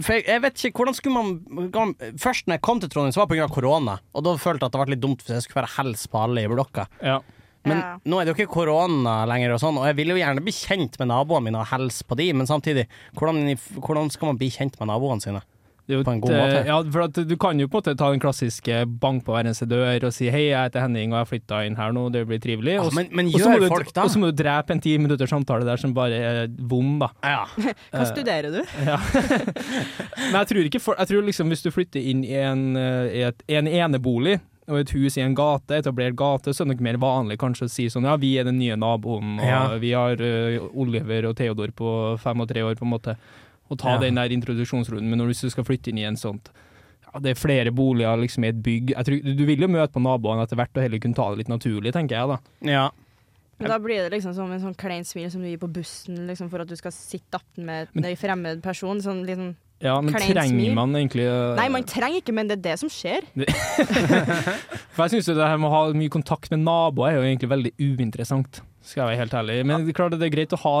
for 0.00 0.14
jeg, 0.16 0.24
jeg 0.26 0.40
vet 0.42 0.64
ikke, 0.64 0.78
hvordan 0.80 0.96
skulle 0.96 1.20
man 1.20 1.94
Først 2.18 2.46
når 2.48 2.56
jeg 2.56 2.62
kom 2.64 2.80
til 2.80 2.88
Trondheim, 2.92 3.12
så 3.12 3.20
var 3.22 3.28
det 3.28 3.38
pga. 3.42 3.48
korona. 3.52 3.98
Og 4.16 4.24
da 4.24 4.32
følte 4.40 4.64
jeg 4.64 4.70
at 4.70 4.72
det 4.72 4.80
ble 4.86 4.94
litt 4.96 5.02
dumt 5.04 5.22
hvis 5.22 5.34
jeg 5.36 5.42
skulle 5.46 5.62
være 5.62 5.74
hels 5.76 6.06
på 6.08 6.22
alle 6.24 6.44
i 6.46 6.50
blokka. 6.50 6.86
Ja. 7.02 7.18
Men 7.64 7.78
Ja. 7.78 7.90
nå 8.04 8.18
er 8.18 8.24
det 8.26 8.32
jo 8.32 8.38
ikke 8.42 8.54
korona 8.56 9.24
lenger, 9.30 9.52
og 9.54 9.60
sånn 9.62 9.76
Og 9.78 9.84
jeg 9.86 9.94
vil 10.00 10.08
jo 10.08 10.16
gjerne 10.18 10.42
bli 10.42 10.50
kjent 10.50 10.98
med 10.98 11.08
naboene 11.12 11.44
mine 11.46 11.60
og 11.60 11.68
helse 11.70 12.02
på 12.02 12.16
de, 12.18 12.32
men 12.32 12.46
samtidig, 12.46 12.88
hvordan, 13.14 13.56
hvordan 13.78 14.10
skal 14.10 14.26
man 14.32 14.38
bli 14.40 14.48
kjent 14.50 14.80
med 14.80 14.88
naboene 14.90 15.22
sine? 15.22 15.42
Det 15.88 15.96
jo 15.96 16.02
På 16.06 16.12
en 16.14 16.20
god 16.22 16.30
måte. 16.30 16.58
eh, 16.60 16.66
Ja, 16.66 16.76
for 16.94 17.02
at 17.02 17.12
du 17.26 17.36
kan 17.36 17.58
jo 17.58 17.66
på 17.66 17.78
en 17.78 17.82
måte 17.82 17.96
ta 17.98 18.10
den 18.12 18.20
klassiske 18.22 18.84
bank 19.00 19.24
på 19.26 19.32
hver 19.34 19.42
eneste 19.44 19.66
dør 19.66 20.04
og 20.06 20.12
si 20.14 20.28
'hei, 20.30 20.44
jeg 20.52 20.70
heter 20.70 20.80
Henning 20.84 21.12
og 21.12 21.18
jeg 21.18 21.24
har 21.26 21.30
flytta 21.32 21.66
inn 21.66 21.76
her 21.76 21.92
nå, 21.92 22.08
det 22.12 22.26
blir 22.28 22.38
trivelig'. 22.38 22.78
Ja, 22.78 22.90
men, 22.94 23.08
men 23.10 23.26
gjør 23.32 23.60
du- 23.60 23.68
folk 23.68 23.92
da? 23.92 24.02
Og 24.04 24.10
så 24.10 24.18
må 24.22 24.30
du 24.30 24.42
drepe 24.42 24.70
en 24.70 24.80
ti 24.80 24.96
minutters 24.98 25.30
samtale 25.30 25.64
der 25.64 25.76
som 25.76 25.92
bare 25.92 26.12
er 26.14 26.48
vom, 26.60 26.98
da. 27.00 27.08
Ja. 27.24 27.44
Hva 27.92 28.06
studerer 28.06 28.50
du? 28.52 28.62
Ja. 28.86 28.96
Men 30.32 30.38
jeg 30.44 30.48
tror 30.48 30.64
ikke 30.70 30.80
for, 30.80 30.94
Jeg 30.98 31.08
tror 31.08 31.22
liksom 31.26 31.48
hvis 31.52 31.62
du 31.62 31.70
flytter 31.70 32.00
inn 32.00 32.24
i 32.24 32.34
en, 32.34 32.76
eh, 32.76 33.10
i 33.18 33.22
et, 33.28 33.42
en 33.48 33.66
enebolig 33.66 34.40
og 34.68 34.78
et 34.78 34.90
hus 34.94 35.16
i 35.18 35.20
en 35.24 35.34
gate, 35.34 35.74
etablert 35.74 36.14
gate, 36.16 36.52
så 36.54 36.62
er 36.62 36.68
det 36.68 36.76
nok 36.76 36.84
mer 36.86 36.96
vanlig 37.02 37.36
kanskje 37.42 37.66
å 37.66 37.70
si 37.72 37.88
sånn 37.90 38.04
ja, 38.06 38.14
vi 38.16 38.36
er 38.38 38.44
den 38.44 38.58
nye 38.60 38.76
naboen, 38.78 39.40
og 39.40 39.44
Ja. 39.44 39.76
vi 39.82 39.90
har 39.92 40.14
uh, 40.22 40.68
Oliver 40.78 41.26
og 41.28 41.36
Theodor 41.36 41.72
på 41.74 42.18
fem 42.22 42.40
og 42.40 42.48
tre 42.48 42.62
år, 42.62 42.76
på 42.78 42.86
en 42.86 42.92
måte. 42.94 43.16
Og 43.70 43.78
ta 43.78 43.94
Ja. 43.94 43.98
den 44.02 44.14
der 44.16 44.28
introduksjonsrunden. 44.34 45.08
Men 45.08 45.18
når 45.18 45.32
du 45.32 45.50
skal 45.50 45.64
flytte 45.64 45.88
inn 45.90 45.98
i 45.98 46.04
en 46.04 46.16
sånt 46.16 46.50
ja, 47.12 47.20
Det 47.20 47.30
er 47.30 47.34
flere 47.40 47.70
boliger 47.72 48.16
liksom 48.20 48.44
i 48.44 48.48
et 48.48 48.62
bygg. 48.62 48.90
Jeg 48.96 49.04
tror, 49.04 49.36
du 49.36 49.44
vil 49.46 49.60
jo 49.60 49.68
møte 49.68 49.92
på 49.92 50.00
naboene 50.02 50.42
etter 50.44 50.56
hvert 50.56 50.76
og 50.76 50.82
heller 50.82 50.98
kunne 50.98 51.14
ta 51.14 51.30
det 51.30 51.38
litt 51.38 51.48
naturlig, 51.52 51.92
tenker 51.92 52.16
jeg 52.16 52.28
da. 52.28 52.38
ja. 52.72 52.90
Men 53.58 53.68
Da 53.70 53.78
blir 53.78 54.02
det 54.02 54.10
liksom 54.16 54.34
som 54.34 54.50
en 54.50 54.58
sånn 54.60 54.74
klein 54.74 55.04
smil 55.04 55.30
som 55.30 55.40
du 55.40 55.46
gir 55.46 55.58
på 55.58 55.68
bussen 55.70 56.26
liksom, 56.26 56.48
for 56.50 56.60
at 56.64 56.66
du 56.68 56.74
skal 56.74 56.90
sitte 56.90 57.38
atten 57.38 57.64
med 57.64 57.86
en 57.94 58.16
fremmed 58.16 58.62
person. 58.64 58.98
Sånn, 59.00 59.20
liksom. 59.24 59.54
Ja, 59.80 60.00
men 60.00 60.12
Klein 60.14 60.32
trenger 60.32 60.48
smil. 60.48 60.74
man 60.74 60.92
egentlig 60.94 61.26
uh, 61.28 61.54
Nei, 61.58 61.68
man 61.68 61.84
trenger 61.84 62.18
ikke, 62.22 62.32
men 62.34 62.48
det 62.48 62.58
er 62.58 62.62
det 62.70 62.78
som 62.80 62.88
skjer. 62.90 63.22
For 64.94 65.06
jeg 65.06 65.14
syns 65.16 65.30
det 65.30 65.46
her 65.46 65.58
med 65.60 65.68
å 65.70 65.72
ha 65.74 65.80
mye 65.96 66.12
kontakt 66.12 66.50
med 66.52 66.62
naboer 66.66 67.12
er 67.12 67.16
jo 67.18 67.24
egentlig 67.26 67.50
veldig 67.52 67.72
uinteressant, 67.80 68.60
skal 68.82 69.02
jeg 69.04 69.10
være 69.12 69.20
helt 69.22 69.34
ærlig. 69.40 69.56
Men 69.68 69.86
det 69.86 69.94
er 69.94 69.98
klart 70.00 70.16
det 70.18 70.26
er 70.28 70.34
greit 70.34 70.54
å 70.56 70.60
ha 70.64 70.74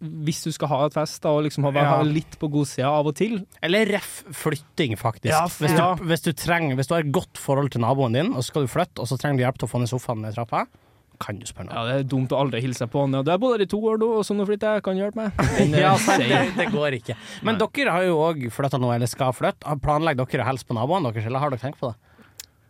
hvis 0.00 0.42
du 0.44 0.50
skal 0.52 0.68
ha 0.68 0.78
et 0.86 0.92
fest, 0.96 1.22
da, 1.24 1.30
og 1.32 1.44
liksom 1.46 1.64
ha, 1.64 1.70
Ja. 1.72 1.84
ha 1.96 2.02
litt 2.04 2.38
på 2.38 2.50
godsida 2.52 2.88
av 2.90 3.06
og 3.06 3.14
til. 3.16 3.38
Eller 3.62 3.86
ref 3.86 4.24
flytting, 4.30 4.96
faktisk. 5.00 5.30
Ja, 5.32 5.46
hvis, 5.48 5.72
ja. 5.76 5.94
du, 5.96 6.04
hvis, 6.04 6.20
du 6.26 6.32
trenger, 6.36 6.76
hvis 6.76 6.86
du 6.90 6.94
har 6.94 7.00
et 7.06 7.12
godt 7.12 7.38
forhold 7.40 7.70
til 7.72 7.80
naboen 7.80 8.12
din, 8.12 8.32
og 8.34 8.42
så 8.44 8.50
skal 8.52 8.66
du 8.66 8.68
flytte, 8.68 9.00
og 9.00 9.08
så 9.08 9.16
trenger 9.18 9.38
du 9.40 9.44
hjelp 9.46 9.58
til 9.62 9.68
å 9.68 9.72
få 9.72 9.80
ned 9.80 9.88
sofaen 9.88 10.20
ned 10.20 10.34
trappa, 10.36 10.66
kan 11.18 11.38
du 11.40 11.46
spørre 11.48 11.72
Ja. 11.72 11.84
Det 11.88 11.94
er 11.96 12.02
dumt 12.12 12.28
å 12.28 12.36
aldri 12.44 12.60
hilse 12.60 12.84
på 12.92 13.00
han. 13.06 13.14
Og 13.16 13.24
det 13.24 13.32
er 13.32 13.38
både 13.40 13.62
i 13.64 13.66
to 13.72 13.78
år 13.80 13.96
nå, 13.96 14.18
og 14.18 14.24
så 14.28 14.36
nå 14.36 14.44
flytter 14.44 14.74
jeg, 14.76 14.82
kan 14.84 14.98
hjelpe 15.00 15.16
meg. 15.16 15.32
Ja, 15.80 15.94
det, 15.96 16.42
det 16.58 16.66
går 16.74 16.98
ikke. 17.00 17.16
Men 17.42 17.56
Nei. 17.56 17.66
dere 17.72 17.90
har 17.96 18.04
jo 18.04 18.18
òg 18.20 18.44
flytta 18.52 18.76
nå, 18.78 18.90
eller 18.94 19.08
skal 19.08 19.32
flytte. 19.32 19.64
Har- 19.64 19.80
Planlegger 19.80 20.28
dere 20.28 20.44
å 20.44 20.50
hilse 20.50 20.68
på 20.68 20.76
naboene 20.76 21.08
deres, 21.14 21.24
eller 21.24 21.40
har 21.40 21.48
dere 21.56 21.62
tenkt 21.64 21.80
på 21.80 21.88
det? 21.88 21.96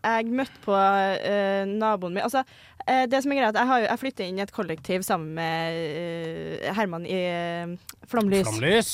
Jeg 0.04 0.26
møtte 0.30 0.60
på 0.64 0.72
uh, 0.76 1.64
naboen 1.66 2.12
min 2.14 2.22
Altså, 2.22 2.42
uh, 2.88 3.04
det 3.10 3.22
som 3.22 3.32
er 3.32 3.40
greit, 3.40 3.54
jeg, 3.58 3.66
har 3.66 3.80
jo- 3.80 3.88
jeg 3.88 3.98
flytter 3.98 4.24
inn 4.28 4.38
i 4.38 4.42
et 4.44 4.52
kollektiv 4.52 5.02
sammen 5.02 5.34
med 5.34 6.60
uh, 6.68 6.74
Herman 6.74 7.06
i 7.06 7.20
Flomlys. 8.06 8.46
Flomlys. 8.48 8.92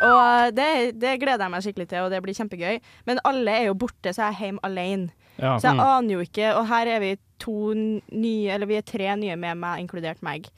Og 0.00 0.54
det, 0.56 0.98
det 1.00 1.18
gleder 1.20 1.44
jeg 1.44 1.52
meg 1.52 1.62
skikkelig 1.64 1.88
til, 1.90 2.04
og 2.06 2.10
det 2.12 2.22
blir 2.24 2.36
kjempegøy. 2.36 2.78
Men 3.06 3.18
alle 3.28 3.50
er 3.58 3.66
jo 3.68 3.74
borte, 3.76 4.12
så 4.12 4.24
jeg 4.26 4.32
er 4.32 4.40
hjemme 4.46 4.62
alene. 4.64 5.10
ja. 5.38 5.58
Så 5.58 5.68
jeg 5.68 5.76
Mm. 5.76 5.80
aner 5.80 6.12
jo 6.14 6.20
ikke 6.20 6.54
Og 6.56 6.66
her 6.68 6.86
er 6.86 7.00
vi 7.00 7.16
to 7.38 7.72
nye, 7.74 8.48
eller 8.54 8.66
vi 8.66 8.76
er 8.76 8.82
tre 8.82 9.16
nye 9.16 9.36
med 9.36 9.56
meg, 9.58 9.80
inkludert 9.80 10.22
meg. 10.22 10.48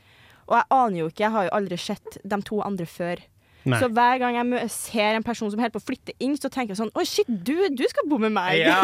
Og 0.46 0.56
jeg 0.58 0.64
aner 0.70 0.98
jo 0.98 1.06
ikke, 1.08 1.20
jeg 1.24 1.30
har 1.32 1.44
jo 1.44 1.50
aldri 1.56 1.76
sett 1.78 2.18
de 2.24 2.42
to 2.42 2.60
andre 2.60 2.84
før. 2.86 3.16
Nei. 3.64 3.78
Så 3.80 3.88
hver 3.96 4.18
gang 4.20 4.36
jeg 4.36 4.68
ser 4.74 5.16
en 5.16 5.24
person 5.24 5.48
som 5.48 5.60
holder 5.60 5.72
på 5.72 5.80
å 5.80 5.86
flytte 5.86 6.14
inn, 6.22 6.36
så 6.36 6.50
tenker 6.52 6.74
jeg 6.74 6.82
sånn 6.82 6.92
Oi, 7.00 7.06
shit, 7.08 7.28
du, 7.28 7.54
du 7.72 7.84
skal 7.88 8.08
bo 8.10 8.18
med 8.20 8.34
meg! 8.36 8.60
Ja. 8.60 8.76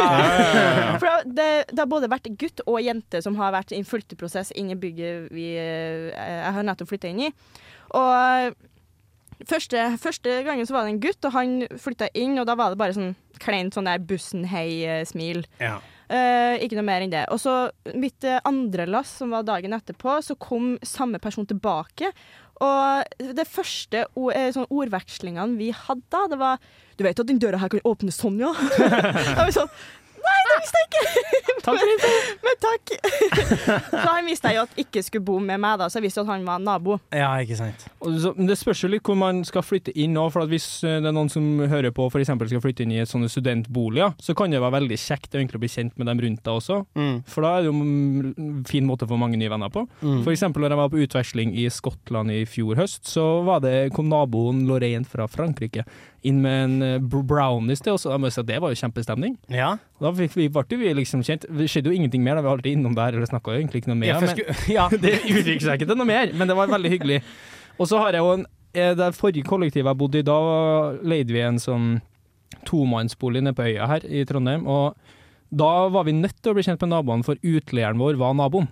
For 1.03 1.29
det, 1.29 1.51
det 1.69 1.83
har 1.83 1.90
både 1.90 2.09
vært 2.11 2.31
gutt 2.40 2.64
og 2.64 2.81
jente 2.85 3.21
som 3.25 3.37
har 3.40 3.53
vært 3.55 3.75
i 3.75 3.81
en 3.81 3.88
flytteprosess 3.88 4.55
inn 4.57 4.73
i 4.73 4.79
bygget 4.81 5.29
vi, 5.37 5.53
eh, 5.61 6.11
jeg 6.16 6.57
har 6.57 6.66
nettopp 6.66 6.93
flytta 6.95 7.12
inn 7.12 7.27
i. 7.29 7.31
Og 7.99 8.57
første, 9.49 9.85
første 10.01 10.40
gangen 10.47 10.69
så 10.69 10.77
var 10.77 10.87
det 10.87 10.95
en 10.95 11.03
gutt, 11.03 11.25
og 11.25 11.37
han 11.37 11.57
flytta 11.81 12.11
inn, 12.19 12.38
og 12.40 12.49
da 12.49 12.57
var 12.59 12.73
det 12.73 12.81
bare 12.81 12.97
sånn 12.97 13.14
kleint 13.40 13.77
sånn 13.77 13.88
der 13.88 14.03
bussen-hei-smil. 14.05 15.45
Ja. 15.61 15.79
Uh, 16.11 16.57
ikke 16.59 16.75
noe 16.75 16.88
mer 16.88 17.05
enn 17.05 17.12
det. 17.12 17.23
Og 17.31 17.38
så 17.38 17.55
mitt 17.95 18.25
eh, 18.27 18.40
andre 18.49 18.88
lass, 18.90 19.12
som 19.21 19.31
var 19.31 19.47
dagen 19.47 19.77
etterpå, 19.77 20.16
så 20.27 20.35
kom 20.43 20.73
samme 20.83 21.21
person 21.23 21.47
tilbake. 21.47 22.11
Og 22.61 23.14
det 23.38 23.46
første 23.49 24.05
eh, 24.05 24.51
sånn 24.53 24.68
ordvekslingene 24.68 25.57
vi 25.57 25.70
hadde 25.73 26.25
det 26.29 26.38
var 26.40 26.61
Du 26.99 27.07
vet 27.07 27.23
at 27.23 27.29
den 27.31 27.40
døra 27.40 27.61
her 27.62 27.73
kan 27.73 27.81
åpnes 27.88 28.18
sånn, 28.20 28.37
ja? 28.42 28.53
Sånn 29.57 29.70
Nei, 30.31 30.40
det 30.49 30.57
visste 30.62 30.81
jeg 30.81 30.88
ikke! 30.90 31.07
Takk 31.66 31.83
info. 31.93 32.11
Men 32.40 32.55
takk. 32.62 32.90
så 34.03 34.07
han 34.14 34.25
visste 34.29 34.49
jeg 34.49 34.57
jo 34.57 34.62
at 34.64 34.79
ikke 34.81 35.03
skulle 35.05 35.25
bo 35.27 35.35
med 35.45 35.61
meg, 35.61 35.75
da, 35.81 35.88
så 35.93 35.99
jeg 36.01 36.07
visste 36.07 36.23
at 36.23 36.31
han 36.31 36.45
var 36.47 36.61
nabo. 36.64 36.97
ja, 37.12 37.29
ikke 37.45 37.59
sant. 37.59 37.85
Og 38.01 38.14
så- 38.23 38.33
men 38.37 38.47
Det 38.49 38.57
spørs 38.59 38.81
jo 38.85 38.88
litt 38.88 39.03
hvor 39.05 39.16
man 39.21 39.43
skal 39.45 39.62
flytte 39.66 39.93
inn 39.95 40.14
nå. 40.16 40.25
For 40.33 40.43
at 40.45 40.49
Hvis 40.49 40.66
eh, 40.85 40.97
det 41.03 41.11
er 41.11 41.12
noen 41.16 41.29
som 41.31 41.45
hører 41.69 41.93
på 41.93 42.07
for 42.11 42.19
eksempel 42.23 42.49
skal 42.49 42.62
flytte 42.64 42.83
inn 42.87 42.93
i 42.97 43.01
et 43.03 43.09
sånne 43.11 43.29
studentboliger, 43.31 44.14
så 44.21 44.35
kan 44.37 44.51
det 44.51 44.61
være 44.62 44.79
veldig 44.81 44.99
kjekt 44.99 45.35
å 45.37 45.40
egentlig 45.43 45.61
bli 45.66 45.69
kjent 45.75 45.99
med 46.01 46.09
dem 46.11 46.23
rundt 46.25 46.43
deg 46.47 46.55
også. 46.55 46.81
Mm. 46.97 47.21
For 47.29 47.45
da 47.45 47.53
er 47.59 47.62
det 47.62 47.71
jo 47.71 47.77
en 47.77 48.64
fin 48.69 48.87
måte 48.88 49.05
å 49.07 49.11
få 49.12 49.19
mange 49.21 49.37
nye 49.40 49.51
venner 49.53 49.69
på. 49.75 49.85
Mm. 50.01 50.23
For 50.25 50.33
eksempel 50.33 50.64
når 50.64 50.75
jeg 50.75 50.81
var 50.81 50.93
på 50.95 51.03
utveksling 51.05 51.55
i 51.61 51.69
Skottland 51.73 52.33
i 52.35 52.40
fjor 52.49 52.81
høst, 52.81 53.05
så 53.11 53.27
var 53.47 53.61
det, 53.64 53.77
kom 53.97 54.09
naboen 54.11 54.64
Lorraine 54.69 55.05
fra 55.09 55.29
Frankrike 55.31 55.85
inn 56.25 56.40
med 56.43 56.64
en 56.64 56.83
eh, 56.83 56.99
br- 57.01 57.25
brownies 57.25 57.81
til 57.85 57.95
oss, 57.95 58.05
og 58.09 58.12
jeg 58.16 58.21
må 58.25 58.33
si 58.33 58.40
at 58.43 58.49
det 58.49 58.59
var 58.61 58.73
jo 58.75 58.81
kjempestemning. 58.81 59.37
Ja. 59.53 59.77
Da 60.01 60.11
fikk 60.17 60.37
vi, 60.39 60.47
ble 60.49 60.79
vi 60.81 60.93
liksom 60.97 61.21
kjent. 61.27 61.45
Det 61.45 61.67
skjedde 61.69 61.91
jo 61.93 61.97
ingenting 61.99 62.23
mer, 62.25 62.39
da 62.39 62.41
vi 62.45 62.49
var 62.49 62.57
aldri 62.59 62.73
innom 62.77 62.95
der, 62.97 63.13
eller 63.19 63.29
snakka 63.29 63.53
egentlig 63.59 63.83
ikke 63.83 63.93
noe 63.93 64.01
mer. 64.01 64.15
Ja, 64.15 64.21
skulle- 64.33 64.57
ja. 64.79 64.87
det 65.05 65.15
utviklet 65.21 65.67
seg 65.67 65.77
ikke 65.81 65.91
til 65.93 66.01
noe 66.01 66.09
mer, 66.09 66.33
men 66.33 66.49
det 66.49 66.57
var 66.57 66.73
veldig 66.73 66.93
hyggelig. 66.95 67.21
Og 67.77 67.89
så 67.91 68.01
har 68.01 68.17
jeg 68.17 68.25
jo 68.25 68.33
en 68.39 68.47
eh, 68.73 68.95
Det 68.97 69.11
forrige 69.19 69.45
kollektivet 69.49 69.91
jeg 69.93 70.01
bodde 70.01 70.23
i, 70.23 70.27
da 70.27 70.39
leide 71.05 71.37
vi 71.37 71.45
en 71.45 71.61
sånn 71.61 71.89
tomannsbolig 72.69 73.43
nede 73.45 73.57
på 73.57 73.67
øya 73.69 73.87
her 73.91 74.05
i 74.09 74.25
Trondheim. 74.29 74.67
Og 74.69 74.97
da 75.51 75.71
var 75.93 76.05
vi 76.07 76.15
nødt 76.17 76.37
til 76.43 76.53
å 76.53 76.57
bli 76.59 76.65
kjent 76.67 76.83
med 76.85 76.93
naboene, 76.95 77.27
for 77.27 77.41
utleieren 77.43 78.01
vår 78.01 78.19
var 78.21 78.35
naboen. 78.39 78.69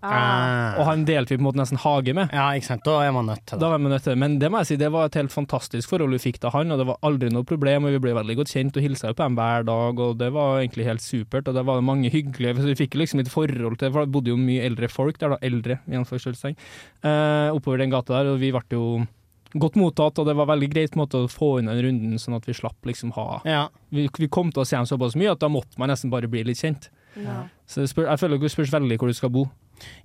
Ah. 0.00 0.78
Og 0.80 0.86
han 0.88 1.02
delte 1.04 1.34
vi 1.34 1.36
på 1.36 1.42
en 1.42 1.48
måte 1.50 1.60
nesten 1.60 1.80
hage 1.82 2.14
med. 2.16 2.30
ja, 2.32 2.46
ikke 2.56 2.70
sant. 2.70 2.84
Da 2.86 2.94
er 3.04 3.12
man 3.12 3.26
nødt 3.28 3.42
til 3.44 3.58
det. 3.58 3.60
Da 3.60 3.74
er 3.74 3.82
man 3.82 3.92
nødt 3.92 4.06
til 4.06 4.14
det. 4.14 4.20
Men 4.22 4.38
det 4.40 4.48
må 4.50 4.62
jeg 4.62 4.70
si, 4.70 4.78
det 4.80 4.88
var 4.94 5.10
et 5.10 5.18
helt 5.18 5.34
fantastisk 5.34 5.92
forhold 5.92 6.16
vi 6.16 6.22
fikk 6.30 6.40
til 6.40 6.54
han, 6.54 6.72
og 6.72 6.80
det 6.80 6.86
var 6.88 7.00
aldri 7.04 7.28
noe 7.34 7.44
problem. 7.44 7.84
og 7.84 7.92
Vi 7.92 8.02
ble 8.06 8.14
veldig 8.16 8.38
godt 8.40 8.54
kjent 8.54 8.78
og 8.80 8.86
hilsa 8.86 9.12
på 9.12 9.20
dem 9.20 9.36
hver 9.36 9.66
dag, 9.68 10.00
og 10.06 10.16
det 10.22 10.30
var 10.32 10.62
egentlig 10.62 10.88
helt 10.88 11.04
supert. 11.04 11.50
Og 11.50 11.58
det 11.58 11.66
var 11.68 11.84
mange 11.84 12.10
hyggelige 12.10 12.56
så 12.56 12.70
Vi 12.70 12.80
fikk 12.80 12.96
liksom 12.96 13.20
et 13.20 13.28
forhold 13.28 13.78
til 13.78 13.92
For 13.92 14.06
det 14.06 14.12
bodde 14.14 14.32
jo 14.32 14.40
mye 14.40 14.64
eldre 14.64 14.88
folk 14.88 15.20
der, 15.20 15.34
da. 15.34 15.40
Eldre, 15.42 15.80
i 15.84 15.98
anførselstegn. 16.00 16.56
Eh, 17.04 17.48
oppover 17.52 17.78
den 17.84 17.92
gata 17.92 18.16
der, 18.22 18.32
og 18.32 18.40
vi 18.40 18.52
ble 18.56 18.64
jo 18.70 19.06
godt 19.58 19.76
mottatt, 19.76 20.18
og 20.18 20.26
det 20.28 20.36
var 20.38 20.46
veldig 20.46 20.68
greit 20.70 20.96
måte 20.96 21.24
å 21.24 21.28
få 21.28 21.58
inn 21.58 21.66
den 21.66 21.80
runden, 21.82 22.18
sånn 22.22 22.36
at 22.36 22.46
vi 22.46 22.54
slapp 22.54 22.86
liksom 22.86 23.10
ha 23.16 23.40
Ja. 23.44 23.68
Vi, 23.90 24.08
vi 24.16 24.28
kom 24.30 24.52
til 24.54 24.62
å 24.62 24.66
se 24.68 24.76
dem 24.76 24.86
såpass 24.86 25.16
mye 25.18 25.32
at 25.32 25.40
da 25.42 25.48
måtte 25.50 25.76
man 25.76 25.90
nesten 25.90 26.12
bare 26.12 26.30
bli 26.30 26.44
litt 26.46 26.60
kjent. 26.62 26.88
Ja. 27.18 27.48
Så 27.66 27.82
spør, 27.90 28.06
jeg 28.12 28.22
føler 28.22 28.38
det 28.38 28.52
spørs 28.52 28.70
veldig 28.72 28.98
hvor 29.00 29.10
du 29.10 29.16
skal 29.18 29.32
bo. 29.34 29.48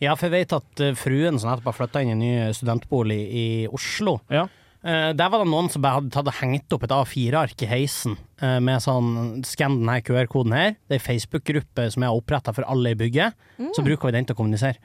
Ja, 0.02 0.16
for 0.16 0.28
jeg 0.30 0.36
vet 0.48 0.54
at 0.58 0.84
eh, 0.84 0.94
fruen 1.00 1.40
som 1.40 1.50
nettopp 1.52 1.72
har 1.72 1.78
flytta 1.80 2.02
inn 2.04 2.12
i 2.14 2.16
en 2.16 2.24
ny 2.24 2.54
studentbolig 2.58 3.20
i 3.32 3.46
Oslo 3.74 4.20
Ja. 4.32 4.46
eh, 4.84 5.12
Der 5.14 5.30
var 5.30 5.44
det 5.44 5.50
noen 5.52 5.70
som 5.72 5.82
bare 5.86 6.00
hadde 6.02 6.12
tatt 6.16 6.28
og 6.32 6.38
hengt 6.42 6.74
opp 6.76 6.84
et 6.88 6.94
A4-ark 6.96 7.62
i 7.66 7.72
heisen 7.72 8.18
eh, 8.42 8.60
med 8.60 8.82
sånn 8.84 9.42
Skann 9.48 9.80
denne 9.82 10.02
QR-koden 10.06 10.54
her. 10.56 10.76
Det 10.88 10.98
er 10.98 11.02
ei 11.02 11.08
Facebook-gruppe 11.08 11.90
som 11.92 12.04
jeg 12.06 12.10
har 12.12 12.20
oppretta 12.22 12.54
for 12.56 12.64
alle 12.68 12.92
i 12.96 13.00
bygget. 13.00 13.34
Så 13.76 13.84
bruker 13.86 14.10
vi 14.12 14.18
den 14.18 14.26
til 14.30 14.36
å 14.36 14.40
kommunisere. 14.44 14.78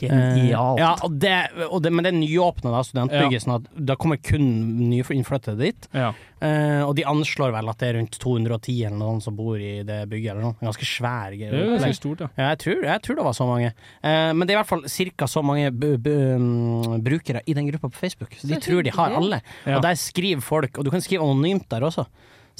Eh, 0.00 0.50
ja, 0.50 0.94
og 1.04 1.16
det, 1.20 1.34
og 1.68 1.82
det, 1.84 1.92
men 1.92 2.06
det 2.06 2.12
er 2.12 2.18
nyåpna 2.18 2.72
da, 2.72 2.80
ja. 2.80 3.40
sånn 3.42 3.56
at 3.58 3.68
da 3.74 3.96
kommer 4.00 4.20
kun 4.22 4.46
nyinnflyttede 4.90 5.58
dit. 5.60 5.88
Ja. 5.92 6.12
Eh, 6.40 6.80
og 6.86 6.94
de 6.96 7.04
anslår 7.08 7.52
vel 7.52 7.68
at 7.68 7.82
det 7.82 7.90
er 7.90 7.98
rundt 7.98 8.16
210 8.22 8.76
eller 8.88 8.96
noen 8.96 9.20
som 9.24 9.36
bor 9.36 9.60
i 9.60 9.82
det 9.86 9.98
bygget. 10.08 10.32
eller 10.32 10.46
noe. 10.48 10.56
Ganske 10.62 10.88
svær 10.88 11.36
Det 11.36 11.50
er 11.50 11.74
ganske 11.74 11.98
stort, 11.98 12.24
ja. 12.24 12.30
Ja, 12.38 12.48
jeg 12.54 12.62
tror, 12.64 12.82
jeg 12.88 13.04
tror 13.04 13.20
det 13.20 13.26
var 13.28 13.36
så 13.36 13.48
mange. 13.50 13.72
Eh, 14.00 14.30
men 14.32 14.46
det 14.46 14.54
er 14.54 14.58
i 14.58 14.62
hvert 14.62 14.72
fall 14.72 14.86
ca. 14.88 15.28
så 15.28 15.44
mange 15.44 15.70
b 15.70 15.94
b 16.00 16.16
mm, 16.40 16.96
brukere 17.04 17.44
i 17.44 17.56
den 17.56 17.68
gruppa 17.68 17.92
på 17.92 18.00
Facebook. 18.06 18.36
Så 18.40 18.48
de 18.48 18.60
tror 18.62 18.82
de 18.86 18.94
har 18.96 19.16
alle. 19.20 19.42
Ja. 19.66 19.76
Og 19.76 19.84
der 19.84 20.00
skriver 20.00 20.40
folk, 20.40 20.78
og 20.78 20.86
du 20.86 20.90
kan 20.94 21.04
skrive 21.04 21.26
anonymt 21.26 21.68
der 21.68 21.84
også. 21.84 22.06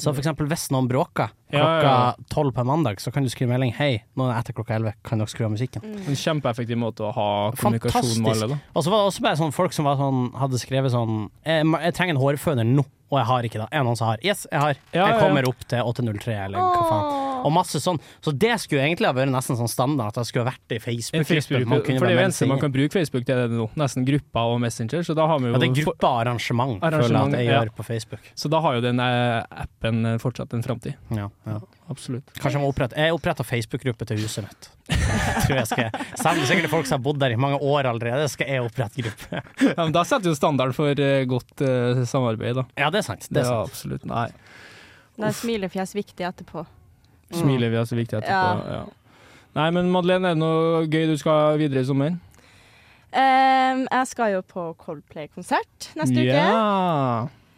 Så 0.01 0.09
for 0.09 0.21
eksempel 0.23 0.47
hvis 0.49 0.69
noen 0.73 0.87
bråker 0.89 1.29
klokka 1.51 1.91
tolv 2.31 2.55
på 2.55 2.63
en 2.63 2.69
mandag, 2.71 3.01
så 3.03 3.11
kan 3.13 3.25
du 3.25 3.29
skrive 3.29 3.51
melding 3.53 3.73
'Hei, 3.77 4.01
nå 4.17 4.25
er 4.25 4.33
det 4.33 4.39
etter 4.39 4.57
klokka 4.57 4.75
elleve, 4.79 4.95
kan 5.05 5.21
dere 5.21 5.29
skru 5.29 5.45
av 5.45 5.51
musikken?' 5.53 5.83
En 5.85 6.17
kjempeeffektiv 6.17 6.79
måte 6.79 7.05
å 7.05 7.11
ha 7.13 7.27
kommunikasjon 7.51 8.23
med 8.23 8.31
alle, 8.33 8.47
da. 8.55 8.57
Og 8.73 8.83
så 8.83 8.89
var 8.89 9.03
det 9.03 9.11
også 9.11 9.21
bare 9.27 9.37
sånn 9.37 9.53
folk 9.53 9.73
som 9.77 9.85
var 9.85 9.99
sånn, 10.01 10.33
hadde 10.33 10.57
skrevet 10.57 10.91
sånn 10.91 11.29
jeg, 11.45 11.65
jeg 11.65 11.93
trenger 11.93 12.15
en 12.15 12.23
hårføner 12.23 12.65
nå, 12.65 12.85
og 13.11 13.17
jeg 13.19 13.27
har 13.27 13.47
ikke 13.47 13.59
det. 13.59 13.67
Det 13.73 13.83
noen 13.83 13.97
som 13.99 14.07
har? 14.07 14.21
Yes, 14.23 14.45
jeg 14.47 14.61
har. 14.63 14.77
Ja, 14.95 15.03
jeg 15.03 15.15
ja. 15.17 15.19
kommer 15.19 15.47
opp 15.49 15.65
til 15.67 15.83
803, 15.83 16.35
eller 16.45 16.63
hva 16.63 16.85
faen. 16.87 17.17
Og 17.41 17.51
masse 17.51 17.81
sånn. 17.81 17.99
Så 18.23 18.31
det 18.37 18.53
skulle 18.63 18.85
egentlig 18.85 19.09
ha 19.09 19.13
vært 19.17 19.33
nesten 19.33 19.57
sånn 19.59 19.71
standard, 19.71 20.13
at 20.13 20.21
det 20.21 20.29
skulle 20.29 20.45
ha 20.45 20.53
vært 20.53 20.75
i. 20.77 20.79
Facebook, 20.79 21.65
man 21.67 21.81
for 21.83 22.05
det 22.07 22.13
er 22.13 22.15
jo 22.15 22.23
eneste 22.23 22.47
man 22.47 22.61
kan 22.61 22.71
bruke 22.73 22.95
Facebook 22.95 23.25
til 23.27 23.41
det 23.41 23.57
nå. 23.57 23.67
Nesten 23.81 24.07
gruppa 24.07 24.45
og 24.53 24.61
Messenger, 24.63 25.03
så 25.07 25.15
da 25.17 25.27
har 25.27 25.41
vi 25.41 25.49
jo 25.49 25.55
Ja, 25.57 25.63
det 25.65 25.71
er 25.73 25.89
for- 25.89 26.07
arrangement, 26.11 26.79
føler 26.79 27.01
jeg 27.01 27.21
at 27.21 27.37
jeg 27.39 27.49
ja. 27.49 27.59
gjør 27.59 27.75
på 27.75 27.87
Facebook. 27.89 28.31
Så 28.35 28.49
da 28.53 28.61
har 28.63 28.79
jo 28.79 28.81
den 28.87 29.03
eh, 29.03 29.43
appen 29.65 30.05
eh, 30.05 30.17
fortsatt 30.21 30.53
en 30.53 30.63
framtid. 30.63 30.95
Ja, 31.11 31.27
ja. 31.45 31.59
Absolutt. 31.91 32.31
Kanskje 32.37 32.55
jeg 32.57 32.63
må 32.63 32.69
opprette 32.71 32.95
Jeg 32.99 33.13
oppretta 33.15 33.43
Facebook-gruppe 33.45 34.07
til 34.09 34.21
huset 34.23 34.45
mitt. 34.47 34.69
Tror 35.45 35.57
jeg 35.59 35.67
skal 35.69 35.89
Selv 36.15 36.31
om 36.33 36.41
det 36.41 36.47
sikkert 36.49 36.67
er 36.69 36.71
folk 36.71 36.87
som 36.89 36.97
har 36.97 37.03
bodd 37.05 37.19
der 37.21 37.35
i 37.35 37.39
mange 37.41 37.59
år 37.59 37.89
allerede, 37.91 38.29
skal 38.31 38.49
jeg 38.51 38.63
opprette 38.65 39.03
gruppe. 39.05 39.41
Ja, 39.67 39.77
men 39.83 39.93
da 39.95 40.05
setter 40.07 40.31
jo 40.31 40.37
standard 40.37 40.75
for 40.77 40.91
eh, 41.03 41.25
godt 41.29 41.63
uh, 41.65 42.01
samarbeid, 42.07 42.57
da. 42.61 42.65
Ja, 42.79 42.89
det 42.93 43.03
er 43.03 43.07
sant. 43.11 43.27
Det 43.29 43.43
er 43.43 43.49
Ja, 43.49 43.59
sant. 43.61 43.75
absolutt. 43.75 44.07
Nei. 44.09 44.29
Da 45.19 45.29
er 45.29 45.37
smilefjes 45.37 45.93
viktig 45.97 46.25
etterpå. 46.31 46.63
Mm. 46.65 47.37
Smilefjes 47.43 47.83
er 47.83 47.91
så 47.91 47.99
viktig 47.99 48.19
etterpå. 48.21 48.73
Ja. 48.79 48.81
Nei, 49.59 49.67
men 49.75 49.91
Madeleine, 49.91 50.31
er 50.31 50.37
det 50.37 50.41
noe 50.41 50.85
gøy 50.87 51.09
du 51.11 51.17
skal 51.19 51.59
videre 51.59 51.83
i 51.83 51.87
sommer? 51.89 52.15
Um, 53.11 53.81
jeg 53.91 54.07
skal 54.07 54.37
jo 54.37 54.41
på 54.47 54.69
Coldplay-konsert 54.79 55.91
neste 55.99 56.23
uke. 56.23 56.45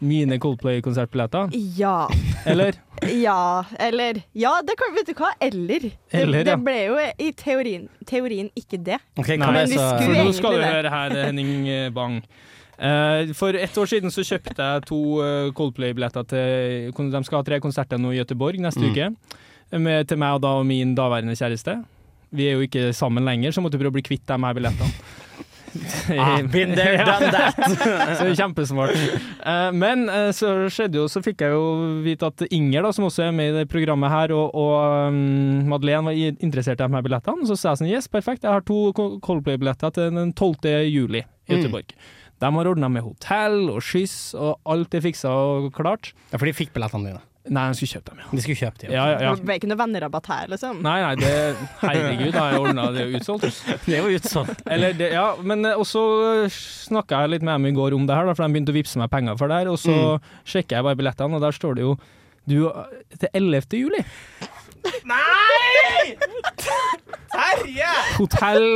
Mine 0.04 0.38
Coldplay-konsertbilletter, 0.43 1.54
Ja. 1.78 2.08
eller? 2.45 2.76
Ja, 3.10 3.64
eller 3.80 4.22
Ja, 4.38 4.54
det 4.68 4.76
kan, 4.80 4.93
vet 4.95 5.08
du 5.10 5.14
hva? 5.18 5.32
Eller. 5.41 5.89
Eller, 6.12 6.43
det, 6.43 6.47
ja. 6.51 6.56
det 6.56 6.58
ble 6.64 6.76
jo 6.86 6.97
i 7.20 7.30
teorien, 7.39 7.88
teorien 8.10 8.49
ikke 8.60 8.80
det. 8.84 8.99
Okay, 9.20 9.38
Nei, 9.41 9.51
men 9.56 9.70
vi 9.72 9.78
så 9.80 9.88
skulle 9.95 10.18
For 10.18 10.28
nå 10.30 10.34
skal 10.38 10.58
du 10.60 10.66
høre 10.68 10.91
her, 10.93 11.16
Henning 11.28 11.54
eh, 11.72 11.88
Bang. 11.95 12.20
Eh, 12.78 13.32
for 13.38 13.54
ett 13.56 13.76
år 13.78 13.86
siden 13.91 14.12
så 14.12 14.24
kjøpte 14.28 14.56
jeg 14.58 14.86
to 14.89 14.99
eh, 15.24 15.51
Coldplay-billetter 15.56 16.26
til 16.28 17.12
De 17.14 17.24
skal 17.28 17.39
ha 17.39 17.43
tre 17.47 17.60
konserter 17.64 18.01
nå 18.01 18.12
i 18.14 18.20
Gøteborg 18.22 18.60
neste 18.64 18.82
Mm. 18.84 18.91
uke. 18.91 19.10
Med, 19.80 20.08
til 20.08 20.20
meg 20.22 20.36
og 20.36 20.41
da 20.43 20.51
og 20.60 20.66
min 20.70 20.93
daværende 20.95 21.34
kjæreste. 21.34 21.80
Vi 22.34 22.47
er 22.49 22.58
jo 22.58 22.66
ikke 22.66 22.91
sammen 22.93 23.26
lenger, 23.26 23.51
så 23.54 23.62
måtte 23.62 23.78
vi 23.78 23.84
prøve 23.86 23.93
å 23.93 23.97
bli 23.99 24.04
kvitt 24.06 24.26
de 24.30 24.38
her 24.41 24.54
billettene. 24.58 24.89
ah, 26.19 26.41
Been 26.53 26.76
there, 26.76 26.97
done 27.05 27.32
that. 27.32 27.57
Så 28.19 28.30
kjempesmart. 28.38 28.93
Eh, 28.93 29.69
men 29.76 30.07
eh, 30.09 30.30
så 30.36 30.53
skjedde 30.71 31.01
jo, 31.01 31.07
så 31.11 31.24
fikk 31.26 31.43
jeg 31.45 31.55
jo 31.55 31.63
vite 32.05 32.30
at 32.30 32.45
Inger, 32.49 32.86
da, 32.86 32.93
som 32.95 33.07
også 33.09 33.28
er 33.28 33.36
med 33.36 33.51
i 33.51 33.57
det 33.61 33.67
programmet 33.71 34.13
her, 34.13 34.34
og, 34.36 34.53
og 34.57 35.09
um, 35.09 35.63
Madeleine 35.71 36.05
var 36.07 36.17
interessert 36.45 36.80
i 36.80 36.86
de 36.86 36.97
her 36.97 37.05
billettene. 37.05 37.47
Så 37.49 37.57
sa 37.59 37.74
jeg 37.74 37.84
sånn 37.84 37.91
Yes, 37.93 38.09
perfekt, 38.11 38.45
jeg 38.45 38.53
har 38.53 38.65
to 38.67 38.91
Coldplay-billetter 38.95 39.95
til 39.95 40.13
den 40.15 40.34
12. 40.34 40.69
juli 40.89 41.24
i 41.24 41.55
Göteborg. 41.55 41.93
De 42.43 42.49
har 42.51 42.67
ordna 42.67 42.89
med 42.91 43.05
hotell 43.05 43.69
og 43.71 43.84
skyss, 43.86 44.34
og 44.36 44.57
alt 44.69 44.95
er 44.95 45.03
fiksa 45.05 45.32
og 45.32 45.69
klart. 45.76 46.11
Ja, 46.32 46.39
for 46.39 46.49
de 46.49 46.55
fikk 46.57 46.74
billettene 46.76 47.13
dine. 47.13 47.24
Nei, 47.52 47.64
de 47.70 47.76
skulle 47.76 47.91
kjøpt 47.98 48.06
dem, 48.08 48.20
ja. 48.24 48.28
De 48.32 48.41
skulle 48.44 48.56
kjøpe 48.56 48.80
dem. 48.80 48.91
Ja, 48.96 49.06
ja, 49.12 49.16
ja. 49.26 49.32
Det 49.36 49.44
ble 49.44 49.56
ikke 49.60 49.68
noe 49.68 49.80
vennerabatt 49.82 50.28
her, 50.32 50.46
liksom. 50.54 50.78
Nei, 50.86 50.94
nei, 51.04 51.16
det 51.20 51.32
Herregud, 51.82 52.30
da 52.32 52.39
har 52.46 52.54
jeg 52.56 52.62
ordna 52.64 52.86
det 52.96 53.04
jo 53.04 53.20
utsolgt. 53.20 53.60
Det 53.86 53.98
er 53.98 54.00
jo 54.08 54.14
utsolgt. 54.22 54.62
Eller 54.72 54.96
det, 54.96 55.10
ja, 55.12 55.26
men 55.44 55.66
eh, 55.68 55.76
også 55.76 56.04
snakka 56.54 57.20
jeg 57.26 57.34
litt 57.36 57.44
med 57.44 57.54
dem 57.60 57.68
i 57.74 57.76
går 57.76 57.98
om 58.00 58.08
det 58.08 58.16
her, 58.16 58.26
da, 58.32 58.34
for 58.38 58.48
de 58.48 58.56
begynte 58.56 58.72
å 58.72 58.78
vippse 58.80 59.02
meg 59.02 59.12
penger 59.12 59.36
for 59.41 59.52
det 59.52 59.60
her. 59.60 59.68
Og 59.74 59.80
så 59.84 59.91
Mm. 59.94 60.32
sjekker 60.54 60.80
jeg 60.80 60.88
bare 60.88 60.96
billettene, 61.04 61.36
og 61.36 61.44
der 61.44 61.52
står 61.60 61.76
det 61.76 61.84
jo 61.84 61.98
du, 62.48 62.58
til 63.20 63.30
11. 63.34 63.76
juli. 63.84 64.02
Terje! 67.34 67.91
Hotell, 68.17 68.67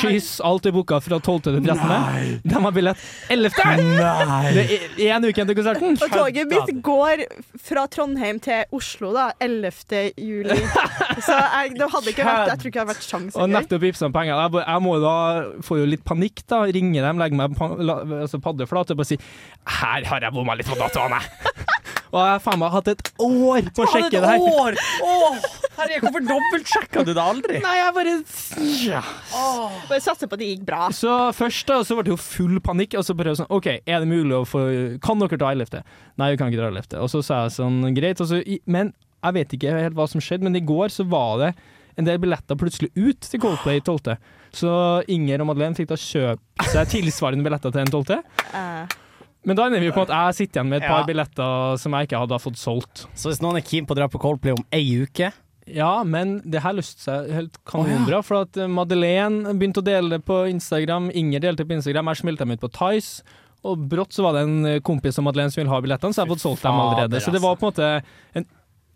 skyss, 0.00 0.30
alt 0.44 0.66
er 0.66 0.74
booka 0.74 0.98
fra 1.02 1.18
12. 1.22 1.40
til 1.46 1.58
13. 1.62 2.40
De 2.44 2.62
har 2.64 2.74
billett 2.74 3.04
11. 3.30 3.50
Nei! 4.00 4.52
Det 4.56 4.64
er 5.06 5.14
én 5.14 5.26
uke 5.28 5.46
til 5.46 5.58
konserten. 5.58 5.96
Og 5.96 6.14
toget 6.16 6.50
mitt 6.50 6.72
går 6.86 7.24
fra 7.70 7.86
Trondheim 7.92 8.40
til 8.42 8.64
Oslo 8.76 9.12
da, 9.14 9.28
11. 9.40 10.12
juli. 10.18 10.58
Så 11.22 11.36
jeg, 11.36 11.76
det 11.78 11.90
hadde 11.94 12.14
ikke 12.14 12.26
vært, 12.26 12.50
jeg 12.50 12.62
tror 12.62 12.72
ikke 12.72 12.78
det 12.78 12.82
hadde 12.82 12.92
vært 12.94 13.06
sjans 13.06 13.38
Og 13.38 13.50
nettopp 13.52 13.84
vippsa 13.86 14.08
de 14.10 14.16
penger. 14.16 14.34
Jeg, 14.42 14.64
jeg 14.66 14.84
må 14.86 14.96
da 15.02 15.14
få 15.66 15.80
jo 15.82 15.88
litt 15.88 16.04
panikk, 16.06 16.44
da. 16.50 16.64
Ringe 16.70 17.04
dem, 17.04 17.22
legge 17.22 17.38
meg 17.38 17.56
altså 18.20 18.42
paddeflat 18.42 18.92
og 18.94 19.00
bare 19.00 19.12
si 19.12 19.20
Her 19.80 20.06
har 20.10 20.26
jeg 20.26 20.34
bomma 20.34 20.58
litt 20.58 20.68
på 20.70 20.78
datoene! 20.80 21.20
Og 22.10 22.18
jeg 22.18 22.30
har 22.32 22.40
faen 22.42 22.58
meg 22.58 22.72
hatt 22.74 22.88
et 22.90 23.10
år 23.22 23.68
på 23.70 23.84
å 23.84 23.90
sjekke 23.92 24.18
det 24.18 24.26
her. 24.26 24.42
år! 24.42 24.78
Åh, 25.06 25.44
herre, 25.80 25.98
hvorfor 26.04 26.24
dobbeltsjekka 26.28 27.04
du 27.08 27.12
det 27.16 27.22
aldri? 27.22 27.60
Nei, 27.64 27.74
jeg 27.80 27.94
bare 27.96 28.14
ja. 28.84 29.02
Bare 29.90 30.00
satser 30.04 30.30
på 30.30 30.36
at 30.38 30.42
det 30.42 30.50
gikk 30.52 30.64
bra. 30.68 30.88
Så 30.94 31.16
først 31.36 31.66
da, 31.70 31.80
så 31.86 31.96
ble 31.98 32.06
det 32.08 32.14
jo 32.14 32.20
full 32.20 32.60
panikk, 32.64 32.96
og 33.00 33.06
så 33.06 33.16
prøvde 33.16 33.34
jeg 33.34 33.42
sånn 33.42 33.52
OK, 33.56 33.68
er 33.80 34.04
det 34.04 34.10
mulig 34.10 34.36
å 34.38 34.46
få 34.48 34.64
Kan 35.04 35.22
dere 35.22 35.40
ta 35.40 35.52
11.? 35.54 35.82
Nei, 36.20 36.30
vi 36.32 36.40
kan 36.40 36.52
ikke 36.52 36.62
ta 36.62 36.70
11. 36.70 36.96
Og 37.04 37.12
så 37.12 37.22
sa 37.26 37.42
jeg 37.46 37.56
sånn 37.58 37.82
greit, 37.96 38.22
og 38.22 38.30
så, 38.30 38.40
men 38.70 38.94
jeg 39.20 39.36
vet 39.36 39.52
ikke 39.56 39.76
helt 39.76 39.98
hva 39.98 40.08
som 40.08 40.22
skjedde, 40.24 40.46
men 40.48 40.56
i 40.56 40.64
går 40.64 40.92
så 40.94 41.04
var 41.08 41.36
det 41.42 41.52
en 42.00 42.06
del 42.06 42.20
billetter 42.22 42.56
plutselig 42.56 42.88
ut 42.96 43.26
til 43.26 43.42
Coldplay 43.42 43.82
12. 43.84 44.14
Så 44.56 44.70
Inger 45.12 45.42
og 45.42 45.50
Madeleine 45.50 45.76
fikk 45.76 45.90
da 45.90 45.98
kjøpe 46.00 46.70
seg 46.72 46.88
tilsvarende 46.94 47.44
billetter 47.44 47.74
til 47.74 47.82
den 47.82 47.92
12. 47.92 48.22
Uh. 48.54 48.98
Men 49.48 49.56
da 49.56 49.66
ender 49.68 49.80
vi 49.80 49.92
på 49.92 50.02
at 50.04 50.12
jeg 50.12 50.36
sitter 50.36 50.60
igjen 50.60 50.70
med 50.72 50.82
et 50.82 50.88
par 50.88 51.02
Ja. 51.02 51.06
billetter 51.08 51.76
som 51.80 51.94
jeg 51.96 52.08
ikke 52.08 52.18
hadde 52.20 52.38
fått 52.42 52.58
solgt. 52.60 53.06
Så 53.16 53.30
hvis 53.30 53.40
noen 53.40 53.56
er 53.56 53.64
keen 53.64 53.86
på 53.88 53.96
å 53.96 54.00
dra 54.00 54.08
på 54.08 54.20
Coldplay 54.20 54.52
om 54.56 54.64
ei 54.72 54.84
uke 55.04 55.30
Ja, 55.74 55.92
men 56.04 56.38
det 56.44 56.62
her 56.64 56.74
løste 56.76 57.04
seg 57.04 57.30
helt 57.34 57.58
kanonbra. 57.68 58.22
For 58.26 58.44
at 58.44 58.58
eh, 58.60 58.70
Madeleine 58.70 59.54
begynte 59.54 59.82
å 59.82 59.86
dele 59.86 60.16
det 60.16 60.24
på 60.28 60.42
Instagram, 60.50 61.10
Inger 61.16 61.44
delte 61.44 61.66
på 61.68 61.76
Instagram, 61.78 62.12
jeg 62.12 62.22
smelte 62.24 62.46
dem 62.46 62.56
ut 62.56 62.64
på 62.64 62.72
Tice. 62.76 63.24
Og 63.68 63.82
brått 63.90 64.16
så 64.16 64.24
var 64.24 64.36
det 64.36 64.46
en 64.46 64.68
eh, 64.68 64.80
kompis 64.84 65.20
av 65.20 65.26
Madeleine 65.26 65.52
som 65.52 65.60
ville 65.62 65.72
ha 65.72 65.82
billettene, 65.84 66.16
så 66.16 66.22
jeg 66.22 66.28
har 66.28 66.34
fått 66.34 66.46
solgt 66.46 66.64
dem 66.64 66.80
allerede. 66.80 67.20
Så 67.20 67.34
det 67.34 67.42
var 67.44 67.58
på 67.60 67.66
en 67.66 67.72
måte 67.74 67.90
en 68.38 68.48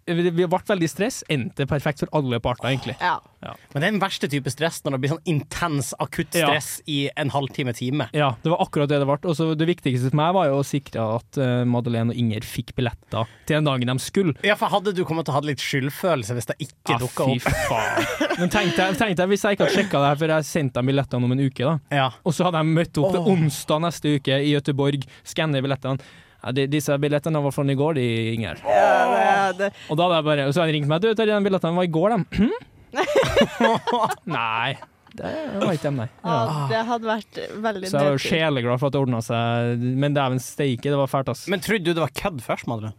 vi 0.07 0.30
ble 0.34 0.46
veldig 0.48 0.88
stress, 0.90 1.22
endte 1.32 1.66
perfekt 1.70 2.00
for 2.05 2.09
alle 2.16 2.40
parter, 2.40 2.68
egentlig. 2.72 2.96
ja. 3.00 3.18
Men 3.44 3.82
det 3.82 3.88
er 3.88 3.92
den 3.92 4.00
verste 4.00 4.28
type 4.32 4.48
stress 4.48 4.78
når 4.84 4.94
det 4.94 4.98
blir 5.02 5.11
sånn 5.12 5.26
intens, 5.28 5.90
akutt 6.00 6.32
Ja. 6.32 6.46
stress 6.48 6.80
i 6.88 7.11
en 7.14 7.28
halvtime-time. 7.28 8.07
Ja, 8.16 8.30
det 8.42 8.48
var 8.48 8.62
akkurat 8.64 8.88
det 8.88 8.98
det 9.02 9.07
ble. 9.09 9.18
Og 9.28 9.36
så 9.36 9.50
det 9.55 9.66
viktigste 9.68 10.09
for 10.09 10.16
meg 10.16 10.32
var 10.32 10.46
jo 10.48 10.61
å 10.62 10.64
sikre 10.64 11.05
at 11.18 11.36
eh, 11.36 11.64
Madeleine 11.68 12.09
og 12.14 12.16
Inger 12.16 12.40
fikk 12.40 12.72
billetter 12.74 13.28
til 13.44 13.59
den 13.59 13.68
dagen 13.68 13.86
de 13.92 13.98
skulle. 14.00 14.32
Ja, 14.42 14.57
for 14.57 14.72
hadde 14.72 14.94
du 14.96 15.05
kommet 15.05 15.26
til 15.28 15.34
å 15.34 15.36
ha 15.36 15.44
litt 15.44 15.61
skyldfølelse 15.61 16.32
hvis 16.38 16.48
det 16.48 16.57
ikke 16.64 16.94
Ja, 16.96 16.98
dukka 17.05 17.28
fy 17.28 17.36
opp? 17.36 17.61
faen. 17.68 18.09
Men 18.40 18.48
tenk 18.57 18.76
deg, 18.80 18.96
tenk 18.96 19.16
deg 19.20 19.28
hvis 19.28 19.44
jeg 19.44 19.59
ikke 19.59 19.68
hadde 19.68 19.76
sjekka 19.76 20.00
det 20.00 20.09
her 20.09 20.16
for 20.24 20.34
jeg 20.38 20.48
sendte 20.48 20.80
dem 20.80 20.86
billettene 20.88 21.28
om 21.28 21.36
en 21.36 21.44
uke, 21.44 21.64
da. 21.68 21.76
Ja. 21.92 22.09
Og 22.24 22.32
så 22.32 22.48
hadde 22.48 22.64
jeg 22.64 22.72
møtt 22.80 22.98
opp 23.05 23.14
oh. 23.20 23.28
Onsdag 23.34 23.84
neste 23.84 24.16
uke 24.16 24.40
i 24.40 24.55
Göteborg, 24.57 25.05
skanner 25.22 25.61
billettene. 25.64 26.00
Ja, 26.45 26.53
de, 26.53 26.66
disse 26.68 26.97
billettene 27.01 27.40
var 27.40 27.55
fra 27.57 27.64
i 27.64 27.76
går, 27.78 27.97
de, 27.97 28.07
Inger. 28.34 28.59
Ja, 28.68 29.53
det, 29.57 29.70
Og 29.88 29.97
da 29.97 30.09
hadde 30.11 30.18
jeg 30.18 30.26
bare, 30.28 30.49
så 30.53 30.61
hadde 30.61 30.72
de 30.74 30.76
ringt 30.76 30.90
meg. 30.90 31.01
Du, 31.01 31.14
de 31.16 31.38
billettene 31.47 31.78
var 31.78 31.86
i 31.88 31.95
går, 31.95 32.16
de. 32.18 32.49
nei, 34.30 34.74
det 35.16 35.30
var 35.62 35.72
ikke 35.72 35.88
dem, 35.88 36.03
nei. 36.03 36.09
ja, 36.22 36.36
det 36.70 36.82
hadde 36.90 37.09
vært 37.09 37.40
veldig 37.64 37.90
Så 37.90 38.03
jeg 38.03 38.14
var 38.14 38.22
sjeleglad 38.22 38.82
for 38.82 38.90
at 38.90 38.95
det 38.95 39.01
ordna 39.01 39.22
seg, 39.24 39.82
men 40.05 40.14
dæven 40.14 40.42
steike, 40.42 40.84
det 40.84 41.01
var 41.01 41.11
fælt, 41.11 41.32
ass. 41.32 41.47
Men 41.51 41.64
trodde 41.64 41.88
du 41.88 41.95
det 41.97 42.05
var 42.05 42.12
kødd 42.20 42.45
først, 42.45 42.68
Madre? 42.70 42.92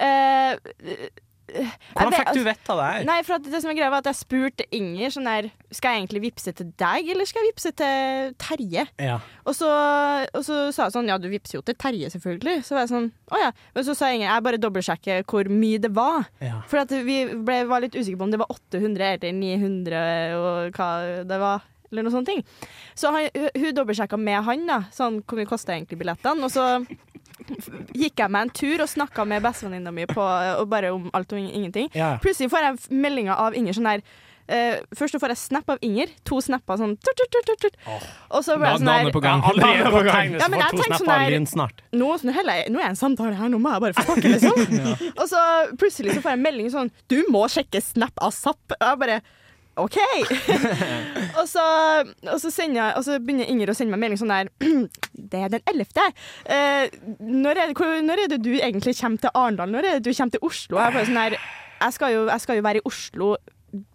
Eh, 0.00 0.56
Hvordan 1.50 2.14
fikk 2.14 2.30
du 2.36 2.42
vite 2.46 2.76
det 2.78 2.86
her? 2.86 3.06
Nei, 3.08 3.18
for 3.26 3.42
det 3.44 3.60
som 3.62 3.72
er 3.72 3.78
greia 3.78 3.90
var 3.92 4.04
at 4.04 4.10
jeg 4.10 4.18
spurte 4.20 4.66
Inger 4.76 5.14
sånn 5.14 5.28
der 5.28 5.48
Skal 5.74 5.94
jeg 5.94 6.04
egentlig 6.04 6.22
vippse 6.28 6.54
til 6.56 6.70
deg, 6.80 7.10
eller 7.14 7.28
skal 7.28 7.42
jeg 7.42 7.52
vippse 7.52 7.72
til 7.80 8.34
Terje? 8.40 8.86
Ja. 9.00 9.16
Og 9.44 9.56
så, 9.58 9.70
og 10.30 10.44
så 10.46 10.60
sa 10.74 10.88
jeg 10.88 10.96
sånn 10.96 11.10
Ja, 11.10 11.18
du 11.20 11.28
vippser 11.32 11.58
jo 11.58 11.64
til 11.66 11.78
Terje, 11.80 12.12
selvfølgelig. 12.14 12.62
Så 12.66 12.76
var 12.76 12.86
jeg 12.86 12.92
sånn 12.94 13.10
Å 13.30 13.42
ja. 13.42 13.50
Men 13.76 13.88
så 13.88 13.96
sa 13.98 14.12
Inger 14.14 14.28
Jeg 14.28 14.46
bare 14.46 14.62
dobbeltsjekker 14.62 15.26
hvor 15.30 15.50
mye 15.50 15.80
det 15.82 15.92
var. 15.96 16.28
Ja. 16.44 16.62
For 16.70 17.02
vi 17.06 17.18
ble, 17.34 17.62
var 17.70 17.84
litt 17.84 17.96
usikre 17.98 18.20
på 18.20 18.28
om 18.28 18.32
det 18.34 18.40
var 18.40 18.52
800 18.52 19.12
eller 19.16 19.36
900 19.36 20.06
og 20.40 20.78
hva 20.78 20.90
det 21.28 21.38
var. 21.40 21.66
Eller 21.90 22.06
noe 22.06 22.14
sånne 22.14 22.28
ting. 22.28 22.42
Så 22.98 23.10
han, 23.10 23.26
hun 23.34 23.72
dobbeltsjekka 23.74 24.18
med 24.20 24.44
han, 24.46 24.66
da, 24.68 24.82
sånn 24.94 25.20
hvor 25.24 25.40
mye 25.40 25.50
kosta 25.50 25.74
egentlig 25.74 25.98
billettene. 26.02 26.46
Og 26.46 26.52
så 26.54 26.66
gikk 27.96 28.20
jeg 28.22 28.30
meg 28.30 28.48
en 28.48 28.54
tur 28.54 28.82
og 28.84 28.90
snakka 28.90 29.26
med 29.28 29.42
bestevenninna 29.44 29.92
mi 29.94 30.06
bare 30.06 30.92
om 30.94 31.10
alt 31.12 31.32
og 31.32 31.38
ingenting. 31.38 31.90
Ja. 31.94 32.16
Plutselig 32.22 32.50
får 32.52 32.66
jeg 32.66 33.00
meldinger 33.02 33.38
av 33.38 33.56
Inger 33.58 33.76
sånn 33.78 33.90
her 33.94 34.04
Uh, 34.50 34.80
Først 34.98 35.14
så 35.14 35.20
får 35.22 35.30
jeg 35.30 35.38
snap 35.44 35.68
av 35.70 35.78
Inger. 35.86 36.10
To 36.26 36.40
snapper 36.42 36.80
sånn 36.80 36.96
tut, 36.98 37.20
tut, 37.20 37.36
tut, 37.46 37.60
tut. 37.62 37.76
Og 38.34 38.42
så 38.42 38.56
ble 38.58 38.66
jeg 38.72 38.80
sånn 38.80 38.88
der 38.90 39.12
på 39.14 39.22
gang. 39.22 39.44
På 39.46 40.00
gang. 40.02 40.32
Ja, 40.40 40.48
men 40.50 40.58
jeg 40.58 40.72
tenkte 40.74 40.98
sånn 40.98 41.06
der- 41.06 41.76
nå, 41.94 42.08
nå, 42.18 42.34
jeg- 42.34 42.66
nå 42.72 42.80
er 42.80 42.82
jeg 42.82 42.90
en 42.90 42.98
samtale 42.98 43.36
her, 43.38 43.46
nå 43.52 43.60
må 43.62 43.70
jeg 43.70 43.84
bare 43.84 43.94
få 43.94 44.02
snakke, 44.08 44.32
liksom. 44.34 44.56
Og 45.22 45.28
så 45.30 45.44
plutselig 45.78 46.16
så 46.16 46.24
får 46.24 46.32
jeg 46.32 46.38
en 46.40 46.42
melding 46.48 46.72
sånn 46.74 46.90
Du 47.06 47.22
må 47.30 47.44
sjekke 47.46 47.78
Snap 47.80 48.18
av 48.18 48.34
SAP. 48.34 48.74
Og 48.80 48.86
jeg 48.88 48.98
bare 49.04 49.20
OK. 49.78 49.96
og, 51.38 51.46
så, 51.48 51.62
og, 52.26 52.40
så 52.42 52.50
jeg, 52.80 52.94
og 52.96 53.04
så 53.06 53.18
begynner 53.22 53.48
Inger 53.50 53.70
å 53.70 53.76
sende 53.76 53.94
meg 53.94 54.02
melding 54.02 54.20
sånn 54.20 54.32
der 54.32 54.50
Det 55.30 55.40
er 55.40 55.52
den 55.52 55.62
11. 55.70 56.10
Eh, 56.50 56.98
når, 57.22 57.62
når 58.02 58.24
er 58.24 58.32
det 58.34 58.40
du 58.42 58.52
egentlig 58.56 58.96
kommer 58.98 59.22
til 59.22 59.34
Arendal? 59.34 59.70
Når 59.70 59.86
er 59.86 59.98
det 59.98 60.08
du 60.08 60.16
kommer 60.16 60.34
til 60.34 60.46
Oslo? 60.46 60.80
Jeg, 60.80 61.06
sånn 61.06 61.20
der, 61.20 61.38
jeg, 61.38 61.96
skal, 61.96 62.14
jo, 62.16 62.26
jeg 62.32 62.44
skal 62.44 62.58
jo 62.58 62.66
være 62.66 62.82
i 62.82 62.86
Oslo 62.90 63.34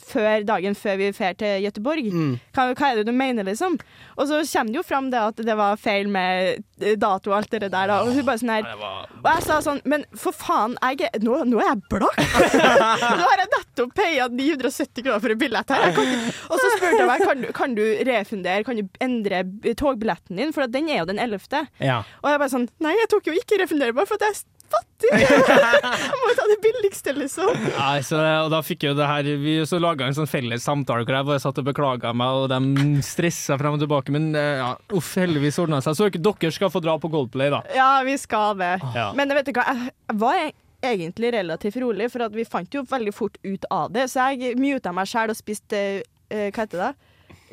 før 0.01 0.45
dagen 0.47 0.75
før 0.77 0.97
vi 0.99 1.09
drar 1.15 1.35
til 1.39 1.63
Gøteborg. 1.65 2.07
Mm. 2.13 2.33
Hva, 2.55 2.65
hva 2.77 2.89
er 2.91 2.99
det 3.01 3.05
du 3.09 3.13
mener, 3.15 3.47
liksom? 3.47 3.77
Og 4.15 4.29
så 4.29 4.39
kommer 4.47 4.71
det 4.71 4.79
jo 4.79 4.85
fram 4.87 5.09
det 5.13 5.21
at 5.21 5.41
det 5.47 5.55
var 5.59 5.79
feil 5.81 6.09
med 6.11 6.63
eh, 6.81 6.95
dato 6.99 7.31
og 7.33 7.37
alt 7.39 7.51
det 7.51 7.63
der. 7.65 7.89
Da. 7.91 7.99
Og 8.03 8.13
hun 8.15 8.25
bare 8.27 8.41
sånn 8.41 8.53
her 8.53 8.67
Og 8.75 9.27
jeg 9.29 9.43
sa 9.45 9.57
sånn 9.63 9.81
Men 9.89 10.05
for 10.17 10.35
faen, 10.35 10.77
jeg, 10.81 11.09
er- 11.09 11.23
nå, 11.25 11.41
nå 11.49 11.59
er 11.61 11.71
jeg 11.73 11.83
blakk! 11.91 12.21
nå 13.19 13.27
har 13.29 13.43
jeg 13.43 13.51
nettopp 13.55 13.93
paya 13.97 14.27
970 14.31 15.05
kroner 15.05 15.23
for 15.23 15.35
en 15.35 15.41
billett 15.45 15.75
her. 15.75 15.85
Jeg 15.89 15.97
kan 15.99 16.11
ikke. 16.15 16.33
Og 16.49 16.61
så 16.61 16.71
spurte 16.75 17.01
jeg 17.01 17.09
meg 17.11 17.25
kan 17.25 17.43
du, 17.43 17.47
kan 17.55 17.77
du 17.77 17.83
refundere, 18.09 18.65
kan 18.67 18.79
du 18.79 18.99
endre 19.03 19.43
togbilletten 19.79 20.39
din, 20.39 20.53
for 20.55 20.65
at 20.67 20.73
den 20.75 20.89
er 20.91 21.01
jo 21.03 21.09
den 21.11 21.19
11. 21.21 21.65
Ja. 21.83 22.01
Og 22.23 22.31
jeg 22.31 22.41
bare 22.41 22.53
sånn 22.53 22.69
Nei, 22.83 22.95
jeg 22.99 23.09
tok 23.11 23.27
jo 23.29 23.35
ikke 23.37 23.59
refundere, 23.61 23.95
bare 23.95 24.07
for 24.09 24.19
at 24.19 24.29
jeg 24.29 24.43
fattig! 24.75 25.11
jeg 25.21 26.19
må 26.21 26.33
ta 26.37 26.47
det 26.51 26.57
billigste, 26.63 27.13
liksom. 27.17 27.51
Nei, 27.75 27.99
så, 28.05 28.19
og 28.45 28.51
da 28.53 28.61
fikk 28.65 28.85
jeg 28.85 28.93
jo 28.93 28.97
det 28.99 29.07
her 29.09 29.29
Vi 29.41 29.55
så 29.67 29.79
laga 29.81 30.07
en 30.07 30.17
sånn 30.17 30.29
felles 30.29 30.65
samtale 30.65 31.05
hvor 31.05 31.17
jeg 31.17 31.29
bare 31.29 31.43
satt 31.43 31.61
og 31.61 31.69
beklaga 31.69 32.13
meg, 32.17 32.43
og 32.43 32.51
de 32.51 33.01
stressa 33.05 33.57
frem 33.61 33.77
og 33.77 33.83
tilbake. 33.83 34.13
Men 34.15 34.31
eh, 34.39 34.61
ja, 34.61 34.73
uff, 34.97 35.15
heldigvis 35.21 35.59
ordna 35.63 35.81
seg. 35.85 35.97
Så 35.97 36.09
dere 36.09 36.23
dere 36.25 36.53
skal 36.55 36.73
få 36.73 36.83
dra 36.83 36.97
på 37.01 37.11
Goldplay, 37.13 37.51
da. 37.53 37.63
Ja, 37.75 37.89
vi 38.05 38.17
skal 38.21 38.59
det. 38.61 38.75
Ja. 38.95 39.09
Men 39.17 39.33
vet 39.35 39.49
du 39.49 39.55
hva, 39.55 39.67
jeg, 39.71 39.95
var 40.21 40.43
egentlig 40.85 41.33
relativt 41.33 41.79
rolig, 41.81 42.11
for 42.13 42.29
vi 42.35 42.45
fant 42.47 42.73
jo 42.73 42.85
veldig 42.89 43.13
fort 43.15 43.39
ut 43.43 43.65
av 43.73 43.91
det. 43.95 44.07
Så 44.11 44.29
jeg 44.33 44.57
muta 44.61 44.93
meg 44.95 45.09
sjæl 45.09 45.33
og 45.33 45.39
spiste 45.39 45.81
eh, 46.29 46.49
Hva 46.51 46.65
heter 46.65 46.87
det? 46.87 46.93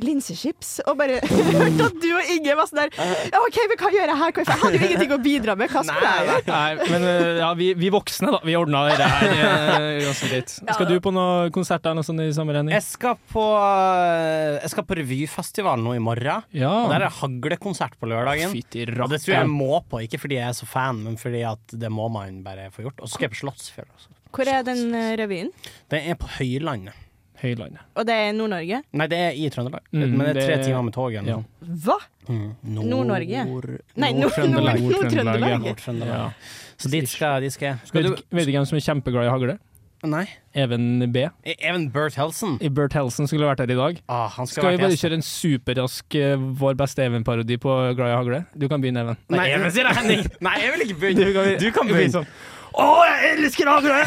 Linsechips. 0.01 0.71
Og 0.89 0.97
bare 0.97 1.19
hørte 1.29 1.85
at 1.91 1.97
du 2.01 2.07
og 2.17 2.31
Inge 2.33 2.55
var 2.57 2.69
sånn 2.71 2.81
der 2.81 2.95
Ja, 2.97 3.41
OK, 3.45 3.59
men 3.69 3.79
hva 3.83 3.91
gjør 3.93 4.13
jeg 4.13 4.19
her? 4.23 4.33
Jeg 4.41 4.57
hadde 4.63 4.79
jo 4.79 4.87
ingenting 4.89 5.13
å 5.15 5.19
bidra 5.23 5.57
med. 5.59 5.69
Hva 5.73 5.83
skulle 5.85 6.13
jeg 6.15 6.29
gjøre? 6.31 6.47
Nei, 6.49 6.89
men 6.95 7.07
eh, 7.11 7.29
ja, 7.43 7.51
vi, 7.59 7.69
vi 7.79 7.91
voksne, 7.93 8.33
da. 8.35 8.41
Vi 8.47 8.57
ordna 8.59 8.85
det 8.89 9.09
her 9.13 9.29
eh, 9.35 10.01
ganske 10.07 10.31
greit. 10.33 10.55
Skal 10.57 10.89
du 10.89 10.95
på 11.05 11.13
noen 11.15 11.53
konsert 11.55 11.85
eller 11.85 12.01
noe 12.01 12.09
sånt 12.09 12.25
i 12.25 12.31
sommer, 12.37 12.59
Henning? 12.61 12.75
Jeg 12.79 12.87
skal 12.87 13.19
på, 13.35 13.45
eh, 13.61 14.59
jeg 14.63 14.73
skal 14.75 14.89
på 14.89 14.99
revyfestivalen 15.03 15.85
nå 15.87 15.95
i 15.99 16.03
morgen. 16.03 16.49
Ja. 16.57 16.73
Og 16.87 16.95
der 16.95 17.07
er 17.09 17.17
haglekonsert 17.21 17.99
på 18.01 18.09
lørdagen. 18.11 18.51
Fytti 18.57 18.87
Og 18.89 19.13
det 19.13 19.21
tror 19.23 19.35
jeg 19.37 19.41
jeg 19.43 19.53
må 19.53 19.83
på, 19.93 20.01
ikke 20.09 20.23
fordi 20.25 20.41
jeg 20.41 20.49
er 20.49 20.57
så 20.57 20.69
fan, 20.71 21.05
men 21.07 21.21
fordi 21.21 21.45
at 21.49 21.77
det 21.85 21.93
må 21.93 22.09
man 22.13 22.41
bare 22.47 22.71
få 22.75 22.87
gjort. 22.89 23.01
Og 23.05 23.09
så 23.11 23.19
skal 23.19 23.29
jeg 23.29 23.37
på 23.37 23.43
Slottsfjell. 23.45 23.89
også. 23.93 24.13
Hvor 24.33 24.49
er 24.49 24.63
den 24.65 24.95
revyen? 25.21 25.51
Den 25.93 26.07
er 26.09 26.17
på 26.17 26.31
Høylandet. 26.39 26.97
Høylandet. 27.43 27.81
Og 27.97 28.07
det 28.07 28.15
er 28.15 28.33
Nord-Norge? 28.39 28.83
Nei, 28.93 29.07
det 29.11 29.19
er 29.19 29.31
i 29.37 29.49
Trøndelag, 29.51 29.83
Mm, 29.93 30.17
men 30.17 30.19
det 30.35 30.37
er 30.37 30.47
tre 30.47 30.57
det- 30.57 30.67
timer 30.67 30.83
med 30.87 30.93
tog. 30.95 31.13
Ja. 31.13 31.39
Hva? 31.87 31.99
Mm. 32.29 32.55
Nord-Norge? 32.63 33.45
Nord- 33.49 33.81
Nei, 33.97 34.13
Nord- 34.13 34.23
Nord-Trøndelag. 34.23 34.81
Nord- 34.81 35.67
Nord-Trøndelag. 35.67 36.09
ja. 36.09 36.31
Så 36.79 36.89
dit 36.91 37.09
skal, 37.09 37.41
dit 37.43 37.53
skal 37.53 37.67
jeg. 37.67 37.79
Skal 37.85 38.03
Vet, 38.03 38.17
du 38.17 38.37
vet 38.37 38.47
du 38.47 38.53
hvem 38.53 38.65
som 38.67 38.77
er 38.77 38.81
kjempeglad 38.81 39.27
i 39.27 39.31
hagle? 39.31 39.59
Nei. 40.05 40.25
Even 40.53 41.13
B. 41.13 41.29
Even 41.47 41.89
Bert 41.89 42.15
Helsen? 42.19 42.57
I 42.61 42.69
Bert 42.69 42.93
Helsen 42.93 43.29
skulle 43.29 43.47
vært 43.47 43.61
her 43.63 43.71
i 43.71 43.77
dag. 43.79 44.01
Ah, 44.09 44.27
han 44.29 44.47
skal, 44.49 44.63
Skal 44.65 44.73
vi 44.77 44.83
bare 44.83 44.97
kjøre 44.99 45.15
en 45.15 45.23
superrask 45.23 46.17
uh, 46.19 46.37
Vår 46.59 46.75
beste 46.75 47.05
Even-parodi 47.07 47.57
på 47.57 47.95
Glad 47.95 48.11
i 48.11 48.17
hagle? 48.17 48.41
Du 48.59 48.67
kan 48.69 48.81
begynne, 48.83 48.99
Even. 49.05 49.17
Nei, 49.31 49.47
Even 49.55 49.71
sier 49.71 49.85
det, 49.87 49.95
Henning! 49.97 50.27
Nei, 50.41 50.57
jeg 50.59 50.73
vil 50.73 50.87
ikke 50.89 50.99
begynne. 50.99 51.25
Du 51.25 51.33
kan, 51.33 51.59
Du 51.63 51.71
kan 51.71 51.87
begynne. 51.87 52.11
sånn, 52.11 52.27
Å, 52.75 53.05
jeg 53.07 53.39
elsker 53.39 53.69
hagle! 53.71 54.03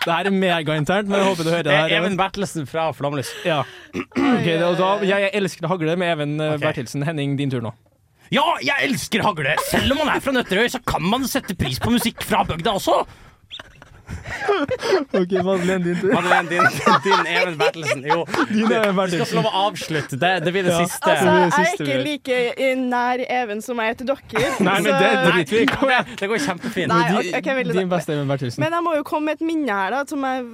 Det 0.00 0.14
her 0.14 0.30
er 0.30 0.32
megainternt, 0.32 1.10
men 1.10 1.20
jeg 1.20 1.28
håper 1.28 1.44
du 1.44 1.50
hører 1.52 1.66
det 1.66 1.72
er 1.76 1.88
her. 1.90 1.98
Even 2.00 2.16
Bertelsen 2.16 2.66
fra 2.68 2.86
Flåmlys. 2.96 3.34
Ja. 3.44 3.60
Okay, 3.92 4.56
da, 4.56 4.90
jeg 5.04 5.30
elsker 5.36 5.68
hagle 5.68 5.96
med 6.00 6.14
Even 6.14 6.40
okay. 6.40 6.62
Bertelsen. 6.62 7.04
Henning, 7.04 7.36
din 7.38 7.52
tur 7.52 7.60
nå. 7.64 7.74
Ja, 8.30 8.44
jeg 8.62 8.86
elsker 8.86 9.24
hagle! 9.26 9.56
Selv 9.68 9.92
om 9.92 10.04
man 10.04 10.12
er 10.14 10.22
fra 10.22 10.32
Nøtterøy, 10.32 10.68
så 10.70 10.78
kan 10.86 11.02
man 11.02 11.26
sette 11.28 11.56
pris 11.58 11.80
på 11.82 11.90
musikk 11.90 12.22
fra 12.22 12.44
bygda 12.46 12.76
også. 12.78 13.00
Ok, 15.20 15.32
Madeleine, 15.44 15.84
din 15.84 15.96
tur. 16.00 16.12
Madeleine, 16.14 16.48
din, 16.48 16.62
din 17.04 17.26
Even 17.26 17.56
Bertelsen. 17.58 18.04
Jo, 18.06 18.24
Din 18.50 18.72
Even 18.72 19.10
du 19.10 19.16
skal 19.16 19.26
få 19.30 19.36
lov 19.40 19.48
å 19.50 19.62
avslutte. 19.68 20.18
Det, 20.20 20.30
det 20.44 20.52
blir 20.54 20.66
det 20.66 20.74
Ja. 20.74 20.84
siste. 20.84 21.10
Altså, 21.10 21.26
jeg 21.26 21.66
er 21.66 21.72
ikke 21.74 21.98
like 22.04 22.68
nær 22.80 23.22
Even 23.26 23.62
som 23.64 23.80
jeg 23.82 23.94
er 23.94 23.98
til 24.00 24.10
dere. 24.10 24.50
Nei, 24.68 24.76
men 24.84 24.90
det 24.90 25.10
driter 25.26 25.56
vi 25.56 25.62
i. 25.62 25.68
Kom 25.70 25.92
igjen. 25.92 26.12
Det 26.20 26.30
går 26.32 26.42
kjempefint. 26.46 26.92
Nei, 26.92 27.00
Din- 27.08 27.18
ok, 27.20 27.40
ok, 27.40 27.50
vil 27.60 27.72
du- 27.72 27.78
Din 27.78 27.92
beste 27.92 28.14
Even 28.16 28.30
Bertelsen. 28.30 28.64
Men 28.64 28.76
jeg 28.78 28.86
må 28.86 28.96
jo 28.98 29.04
komme 29.10 29.30
med 29.30 29.40
et 29.40 29.46
minne 29.50 29.80
her, 29.80 29.90
da. 29.96 30.02
Som 30.10 30.24
jeg, 30.26 30.44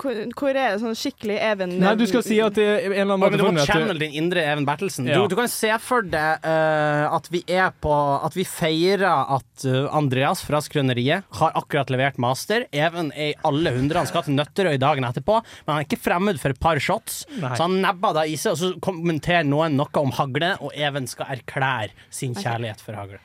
hvor, 0.00 0.50
er 0.54 0.60
det 0.74 0.80
sånn 0.84 0.96
skikkelig 0.98 1.38
Even 1.52 1.76
Nei, 1.80 1.94
du 1.98 2.06
skal 2.10 2.24
si 2.26 2.40
at 2.42 2.54
det 2.58 2.64
er 2.64 2.86
en 2.86 2.92
eller 2.92 3.14
annen 3.14 3.24
måte 3.24 3.40
du 3.40 3.44
må 3.48 3.66
channel 3.66 3.98
din 4.00 4.14
indre 4.22 4.44
Even 4.44 4.66
Bertelsen. 4.68 5.08
Ja. 5.10 5.20
Du, 5.20 5.28
du 5.34 5.36
kan 5.38 5.50
se 5.50 5.70
for 5.82 6.02
deg 6.06 6.44
uh, 6.46 7.14
at 7.14 7.28
vi 7.32 7.42
er 7.50 7.70
på 7.82 7.92
At 8.24 8.34
vi 8.36 8.44
feirer 8.48 9.04
at 9.34 9.64
eh, 9.68 9.84
Andreas 9.94 10.40
fra 10.44 10.60
Skrøneriet 10.64 11.24
har 11.38 11.52
akkurat 11.58 11.90
levert 11.92 12.18
master. 12.22 12.64
Even 12.74 13.03
er 13.12 13.32
i 13.32 13.36
alle 13.48 13.70
hundre. 13.74 13.98
Han 14.00 14.08
skal 14.10 14.24
til 14.26 14.36
Nøtterøy 14.38 14.78
dagen 14.80 15.04
etterpå, 15.08 15.34
men 15.64 15.72
han 15.72 15.82
er 15.82 15.86
ikke 15.88 16.00
fremmed 16.04 16.40
for 16.42 16.54
et 16.54 16.60
par 16.62 16.80
shots. 16.82 17.24
Nei. 17.36 17.54
Så 17.56 17.66
han 17.66 17.76
nebba 17.82 18.12
da 18.16 18.22
i 18.28 18.36
seg, 18.40 18.50
og 18.54 18.58
så 18.60 18.72
kommenterer 18.84 19.44
noen 19.48 19.76
noe 19.78 20.00
om 20.00 20.12
hagle, 20.16 20.54
og 20.60 20.70
Even 20.74 21.06
skal 21.10 21.26
erklære 21.36 21.92
sin 22.14 22.34
kjærlighet 22.38 22.80
for 22.84 22.92
hagle. 22.98 23.20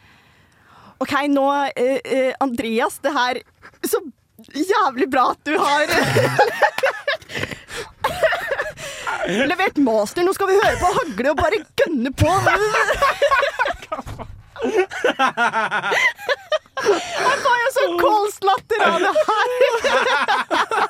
OK, 1.00 1.14
nå, 1.32 1.46
uh, 1.48 2.32
Andreas, 2.44 3.00
det 3.00 3.14
her 3.16 3.40
Så 3.88 4.02
jævlig 4.52 5.08
bra 5.12 5.30
at 5.32 5.40
du 5.48 5.56
har 5.56 5.88
Levert 9.48 9.78
master. 9.84 10.24
Nå 10.26 10.34
skal 10.36 10.48
vi 10.50 10.58
høre 10.60 10.80
på 10.82 10.92
hagle 10.98 11.32
og 11.32 11.38
bare 11.40 11.64
gønne 11.80 12.12
på. 12.18 12.28
Jeg 16.90 17.40
får 17.46 17.58
jo 17.64 17.70
sånn 17.78 17.96
kolslatter 18.02 18.86
av 18.88 18.98
det 19.04 19.14
her. 19.30 19.48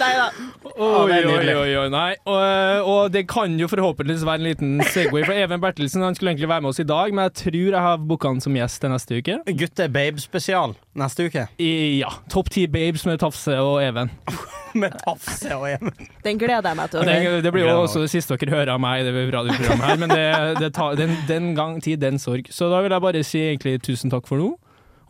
Nei 0.03 0.13
da. 0.19 0.27
Oi, 0.73 1.13
oi, 1.13 1.53
oi, 1.53 1.73
oi, 1.77 1.89
nei. 1.93 2.11
Og, 2.29 2.87
og 2.89 3.01
det 3.13 3.25
kan 3.31 3.53
jo 3.61 3.69
forhåpentligvis 3.71 4.25
være 4.27 4.41
en 4.41 4.47
liten 4.47 4.71
Segway 4.93 5.25
for 5.27 5.37
Even 5.37 5.61
Bertelsen. 5.63 6.03
Han 6.07 6.17
skulle 6.17 6.33
egentlig 6.33 6.49
være 6.51 6.65
med 6.65 6.73
oss 6.73 6.81
i 6.83 6.87
dag, 6.89 7.13
men 7.15 7.27
jeg 7.29 7.35
tror 7.43 7.59
jeg 7.77 7.85
har 7.87 8.01
booka 8.09 8.31
han 8.33 8.41
som 8.45 8.57
gjest 8.57 8.81
til 8.83 8.93
neste 8.93 9.19
uke. 9.21 9.37
Gutte-babe-spesial 9.61 10.75
neste 11.03 11.29
uke. 11.29 11.45
I, 11.63 11.71
ja, 12.01 12.11
Topp 12.33 12.51
ti 12.55 12.65
babes 12.73 13.05
med 13.09 13.21
Tafse 13.23 13.59
og 13.63 13.79
Even. 13.85 14.11
Med 14.73 14.95
Tafse 15.03 15.51
og 15.59 15.67
Even. 15.69 15.93
Den 16.25 16.39
gleder 16.41 16.71
jeg 16.71 16.79
meg 16.79 16.89
til 16.89 17.03
å 17.03 17.05
Det, 17.05 17.17
høre. 17.27 17.41
det 17.45 17.51
blir 17.53 17.67
jo 17.69 17.75
også 17.83 18.01
det 18.07 18.09
siste 18.09 18.39
dere 18.41 18.55
hører 18.55 18.71
av 18.73 18.81
meg 18.81 19.03
i 19.03 19.05
det 19.05 19.25
radioprogrammet 19.35 19.85
her, 19.85 19.99
men 20.01 20.09
det, 20.15 20.23
det 20.63 20.71
tar, 20.79 20.95
den, 20.97 21.13
den 21.29 21.51
gang 21.59 21.75
tid, 21.85 22.01
den 22.01 22.17
sorg. 22.23 22.49
Så 22.49 22.71
da 22.73 22.81
vil 22.81 22.95
jeg 22.97 23.05
bare 23.05 23.21
si 23.29 23.43
egentlig 23.51 23.75
tusen 23.85 24.09
takk 24.15 24.25
for 24.31 24.41
nå. 24.41 24.49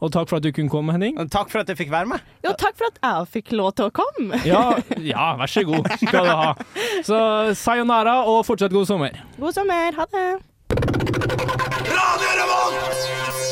Og 0.03 0.11
takk 0.11 0.29
for 0.31 0.41
at 0.41 0.47
du 0.47 0.51
kunne 0.55 0.71
komme, 0.73 0.95
Henning. 0.97 1.15
Og 1.23 1.31
takk 1.31 1.53
for 1.53 1.63
at 1.63 1.71
jeg 1.71 1.79
fikk 1.79 1.93
være 1.93 2.11
med. 2.11 2.25
Jo, 2.43 2.55
takk 2.59 2.75
for 2.79 2.91
at 2.91 2.99
jeg 2.99 3.29
fikk 3.37 3.53
lov 3.55 3.71
til 3.79 3.87
å 3.87 3.93
komme. 3.95 4.41
ja, 4.49 4.65
ja, 4.99 5.29
vær 5.39 5.51
så 5.51 5.63
god 5.69 5.87
skal 6.01 6.27
du 6.27 6.33
ha. 6.43 6.51
Så 7.07 7.21
sayonara, 7.63 8.23
og 8.27 8.43
fortsatt 8.49 8.75
god 8.75 8.91
sommer. 8.91 9.23
God 9.39 9.55
sommer. 9.55 9.95
Ha 9.95 10.11
det. 10.17 10.29
Radio 11.93 13.52